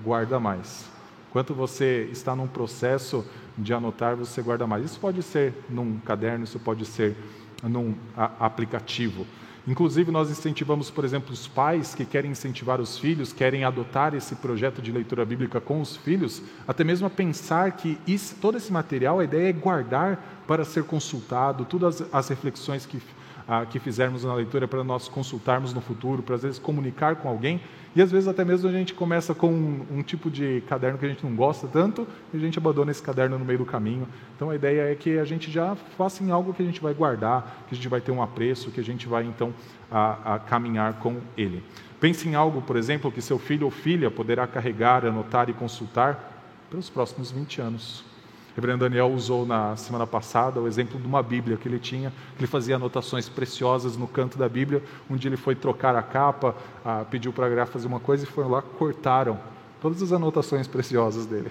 guarda 0.02 0.40
mais. 0.40 0.90
Enquanto 1.31 1.55
você 1.55 2.09
está 2.12 2.37
num 2.37 2.46
processo 2.46 3.24
de 3.57 3.72
anotar, 3.72 4.16
você 4.16 4.42
guarda 4.42 4.66
mais. 4.66 4.85
Isso 4.85 5.00
pode 5.00 5.22
ser 5.22 5.55
num 5.68 5.98
caderno, 5.98 6.44
isso 6.44 6.59
pode 6.59 6.85
ser 6.85 7.16
num 7.62 7.94
aplicativo. 8.16 9.26
Inclusive, 9.66 10.11
nós 10.11 10.28
incentivamos, 10.28 10.90
por 10.90 11.05
exemplo, 11.05 11.33
os 11.33 11.46
pais 11.46 11.94
que 11.94 12.05
querem 12.05 12.33
incentivar 12.33 12.81
os 12.81 12.98
filhos, 12.98 13.33
querem 13.33 13.62
adotar 13.62 14.12
esse 14.12 14.35
projeto 14.35 14.83
de 14.83 14.90
leitura 14.90 15.24
bíblica 15.24 15.61
com 15.61 15.81
os 15.81 15.96
filhos, 15.96 16.42
até 16.66 16.83
mesmo 16.83 17.07
a 17.07 17.11
pensar 17.11 17.70
que 17.72 17.96
isso, 18.05 18.35
todo 18.40 18.57
esse 18.57 18.72
material, 18.72 19.20
a 19.20 19.24
ideia 19.24 19.50
é 19.50 19.52
guardar 19.52 20.42
para 20.48 20.64
ser 20.64 20.83
consultado, 20.83 21.64
todas 21.64 22.02
as, 22.02 22.09
as 22.12 22.28
reflexões 22.28 22.85
que 22.85 23.00
ah, 23.46 23.66
que 23.66 23.78
fizermos 23.78 24.24
na 24.24 24.35
leitura 24.35 24.66
para 24.68 24.83
nós 24.85 25.09
consultarmos 25.09 25.72
no 25.72 25.81
futuro, 25.81 26.22
para 26.22 26.37
às 26.37 26.42
vezes 26.42 26.59
comunicar 26.59 27.16
com 27.16 27.28
alguém. 27.28 27.61
E 27.94 28.00
às 28.00 28.11
vezes 28.11 28.26
até 28.26 28.44
mesmo 28.44 28.68
a 28.68 28.72
gente 28.72 28.94
começa 28.94 29.35
com 29.35 29.48
um, 29.48 29.87
um, 29.90 30.02
tipo 30.02 30.31
de 30.31 30.62
caderno 30.66 30.98
que 30.98 31.05
a 31.05 31.09
gente 31.09 31.24
não 31.24 31.35
gosta 31.37 31.66
tanto 31.66 32.07
e 32.33 32.37
a 32.37 32.40
gente 32.40 32.59
abandona 32.59 32.90
esse 32.90 33.02
caderno 33.02 33.38
no 33.38 33.44
meio 33.44 33.59
do 33.59 33.66
caminho. 33.66 34.09
Então 34.35 34.48
a 34.48 34.55
ideia 34.55 34.90
é 34.90 34.94
que 34.94 35.18
a 35.18 35.24
gente 35.24 35.50
já 35.50 35.74
faça 35.74 36.24
em 36.24 36.31
algo 36.31 36.55
que 36.55 36.62
a 36.62 36.64
gente 36.64 36.81
vai 36.81 36.94
guardar, 36.94 37.64
que 37.68 37.74
a 37.74 37.76
gente 37.76 37.88
vai 37.88 38.00
ter 38.00 38.11
um 38.11 38.22
apreço, 38.22 38.70
que 38.70 38.81
a 38.81 38.85
gente 38.85 39.07
vai 39.07 39.24
então 39.24 39.52
a, 39.90 40.35
a 40.35 40.38
caminhar 40.38 40.94
com 41.00 41.20
ele. 41.37 41.62
Pense 42.00 42.26
em 42.26 42.35
algo, 42.35 42.62
por 42.62 42.76
exemplo, 42.76 43.12
que 43.12 43.20
seu 43.20 43.38
filho 43.38 43.66
ou 43.66 43.70
filha 43.70 44.11
poderá 44.11 44.46
carregar, 44.46 45.05
anotar 45.05 45.50
e 45.50 45.52
consultar 45.52 46.33
pelos 46.70 46.88
próximos 46.88 47.31
20 47.31 47.61
anos. 47.61 48.12
O 48.52 48.54
reverendo 48.54 48.84
Daniel 48.84 49.10
usou 49.10 49.46
na 49.46 49.74
semana 49.76 50.06
passada 50.06 50.60
o 50.60 50.66
exemplo 50.66 51.00
de 51.00 51.06
uma 51.06 51.22
Bíblia 51.22 51.56
que 51.56 51.66
ele 51.66 51.78
tinha, 51.78 52.10
que 52.36 52.40
ele 52.40 52.46
fazia 52.46 52.76
anotações 52.76 53.26
preciosas 53.26 53.96
no 53.96 54.06
canto 54.06 54.36
da 54.36 54.46
Bíblia. 54.48 54.82
Um 55.08 55.16
dia 55.16 55.30
ele 55.30 55.38
foi 55.38 55.54
trocar 55.54 55.96
a 55.96 56.02
capa, 56.02 56.54
ah, 56.84 57.04
pediu 57.10 57.32
para 57.32 57.46
a 57.46 57.48
Gra 57.48 57.64
fazer 57.64 57.86
uma 57.86 57.98
coisa 57.98 58.24
e 58.24 58.26
foram 58.26 58.50
lá, 58.50 58.60
cortaram 58.60 59.40
todas 59.80 60.02
as 60.02 60.12
anotações 60.12 60.68
preciosas 60.68 61.24
dele. 61.24 61.50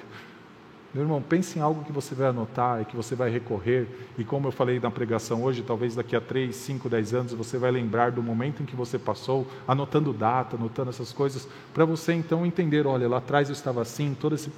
Meu 0.93 1.03
irmão, 1.03 1.21
pense 1.21 1.57
em 1.57 1.61
algo 1.61 1.85
que 1.85 1.91
você 1.91 2.13
vai 2.13 2.27
anotar 2.27 2.81
e 2.81 2.85
que 2.85 2.97
você 2.97 3.15
vai 3.15 3.31
recorrer. 3.31 3.87
E 4.17 4.25
como 4.25 4.49
eu 4.49 4.51
falei 4.51 4.77
na 4.77 4.91
pregação 4.91 5.41
hoje, 5.41 5.63
talvez 5.63 5.95
daqui 5.95 6.17
a 6.17 6.21
3, 6.21 6.53
5, 6.53 6.89
10 6.89 7.13
anos 7.13 7.33
você 7.33 7.57
vai 7.57 7.71
lembrar 7.71 8.11
do 8.11 8.21
momento 8.21 8.61
em 8.61 8.65
que 8.65 8.75
você 8.75 8.99
passou, 8.99 9.47
anotando 9.65 10.11
data, 10.11 10.57
anotando 10.57 10.89
essas 10.89 11.13
coisas, 11.13 11.47
para 11.73 11.85
você 11.85 12.13
então 12.13 12.45
entender: 12.45 12.85
olha, 12.85 13.07
lá 13.07 13.17
atrás 13.17 13.47
eu 13.47 13.53
estava 13.53 13.81
assim, 13.81 14.15
todo 14.19 14.35
esse 14.35 14.51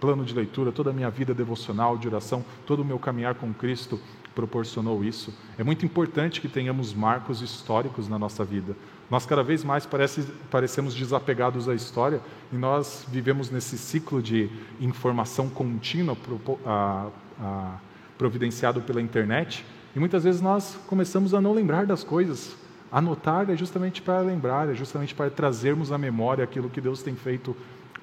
plano 0.00 0.24
de 0.24 0.34
leitura, 0.34 0.72
toda 0.72 0.90
a 0.90 0.92
minha 0.92 1.10
vida 1.10 1.34
devocional, 1.34 1.98
de 1.98 2.08
oração, 2.08 2.44
todo 2.66 2.80
o 2.80 2.84
meu 2.84 2.98
caminhar 2.98 3.34
com 3.34 3.52
Cristo 3.52 4.00
proporcionou 4.34 5.04
isso. 5.04 5.34
É 5.58 5.64
muito 5.64 5.84
importante 5.84 6.40
que 6.40 6.48
tenhamos 6.48 6.94
marcos 6.94 7.42
históricos 7.42 8.08
na 8.08 8.18
nossa 8.18 8.44
vida. 8.44 8.74
Nós 9.10 9.26
cada 9.26 9.42
vez 9.42 9.64
mais 9.64 9.84
parece, 9.84 10.22
parecemos 10.50 10.94
desapegados 10.94 11.68
à 11.68 11.74
história 11.74 12.20
e 12.52 12.56
nós 12.56 13.04
vivemos 13.08 13.50
nesse 13.50 13.76
ciclo 13.76 14.22
de 14.22 14.48
informação 14.80 15.48
contínua 15.48 16.16
a, 16.64 17.08
a, 17.40 17.74
providenciado 18.16 18.80
pela 18.80 19.02
internet 19.02 19.66
e 19.94 19.98
muitas 19.98 20.22
vezes 20.22 20.40
nós 20.40 20.78
começamos 20.86 21.34
a 21.34 21.40
não 21.40 21.52
lembrar 21.52 21.86
das 21.86 22.04
coisas. 22.04 22.56
Anotar 22.92 23.50
é 23.50 23.56
justamente 23.56 24.00
para 24.00 24.20
lembrar, 24.20 24.68
é 24.68 24.74
justamente 24.74 25.14
para 25.14 25.30
trazermos 25.30 25.92
à 25.92 25.98
memória 25.98 26.42
aquilo 26.42 26.70
que 26.70 26.80
Deus 26.80 27.02
tem 27.02 27.14
feito 27.14 27.54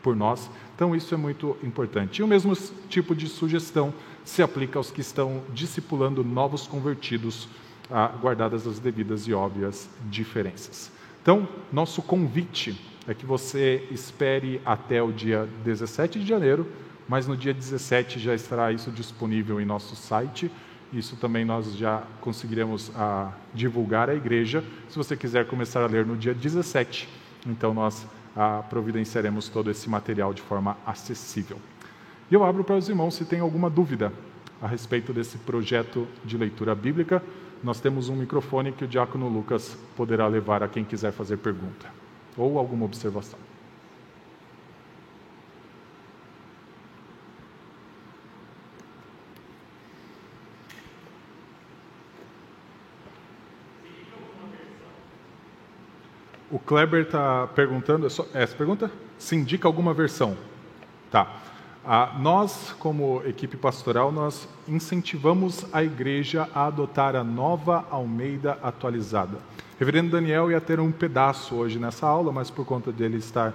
por 0.08 0.16
nós. 0.16 0.50
Então 0.74 0.96
isso 0.96 1.14
é 1.14 1.18
muito 1.18 1.58
importante. 1.62 2.20
E 2.20 2.24
o 2.24 2.28
mesmo 2.28 2.56
tipo 2.88 3.14
de 3.14 3.28
sugestão 3.28 3.94
se 4.24 4.42
aplica 4.42 4.80
aos 4.80 4.90
que 4.90 5.02
estão 5.02 5.44
discipulando 5.54 6.24
novos 6.24 6.66
convertidos, 6.66 7.50
ah, 7.92 8.08
guardadas 8.22 8.66
as 8.66 8.80
devidas 8.80 9.28
e 9.28 9.34
óbvias 9.34 9.90
diferenças. 10.10 10.90
Então, 11.22 11.46
nosso 11.74 12.02
convite 12.02 12.80
é 13.06 13.14
que 13.14 13.26
você 13.26 13.86
espere 13.92 14.62
até 14.66 15.04
o 15.04 15.12
dia 15.12 15.46
17 15.66 16.20
de 16.20 16.26
janeiro, 16.26 16.66
mas 17.06 17.28
no 17.28 17.36
dia 17.36 17.54
17 17.54 18.18
já 18.18 18.34
estará 18.34 18.72
isso 18.72 18.90
disponível 18.92 19.60
em 19.60 19.66
nosso 19.66 19.94
site. 19.94 20.50
Isso 20.94 21.18
também 21.18 21.44
nós 21.44 21.76
já 21.76 22.02
conseguiremos 22.22 22.94
ah, 22.96 23.34
divulgar 23.54 24.10
à 24.10 24.16
igreja. 24.16 24.64
Se 24.88 24.96
você 24.96 25.18
quiser 25.18 25.48
começar 25.48 25.84
a 25.84 25.88
ler 25.88 26.06
no 26.06 26.16
dia 26.16 26.34
17, 26.34 27.10
então 27.46 27.74
nós 27.74 28.08
ah, 28.38 28.64
providenciaremos 28.70 29.50
todo 29.50 29.72
esse 29.72 29.90
material 29.90 30.32
de 30.32 30.44
forma 30.44 30.78
acessível. 30.86 31.58
E 32.30 32.36
eu 32.36 32.44
abro 32.44 32.64
para 32.64 32.76
os 32.76 32.88
irmãos 32.88 33.16
se 33.16 33.26
tem 33.26 33.40
alguma 33.40 33.70
dúvida 33.70 34.14
a 34.62 34.68
respeito 34.68 35.12
desse 35.12 35.40
projeto 35.40 36.08
de 36.24 36.38
leitura 36.38 36.76
bíblica. 36.76 37.24
Nós 37.64 37.80
temos 37.82 38.10
um 38.10 38.16
microfone 38.16 38.72
que 38.72 38.84
o 38.84 38.88
diácono 38.88 39.28
Lucas 39.28 39.76
poderá 39.96 40.28
levar 40.28 40.62
a 40.62 40.68
quem 40.68 40.84
quiser 40.84 41.12
fazer 41.12 41.38
pergunta 41.38 41.88
ou 42.38 42.60
alguma 42.60 42.86
observação. 42.86 43.47
O 56.50 56.58
Kleber 56.58 57.02
está 57.04 57.46
perguntando, 57.48 58.08
é 58.34 58.44
essa 58.44 58.56
pergunta? 58.56 58.90
Se 59.18 59.36
indica 59.36 59.68
alguma 59.68 59.94
versão? 59.94 60.38
Tá. 61.12 61.42
Ah, 61.86 62.16
nós, 62.20 62.74
como 62.80 63.22
equipe 63.26 63.58
pastoral, 63.58 64.12
nós 64.12 64.48
incentivamos 64.68 65.66
a 65.74 65.84
igreja 65.84 66.48
a 66.54 66.68
adotar 66.68 67.16
a 67.16 67.24
nova 67.24 67.86
Almeida 67.92 68.58
atualizada. 68.64 69.38
Reverendo 69.78 70.12
Daniel 70.12 70.50
ia 70.50 70.62
ter 70.62 70.80
um 70.80 70.92
pedaço 70.92 71.56
hoje 71.56 71.80
nessa 71.80 72.08
aula, 72.08 72.32
mas 72.32 72.50
por 72.50 72.66
conta 72.66 72.92
dele 72.92 73.18
estar 73.18 73.54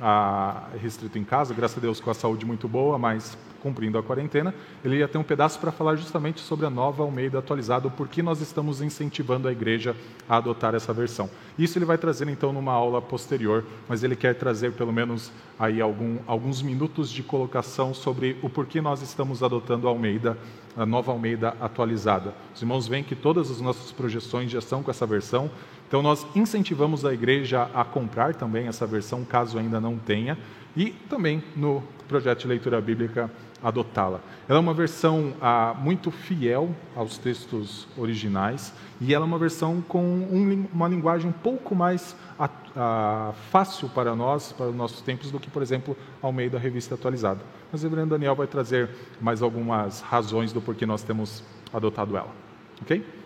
ah, 0.00 0.68
restrito 0.80 1.18
em 1.18 1.24
casa, 1.24 1.54
graças 1.54 1.78
a 1.78 1.80
Deus 1.80 2.00
com 2.00 2.10
a 2.10 2.14
saúde 2.14 2.44
muito 2.44 2.68
boa, 2.68 2.98
mas 2.98 3.36
cumprindo 3.64 3.96
a 3.96 4.02
quarentena, 4.02 4.54
ele 4.84 4.98
ia 4.98 5.08
ter 5.08 5.16
um 5.16 5.22
pedaço 5.22 5.58
para 5.58 5.72
falar 5.72 5.96
justamente 5.96 6.38
sobre 6.38 6.66
a 6.66 6.70
nova 6.70 7.02
Almeida 7.02 7.38
atualizada, 7.38 7.88
o 7.88 7.90
porquê 7.90 8.22
nós 8.22 8.42
estamos 8.42 8.82
incentivando 8.82 9.48
a 9.48 9.52
igreja 9.52 9.96
a 10.28 10.36
adotar 10.36 10.74
essa 10.74 10.92
versão. 10.92 11.30
Isso 11.58 11.78
ele 11.78 11.86
vai 11.86 11.96
trazer 11.96 12.28
então 12.28 12.52
numa 12.52 12.72
aula 12.72 13.00
posterior, 13.00 13.64
mas 13.88 14.04
ele 14.04 14.16
quer 14.16 14.34
trazer 14.34 14.72
pelo 14.72 14.92
menos 14.92 15.32
aí 15.58 15.80
algum, 15.80 16.18
alguns 16.26 16.60
minutos 16.60 17.10
de 17.10 17.22
colocação 17.22 17.94
sobre 17.94 18.36
o 18.42 18.50
porquê 18.50 18.82
nós 18.82 19.00
estamos 19.00 19.42
adotando 19.42 19.88
a 19.88 19.90
Almeida, 19.90 20.36
a 20.76 20.84
nova 20.84 21.12
Almeida 21.12 21.56
atualizada. 21.58 22.34
Os 22.54 22.60
irmãos 22.60 22.86
veem 22.86 23.02
que 23.02 23.16
todas 23.16 23.50
as 23.50 23.62
nossas 23.62 23.90
projeções 23.92 24.50
já 24.50 24.60
são 24.60 24.82
com 24.82 24.90
essa 24.90 25.06
versão, 25.06 25.50
então 25.94 26.02
nós 26.02 26.26
incentivamos 26.34 27.04
a 27.04 27.14
igreja 27.14 27.70
a 27.72 27.84
comprar 27.84 28.34
também 28.34 28.66
essa 28.66 28.84
versão, 28.84 29.24
caso 29.24 29.56
ainda 29.60 29.80
não 29.80 29.96
tenha, 29.96 30.36
e 30.76 30.90
também 30.90 31.40
no 31.54 31.84
projeto 32.08 32.40
de 32.40 32.48
leitura 32.48 32.80
bíblica 32.80 33.30
adotá-la. 33.62 34.18
Ela 34.48 34.58
é 34.58 34.60
uma 34.60 34.74
versão 34.74 35.34
ah, 35.40 35.72
muito 35.78 36.10
fiel 36.10 36.74
aos 36.96 37.16
textos 37.16 37.86
originais 37.96 38.74
e 39.00 39.14
ela 39.14 39.24
é 39.24 39.28
uma 39.28 39.38
versão 39.38 39.80
com 39.86 40.02
um, 40.02 40.66
uma 40.74 40.88
linguagem 40.88 41.30
um 41.30 41.32
pouco 41.32 41.76
mais 41.76 42.16
a, 42.36 42.50
a, 42.74 43.32
fácil 43.52 43.88
para 43.88 44.16
nós, 44.16 44.50
para 44.50 44.66
os 44.66 44.74
nossos 44.74 45.00
tempos, 45.00 45.30
do 45.30 45.38
que, 45.38 45.48
por 45.48 45.62
exemplo, 45.62 45.96
ao 46.20 46.32
meio 46.32 46.50
da 46.50 46.58
revista 46.58 46.96
atualizada. 46.96 47.40
Mas 47.70 47.84
o 47.84 47.88
Daniel 47.88 48.34
vai 48.34 48.48
trazer 48.48 48.90
mais 49.20 49.42
algumas 49.42 50.00
razões 50.00 50.52
do 50.52 50.60
porquê 50.60 50.86
nós 50.86 51.04
temos 51.04 51.44
adotado 51.72 52.16
ela. 52.16 52.34
Ok? 52.82 53.23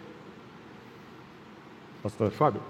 Pastor 2.03 2.31
Fábio. 2.31 2.61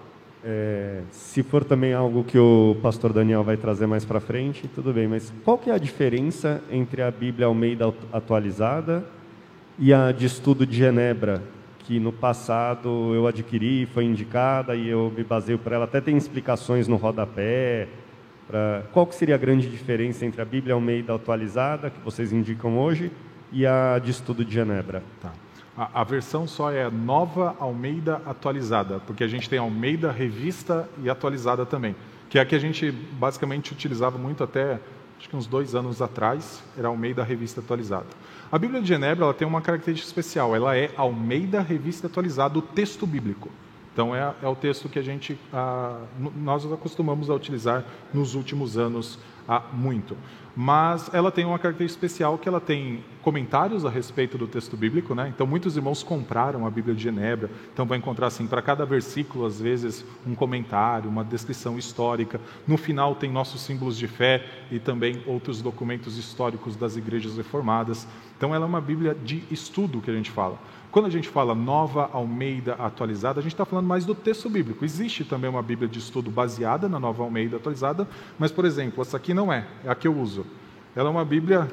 É, 0.44 1.02
se 1.10 1.42
for 1.42 1.64
também 1.64 1.92
algo 1.92 2.22
que 2.22 2.38
o 2.38 2.76
pastor 2.80 3.12
Daniel 3.12 3.42
vai 3.42 3.56
trazer 3.56 3.86
mais 3.86 4.04
para 4.04 4.20
frente, 4.20 4.68
tudo 4.68 4.92
bem, 4.92 5.08
mas 5.08 5.32
qual 5.44 5.58
que 5.58 5.68
é 5.68 5.74
a 5.74 5.78
diferença 5.78 6.62
entre 6.70 7.02
a 7.02 7.10
Bíblia 7.10 7.46
Almeida 7.46 7.92
atualizada 8.12 9.04
e 9.78 9.92
a 9.92 10.12
de 10.12 10.26
estudo 10.26 10.64
de 10.64 10.76
Genebra, 10.76 11.42
que 11.80 11.98
no 11.98 12.12
passado 12.12 13.14
eu 13.14 13.26
adquiri, 13.26 13.86
foi 13.86 14.04
indicada 14.04 14.76
e 14.76 14.88
eu 14.88 15.12
me 15.14 15.24
baseio 15.24 15.58
por 15.58 15.72
ela, 15.72 15.84
até 15.84 16.00
tem 16.00 16.16
explicações 16.16 16.86
no 16.86 16.96
rodapé. 16.96 17.88
Pra... 18.46 18.82
Qual 18.92 19.06
que 19.06 19.14
seria 19.14 19.34
a 19.34 19.38
grande 19.38 19.68
diferença 19.68 20.24
entre 20.24 20.40
a 20.40 20.44
Bíblia 20.44 20.74
Almeida 20.74 21.14
atualizada, 21.14 21.90
que 21.90 22.00
vocês 22.00 22.32
indicam 22.32 22.78
hoje, 22.78 23.10
e 23.50 23.66
a 23.66 23.98
de 23.98 24.10
estudo 24.10 24.44
de 24.44 24.54
Genebra? 24.54 25.02
Tá. 25.20 25.32
A, 25.78 26.00
a, 26.00 26.04
versão 26.04 26.44
só 26.44 26.72
é 26.72 26.90
nova 26.90 27.54
Almeida 27.60 28.20
atualizada, 28.26 28.98
porque 29.06 29.22
a 29.22 29.28
gente 29.28 29.48
tem 29.48 29.60
Almeida 29.60 30.10
revista 30.10 30.88
e 31.00 31.08
atualizada 31.08 31.64
também, 31.64 31.94
que 32.28 32.36
é 32.36 32.42
a 32.42 32.44
que 32.44 32.56
a 32.56 32.58
gente 32.58 32.90
basicamente 32.90 33.72
utilizava 33.72 34.18
muito 34.18 34.42
até 34.42 34.80
acho 35.16 35.28
que 35.28 35.36
uns 35.36 35.46
dois 35.46 35.76
anos 35.76 36.02
atrás, 36.02 36.64
era 36.76 36.88
Almeida 36.88 37.22
revista 37.22 37.60
atualizada. 37.60 38.06
A 38.50 38.58
Bíblia 38.58 38.80
de 38.80 38.88
Genebra 38.88 39.24
ela 39.24 39.34
tem 39.34 39.46
uma 39.46 39.60
característica 39.60 40.08
especial, 40.08 40.54
ela 40.56 40.76
é 40.76 40.90
Almeida 40.96 41.60
revista 41.60 42.08
atualizada, 42.08 42.58
o 42.58 42.62
texto 42.62 43.06
bíblico. 43.06 43.48
Então 43.92 44.14
é, 44.14 44.34
é 44.42 44.48
o 44.48 44.54
texto 44.54 44.88
que 44.88 44.98
a 44.98 45.02
gente 45.02 45.38
ah, 45.52 46.00
nós 46.36 46.70
acostumamos 46.70 47.30
a 47.30 47.34
utilizar 47.34 47.84
nos 48.12 48.34
últimos 48.34 48.78
anos 48.78 49.18
ah, 49.48 49.62
muito 49.72 50.16
mas 50.60 51.08
ela 51.14 51.30
tem 51.30 51.44
uma 51.44 51.56
característica 51.56 52.04
especial 52.04 52.36
que 52.36 52.48
ela 52.48 52.60
tem 52.60 53.04
comentários 53.22 53.84
a 53.84 53.88
respeito 53.88 54.36
do 54.36 54.48
texto 54.48 54.76
bíblico, 54.76 55.14
né? 55.14 55.28
Então 55.32 55.46
muitos 55.46 55.76
irmãos 55.76 56.02
compraram 56.02 56.66
a 56.66 56.70
Bíblia 56.70 56.96
de 56.96 57.04
Genebra, 57.04 57.48
então 57.72 57.86
vai 57.86 57.96
encontrar 57.96 58.26
assim 58.26 58.44
para 58.44 58.60
cada 58.60 58.84
versículo 58.84 59.46
às 59.46 59.60
vezes 59.60 60.04
um 60.26 60.34
comentário, 60.34 61.08
uma 61.08 61.22
descrição 61.22 61.78
histórica. 61.78 62.40
No 62.66 62.76
final 62.76 63.14
tem 63.14 63.30
nossos 63.30 63.60
símbolos 63.60 63.96
de 63.96 64.08
fé 64.08 64.44
e 64.68 64.80
também 64.80 65.22
outros 65.26 65.62
documentos 65.62 66.18
históricos 66.18 66.74
das 66.74 66.96
igrejas 66.96 67.36
reformadas. 67.36 68.04
Então 68.36 68.52
ela 68.52 68.64
é 68.64 68.68
uma 68.68 68.80
Bíblia 68.80 69.14
de 69.14 69.44
estudo 69.52 70.00
que 70.00 70.10
a 70.10 70.14
gente 70.14 70.32
fala. 70.32 70.58
Quando 70.98 71.06
a 71.06 71.10
gente 71.10 71.28
fala 71.28 71.54
Nova 71.54 72.10
Almeida 72.12 72.74
atualizada, 72.74 73.38
a 73.38 73.42
gente 73.42 73.52
está 73.52 73.64
falando 73.64 73.86
mais 73.86 74.04
do 74.04 74.16
texto 74.16 74.50
bíblico. 74.50 74.84
Existe 74.84 75.24
também 75.24 75.48
uma 75.48 75.62
Bíblia 75.62 75.88
de 75.88 76.00
estudo 76.00 76.28
baseada 76.28 76.88
na 76.88 76.98
Nova 76.98 77.22
Almeida 77.22 77.56
atualizada, 77.56 78.04
mas, 78.36 78.50
por 78.50 78.64
exemplo, 78.64 79.00
essa 79.00 79.16
aqui 79.16 79.32
não 79.32 79.52
é, 79.52 79.64
é 79.84 79.90
a 79.90 79.94
que 79.94 80.08
eu 80.08 80.18
uso. 80.18 80.44
Ela 80.96 81.08
é 81.08 81.12
uma 81.12 81.24
Bíblia, 81.24 81.70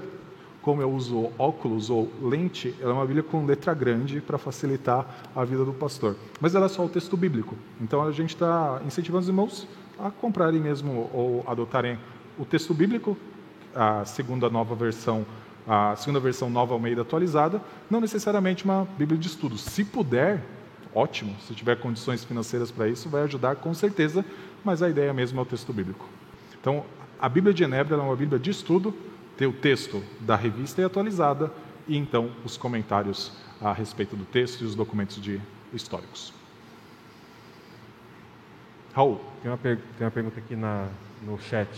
como 0.61 0.79
eu 0.79 0.91
uso 0.91 1.31
óculos 1.39 1.89
ou 1.89 2.07
lente, 2.21 2.75
ela 2.79 2.91
é 2.91 2.93
uma 2.93 3.05
Bíblia 3.07 3.23
com 3.23 3.43
letra 3.47 3.73
grande 3.73 4.21
para 4.21 4.37
facilitar 4.37 5.07
a 5.35 5.43
vida 5.43 5.65
do 5.65 5.73
pastor. 5.73 6.15
Mas 6.39 6.53
ela 6.53 6.67
é 6.67 6.69
só 6.69 6.85
o 6.85 6.89
texto 6.89 7.17
bíblico. 7.17 7.55
Então 7.81 8.03
a 8.03 8.11
gente 8.11 8.35
está 8.35 8.79
incentivando 8.85 9.23
os 9.23 9.27
irmãos 9.27 9.67
a 9.97 10.11
comprarem 10.11 10.59
mesmo 10.59 11.09
ou 11.11 11.43
adotarem 11.47 11.97
o 12.37 12.45
texto 12.45 12.75
bíblico, 12.75 13.17
a 13.73 14.05
segunda 14.05 14.51
nova 14.51 14.75
versão 14.75 15.25
a 15.67 15.95
segunda 15.95 16.19
versão 16.19 16.49
nova 16.49 16.73
Almeida 16.73 17.01
atualizada, 17.01 17.61
não 17.89 17.99
necessariamente 17.99 18.65
uma 18.65 18.87
Bíblia 18.97 19.17
de 19.17 19.27
estudo. 19.27 19.57
Se 19.57 19.83
puder, 19.83 20.43
ótimo, 20.93 21.35
se 21.47 21.53
tiver 21.53 21.77
condições 21.77 22.23
financeiras 22.23 22.71
para 22.71 22.87
isso, 22.87 23.09
vai 23.09 23.23
ajudar 23.23 23.55
com 23.55 23.73
certeza, 23.73 24.23
mas 24.63 24.81
a 24.81 24.89
ideia 24.89 25.13
mesmo 25.13 25.39
é 25.39 25.43
o 25.43 25.45
texto 25.45 25.73
bíblico. 25.73 26.07
Então, 26.59 26.85
a 27.19 27.27
Bíblia 27.29 27.53
de 27.53 27.59
Genebra 27.59 27.95
é 27.95 27.99
uma 27.99 28.15
Bíblia 28.15 28.39
de 28.39 28.51
estudo, 28.51 28.93
tem 29.37 29.47
o 29.47 29.53
texto 29.53 30.03
da 30.19 30.35
revista 30.35 30.81
e 30.81 30.85
atualizada, 30.85 31.51
e 31.87 31.97
então 31.97 32.31
os 32.43 32.57
comentários 32.57 33.31
a 33.61 33.71
respeito 33.71 34.15
do 34.15 34.25
texto 34.25 34.61
e 34.61 34.65
os 34.65 34.75
documentos 34.75 35.21
de, 35.21 35.41
históricos. 35.73 36.33
Raul. 38.93 39.19
Tem 39.41 39.51
uma, 39.51 39.57
tem 39.57 39.77
uma 39.99 40.11
pergunta 40.11 40.39
aqui 40.39 40.55
na, 40.55 40.87
no 41.21 41.37
chat 41.37 41.69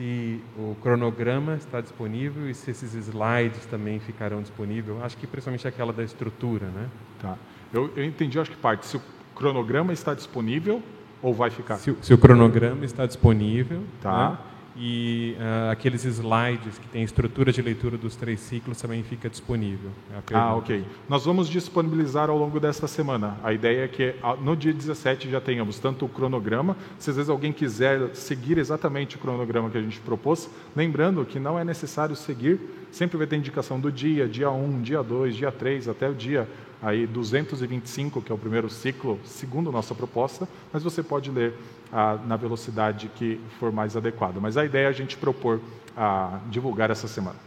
se 0.00 0.40
o 0.56 0.74
cronograma 0.80 1.56
está 1.56 1.78
disponível 1.82 2.48
e 2.48 2.54
se 2.54 2.70
esses 2.70 2.94
slides 2.94 3.66
também 3.66 4.00
ficarão 4.00 4.40
disponíveis. 4.40 4.96
Acho 5.02 5.14
que 5.18 5.26
principalmente 5.26 5.68
aquela 5.68 5.92
da 5.92 6.02
estrutura, 6.02 6.68
né? 6.68 6.88
Tá. 7.20 7.36
Eu, 7.70 7.92
eu 7.94 8.02
entendi, 8.02 8.40
acho 8.40 8.50
que 8.50 8.56
parte. 8.56 8.86
Se 8.86 8.96
o 8.96 9.02
cronograma 9.34 9.92
está 9.92 10.14
disponível 10.14 10.82
ou 11.20 11.34
vai 11.34 11.50
ficar? 11.50 11.76
Se, 11.76 11.94
se 12.00 12.14
o 12.14 12.18
cronograma 12.18 12.82
está 12.82 13.04
disponível, 13.04 13.82
tá. 14.00 14.30
Né? 14.30 14.38
E 14.76 15.36
uh, 15.38 15.70
aqueles 15.70 16.04
slides 16.04 16.78
que 16.78 16.88
tem 16.88 17.02
estrutura 17.02 17.52
de 17.52 17.60
leitura 17.60 17.98
dos 17.98 18.16
três 18.16 18.40
ciclos 18.40 18.80
também 18.80 19.02
fica 19.02 19.28
disponível. 19.28 19.90
É 20.12 20.34
ah, 20.34 20.54
ok. 20.54 20.84
Nós 21.08 21.24
vamos 21.24 21.48
disponibilizar 21.48 22.30
ao 22.30 22.38
longo 22.38 22.60
desta 22.60 22.86
semana. 22.86 23.36
A 23.42 23.52
ideia 23.52 23.84
é 23.84 23.88
que 23.88 24.14
no 24.42 24.56
dia 24.56 24.72
17 24.72 25.28
já 25.28 25.40
tenhamos 25.40 25.78
tanto 25.78 26.04
o 26.04 26.08
cronograma, 26.08 26.76
se 26.98 27.10
às 27.10 27.16
vezes 27.16 27.28
alguém 27.28 27.52
quiser 27.52 28.14
seguir 28.14 28.58
exatamente 28.58 29.16
o 29.16 29.18
cronograma 29.18 29.70
que 29.70 29.78
a 29.78 29.82
gente 29.82 30.00
propôs, 30.00 30.48
lembrando 30.74 31.24
que 31.24 31.38
não 31.38 31.58
é 31.58 31.64
necessário 31.64 32.14
seguir, 32.14 32.60
sempre 32.90 33.18
vai 33.18 33.26
ter 33.26 33.36
indicação 33.36 33.78
do 33.78 33.90
dia, 33.90 34.28
dia 34.28 34.50
1, 34.50 34.82
dia 34.82 35.02
2, 35.02 35.36
dia 35.36 35.52
3, 35.52 35.88
até 35.88 36.08
o 36.08 36.14
dia 36.14 36.48
aí 36.82 37.06
225, 37.06 38.22
que 38.22 38.32
é 38.32 38.34
o 38.34 38.38
primeiro 38.38 38.70
ciclo, 38.70 39.18
segundo 39.24 39.70
nossa 39.70 39.94
proposta, 39.94 40.48
mas 40.72 40.82
você 40.82 41.02
pode 41.02 41.30
ler 41.30 41.54
ah, 41.92 42.18
na 42.26 42.36
velocidade 42.36 43.08
que 43.14 43.40
for 43.58 43.70
mais 43.70 43.96
adequada. 43.96 44.40
Mas 44.40 44.56
a 44.56 44.64
ideia 44.64 44.86
é 44.86 44.88
a 44.88 44.92
gente 44.92 45.16
propor 45.16 45.60
a 45.96 46.40
divulgar 46.48 46.90
essa 46.90 47.08
semana. 47.08 47.38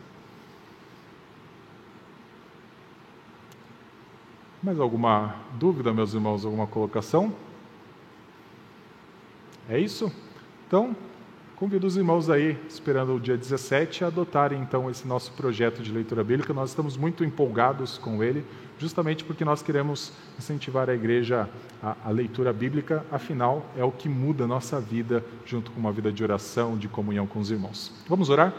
Mais 4.62 4.80
alguma 4.80 5.36
dúvida, 5.56 5.92
meus 5.92 6.14
irmãos? 6.14 6.46
Alguma 6.46 6.68
colocação? 6.68 7.34
É 9.68 9.78
isso? 9.78 10.12
Então, 10.68 10.96
convido 11.64 11.88
os 11.88 11.96
irmãos 11.96 12.30
aí, 12.30 12.58
esperando 12.68 13.16
o 13.16 13.20
dia 13.22 13.38
17, 13.38 14.04
a 14.04 14.08
adotarem 14.08 14.60
então 14.60 14.92
esse 14.92 15.08
nosso 15.08 15.32
projeto 15.32 15.82
de 15.82 15.94
leitura 15.94 16.22
bíblica. 16.22 16.54
Nós 16.54 16.72
estamos 16.72 16.98
muito 16.98 17.24
empolgados 17.24 17.98
com 17.98 18.22
ele 18.22 18.44
justamente 18.78 19.24
porque 19.24 19.46
nós 19.46 19.62
queremos 19.62 20.12
incentivar 20.38 20.90
a 20.90 20.94
igreja 20.94 21.48
a, 21.82 21.96
a, 22.04 22.10
leitura 22.10 22.52
bíblica, 22.52 23.06
afinal, 23.10 23.66
é 23.78 23.84
o 23.86 23.94
que 23.94 24.10
muda 24.10 24.44
a 24.44 24.48
nossa 24.48 24.78
vida, 24.78 25.24
junto 25.46 25.72
com 25.72 25.80
uma 25.80 25.94
vida 25.94 26.12
de 26.12 26.22
oração, 26.22 26.78
de 26.78 26.90
comunhão 26.90 27.26
com 27.26 27.40
os 27.40 27.50
irmãos. 27.50 27.94
Vamos 28.10 28.30
orar? 28.30 28.54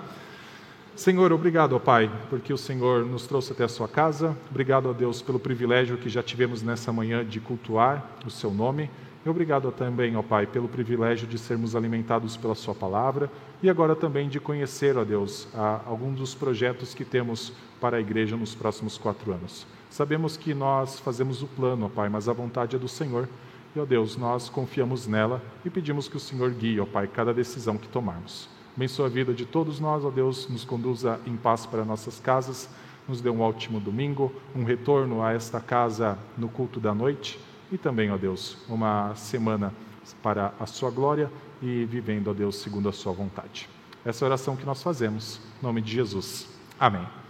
Senhor, 0.96 1.30
obrigado, 1.30 1.76
ó 1.76 1.78
Pai, 1.78 2.10
porque 2.30 2.54
o 2.54 2.58
Senhor 2.58 3.04
nos 3.04 3.26
trouxe 3.26 3.52
até 3.52 3.64
a 3.64 3.68
sua 3.68 3.86
casa. 3.86 4.34
Obrigado, 4.50 4.88
ó 4.88 4.94
Deus, 4.94 5.20
pelo 5.20 5.38
privilégio 5.38 5.98
que 5.98 6.08
já 6.08 6.22
tivemos 6.22 6.62
nessa 6.62 6.90
manhã 6.90 7.22
de 7.22 7.38
cultuar 7.38 8.12
o 8.24 8.30
seu 8.30 8.50
nome. 8.50 8.88
E 9.24 9.28
obrigado 9.28 9.72
também, 9.72 10.14
ó 10.16 10.22
Pai, 10.22 10.46
pelo 10.46 10.68
privilégio 10.68 11.26
de 11.26 11.38
sermos 11.38 11.74
alimentados 11.74 12.36
pela 12.36 12.54
Sua 12.54 12.74
palavra 12.74 13.30
e 13.62 13.70
agora 13.70 13.96
também 13.96 14.28
de 14.28 14.38
conhecer, 14.38 14.98
ó 14.98 15.04
Deus, 15.04 15.48
alguns 15.86 16.18
dos 16.18 16.34
projetos 16.34 16.92
que 16.92 17.06
temos 17.06 17.50
para 17.80 17.96
a 17.96 18.00
igreja 18.00 18.36
nos 18.36 18.54
próximos 18.54 18.98
quatro 18.98 19.32
anos. 19.32 19.66
Sabemos 19.88 20.36
que 20.36 20.52
nós 20.52 21.00
fazemos 21.00 21.42
o 21.42 21.46
plano, 21.46 21.86
ó 21.86 21.88
Pai, 21.88 22.10
mas 22.10 22.28
a 22.28 22.34
vontade 22.34 22.76
é 22.76 22.78
do 22.78 22.86
Senhor. 22.86 23.26
E, 23.74 23.80
ó 23.80 23.86
Deus, 23.86 24.14
nós 24.14 24.50
confiamos 24.50 25.06
nela 25.06 25.42
e 25.64 25.70
pedimos 25.70 26.06
que 26.06 26.18
o 26.18 26.20
Senhor 26.20 26.50
guie, 26.50 26.78
ó 26.78 26.84
Pai, 26.84 27.06
cada 27.08 27.32
decisão 27.32 27.78
que 27.78 27.88
tomarmos. 27.88 28.46
Abençoa 28.76 29.06
a 29.06 29.08
vida 29.08 29.32
de 29.32 29.46
todos 29.46 29.80
nós, 29.80 30.04
ó 30.04 30.10
Deus, 30.10 30.50
nos 30.50 30.66
conduza 30.66 31.18
em 31.26 31.34
paz 31.34 31.64
para 31.64 31.82
nossas 31.82 32.20
casas, 32.20 32.68
nos 33.08 33.22
dê 33.22 33.30
um 33.30 33.40
ótimo 33.40 33.80
domingo, 33.80 34.30
um 34.54 34.64
retorno 34.64 35.22
a 35.22 35.32
esta 35.32 35.60
casa 35.60 36.18
no 36.36 36.50
culto 36.50 36.78
da 36.78 36.94
noite 36.94 37.38
e 37.74 37.78
também, 37.78 38.10
ó 38.10 38.16
Deus, 38.16 38.56
uma 38.68 39.14
semana 39.16 39.74
para 40.22 40.54
a 40.60 40.66
Sua 40.66 40.90
glória 40.90 41.30
e 41.60 41.84
vivendo, 41.84 42.28
ó 42.28 42.32
Deus, 42.32 42.56
segundo 42.56 42.88
a 42.88 42.92
Sua 42.92 43.12
vontade. 43.12 43.68
Essa 44.04 44.24
é 44.24 44.26
a 44.26 44.28
oração 44.28 44.54
que 44.54 44.64
nós 44.64 44.82
fazemos, 44.82 45.40
em 45.60 45.66
nome 45.66 45.80
de 45.80 45.92
Jesus. 45.92 46.48
Amém. 46.78 47.23